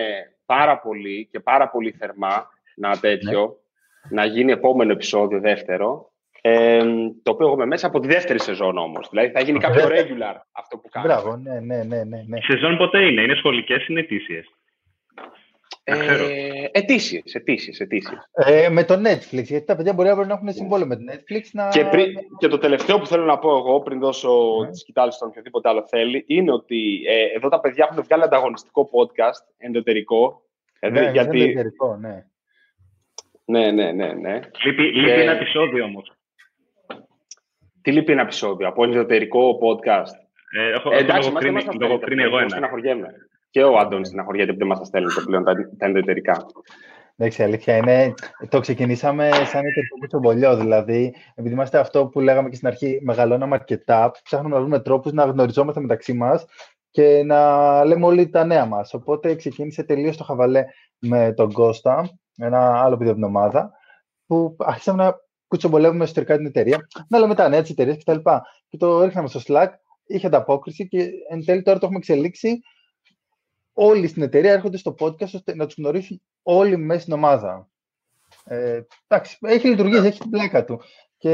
[0.46, 3.56] πάρα πολύ και πάρα πολύ θερμά να τέτοιο,
[4.08, 4.20] ναι.
[4.20, 6.12] να γίνει επόμενο επεισόδιο, δεύτερο.
[6.46, 6.84] Ε,
[7.22, 9.08] το οποίο έχουμε μέσα από τη δεύτερη σεζόν όμως.
[9.10, 11.12] Δηλαδή θα γίνει κάποιο regular αυτό που κάνουμε.
[11.12, 12.04] Μπράβο, ναι, ναι, ναι.
[12.04, 12.36] ναι, ναι.
[12.36, 14.42] Η σεζόν ποτέ είναι, είναι σχολικές ή ετήσιε.
[15.84, 15.96] Ε,
[16.70, 18.30] ετήσιες, ετήσιες, ετήσιες.
[18.32, 21.42] Ε, με το Netflix, γιατί τα παιδιά μπορεί να έχουν συμβόλαιο με το Netflix.
[21.52, 21.68] Να...
[21.68, 24.70] Και, πριν, και το τελευταίο που θέλω να πω εγώ, πριν δώσω ναι.
[24.70, 28.90] τη σκητάλη στον οποιοδήποτε άλλο θέλει, είναι ότι ε, εδώ τα παιδιά έχουν βγάλει ανταγωνιστικό
[28.92, 30.42] podcast, ενδοτερικό.
[30.90, 31.40] Ναι, γιατί...
[31.40, 32.24] ενδοτερικό, ναι.
[33.44, 34.12] Ναι, ναι, ναι.
[34.12, 34.40] ναι.
[34.64, 36.13] Λείπει, λείπει ένα επεισόδιο όμως.
[37.84, 40.14] Τι λείπει ένα επεισόδιο από ενδοτερικό podcast;
[40.58, 43.10] Ε, έχω, ε, εντάξει, μας δεν εγώ ένα.
[43.50, 46.46] Και ο Άντωνης στεναχωριέται που δεν μας τα στέλνετε πλέον τα, τα ενδοτερικά.
[47.16, 48.14] Εντάξει, αλήθεια είναι.
[48.48, 50.56] Το ξεκινήσαμε σαν εταιρικό τσομπολιό.
[50.56, 55.12] Δηλαδή, επειδή είμαστε αυτό που λέγαμε και στην αρχή, μεγαλώναμε αρκετά, ψάχνουμε να βρούμε τρόπους
[55.12, 56.46] να γνωριζόμαστε μεταξύ μας
[56.90, 58.94] και να λέμε όλοι τα νέα μας.
[58.94, 60.64] Οπότε ξεκίνησε τελείως το χαβαλέ
[60.98, 63.72] με τον Κώστα, ένα άλλο παιδί εβδομάδα,
[64.26, 65.23] που άρχισαμε να
[65.54, 68.12] κουτσομπολεύουμε εσωτερικά την εταιρεία, να λέμε τα νέα τη εταιρεία κτλ.
[68.12, 69.68] Και, και το ρίχναμε στο Slack,
[70.06, 72.60] είχε ανταπόκριση και εν τέλει τώρα το έχουμε εξελίξει.
[73.72, 77.68] Όλοι στην εταιρεία έρχονται στο podcast ώστε να τους γνωρίσουν όλοι μέσα στην ομάδα.
[78.44, 80.80] Ε, εντάξει, έχει λειτουργήσει, έχει την πλάκα του.
[81.16, 81.32] Και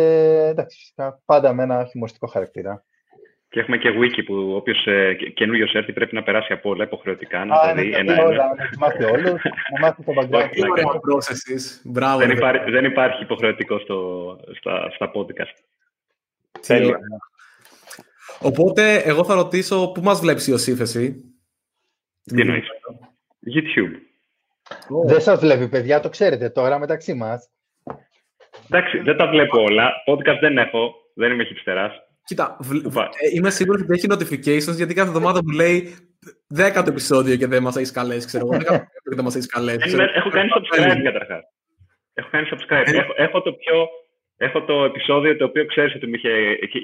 [0.48, 2.84] εντάξει, φυσικά πάντα με ένα χειμωριστικό χαρακτήρα.
[3.52, 7.44] Και έχουμε και wiki που όποιος ε, καινούριος έρθει πρέπει να περάσει από όλα υποχρεωτικά.
[7.44, 8.24] Να τα ναι, δει ναι, ένα-ένα.
[8.24, 9.42] όλα, Να τους μάθει όλους,
[9.72, 10.32] να μάθει το background.
[10.42, 11.80] Όχι, Τι ωραία processes.
[11.84, 12.18] Μπράβο.
[12.18, 12.34] Δεν ρε.
[12.34, 15.54] υπάρχει, δεν υπάρχει υποχρεωτικό στο, στα, στα podcast.
[16.50, 16.86] Τι Τέλεια.
[16.88, 16.98] ωραία.
[18.40, 21.34] Οπότε, εγώ θα ρωτήσω πού μας βλέπεις Ιωσήφ εσύ;
[22.24, 22.66] Τι εννοείς;
[23.54, 23.94] YouTube.
[25.06, 27.50] Δεν σας βλέπει, παιδιά, το ξέρετε τώρα μεταξύ μας.
[28.70, 29.92] Εντάξει, δεν τα βλέπω όλα.
[30.06, 30.94] Podcast δεν έχω.
[31.14, 31.92] Δεν είμαι χυψτεράς.
[32.30, 33.02] Κοίτα, βλ- Οπα.
[33.04, 35.94] ε, είμαι σίγουρος ότι έχει notifications γιατί κάθε εβδομάδα μου λέει
[36.48, 38.52] δέκατο επεισόδιο και δεν μας έχει καλέσει, ξέρω εγώ.
[38.58, 39.78] Δέκατο επεισόδιο και δεν μας έχει καλέσει.
[39.78, 40.02] Δεν ξέρω.
[40.02, 41.42] είμαι- έχω κάνει subscribe καταρχάς.
[42.14, 42.86] Έχω κάνει subscribe.
[42.94, 42.96] Ε.
[42.96, 43.88] Έχω, έχω το πιο...
[44.36, 46.30] Έχω το επεισόδιο το οποίο ξέρεις ότι μου είχε,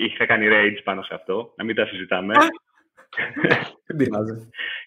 [0.07, 2.34] είχα κάνει rage πάνω σε αυτό, να μην τα συζητάμε.
[3.86, 4.32] Δεν πειράζει.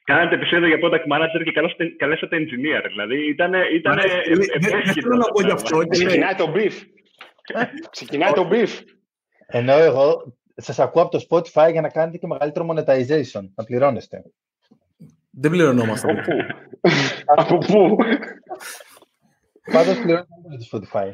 [0.04, 2.84] Κάνατε επεισόδιο για product manager και καλέσατε, καλέσατε engineer.
[2.88, 4.34] Δηλαδή ήταν, ήταν Μ' αρέσει.
[4.34, 5.84] Δεν- δεν- Δεν θέλω να πω γι' αυτό.
[5.84, 6.74] και λέει, Ξεκινάει το brief.
[7.90, 8.70] Ξεκινάει το brief.
[9.48, 14.24] Ενώ εγώ σας ακούω από το Spotify για να κάνετε και μεγαλύτερο monetization, να πληρώνεστε.
[15.30, 16.12] Δεν πληρωνόμαστε.
[16.12, 16.36] Από πού;
[17.26, 17.98] Από πού.
[19.72, 21.10] Πάντως πληρώνετε από το Spotify.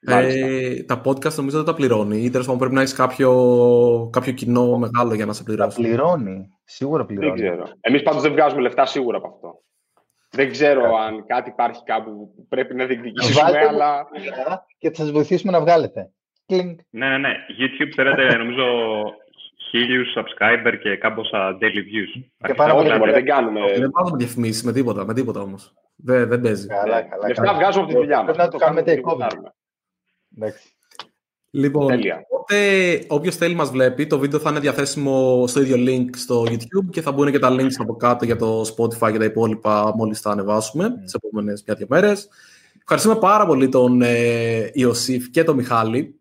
[0.00, 2.18] Ε, τα podcast νομίζω δεν τα πληρώνει.
[2.22, 5.80] Ή τέλος πάντων πρέπει να έχεις κάποιο, κάποιο κοινό μεγάλο για να σε Τα πληρώσει.
[5.80, 6.48] πληρώνει.
[6.64, 7.40] Σίγουρα Δεν πληρώνει.
[7.40, 7.62] ξέρω.
[7.80, 9.62] Εμείς πάντως δεν βγάζουμε λεφτά σίγουρα από αυτό.
[10.30, 14.08] Δεν ξέρω αν κάτι υπάρχει κάπου που πρέπει να διεκδικήσουμε, Βάλτε μου αλλά.
[14.78, 16.10] Και θα σας βοηθήσουμε να βγάλετε.
[16.48, 16.78] Κλινγκ.
[16.90, 17.32] Ναι, ναι, ναι.
[17.58, 18.64] YouTube θέλετε νομίζω
[19.70, 22.22] χίλιους subscriber και κάμποσα daily views.
[22.46, 23.14] Και πάρα Όχι, πολύ μωρέ, ωραία.
[23.14, 23.60] δεν κάνουμε.
[23.78, 25.72] Δεν βάζουμε διαφημίσεις με τίποτα, με τίποτα όμως.
[25.96, 26.66] Δεν, δεν παίζει.
[26.66, 27.26] Καλά, καλά.
[27.26, 27.58] Λεφτά καλά.
[27.58, 28.24] βγάζουμε από τη δουλειά μας.
[28.24, 29.30] Πρέπει να το κάνουμε takeover.
[30.36, 30.68] Εντάξει.
[31.50, 32.22] Λοιπόν, Τέλεια.
[32.30, 32.56] οπότε
[33.08, 37.00] όποιος θέλει μας βλέπει, το βίντεο θα είναι διαθέσιμο στο ίδιο link στο YouTube και
[37.02, 40.30] θα μπουν και τα links από κάτω για το Spotify και τα υπόλοιπα μόλις τα
[40.30, 41.00] ανεβάσουμε Mm.
[41.02, 42.28] τις επόμενες μια-δύο μέρες.
[42.80, 46.20] Ευχαριστούμε πάρα πολύ τον ε, Ιωσήφ και τον Μιχάλη.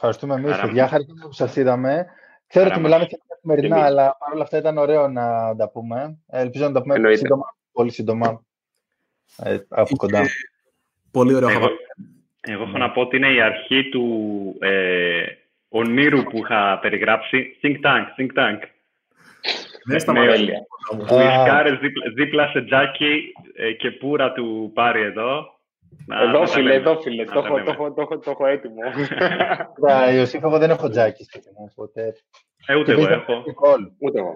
[0.00, 0.82] Ευχαριστούμε εμείς, Χαρά παιδιά.
[0.82, 0.90] μας.
[0.90, 2.06] Χαρήκαμε που σας είδαμε.
[2.46, 2.90] Ξέρω Χαρά ότι μας.
[2.90, 3.88] μιλάμε και καθημερινά, Εμείς.
[3.88, 6.18] αλλά παρόλα αυτά ήταν ωραίο να τα πούμε.
[6.26, 7.18] Ε, Ελπίζω να τα πούμε Εννοείται.
[7.18, 8.42] σύντομα, πολύ σύντομα.
[9.42, 10.22] Ε, από κοντά.
[11.10, 11.76] Πολύ ωραίο Εγώ, χαβαλέ.
[12.40, 14.04] εγώ έχω να πω ότι είναι η αρχή του
[14.60, 15.22] ε,
[15.68, 17.58] ονείρου που είχα περιγράψει.
[17.62, 18.58] Think tank, think tank.
[19.84, 20.28] Δεν σταματάει.
[20.36, 20.58] Τέλεια.
[21.06, 21.44] Που οι Α.
[21.44, 25.57] σκάρες δίπλα, δίπλα σε τζάκι ε, και πουρα του πάρει εδώ.
[26.06, 26.74] Να- να Εδώ τα φίλε, λέμε.
[26.74, 27.24] εδώ φίλε.
[27.24, 27.64] Να Το τα έχω- λέμε.
[27.64, 28.74] το έχω- το έχω- το έχω έτοιμο.
[29.74, 32.12] Κοίτα, Ιωσήφ, εγώ δεν έχω τζάκι σπίτι μου, οπότε...
[32.66, 33.32] Ε, ούτε εγώ έχω.
[33.64, 33.80] Call.
[34.00, 34.34] Ούτε εγώ.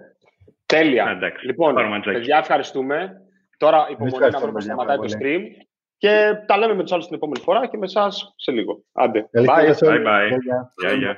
[0.66, 1.05] Τέλεια.
[1.07, 1.46] Α, εντάξει.
[1.46, 2.16] Λοιπόν, Πάρουμε τζάκι.
[2.18, 3.12] παιδιά, ευχαριστούμε.
[3.57, 5.42] Τώρα υπομονή να ευχαριστούμε, βρούμε παιδιά, σταματάει το πάρα stream.
[5.96, 8.82] Και τα λέμε με τους άλλους την επόμενη φορά και με εσάς σε λίγο.
[8.92, 9.28] Άντε.
[9.30, 9.53] Καλή Bye.
[9.55, 10.03] συνέχεια σε όλους.
[10.03, 11.14] Bye bye.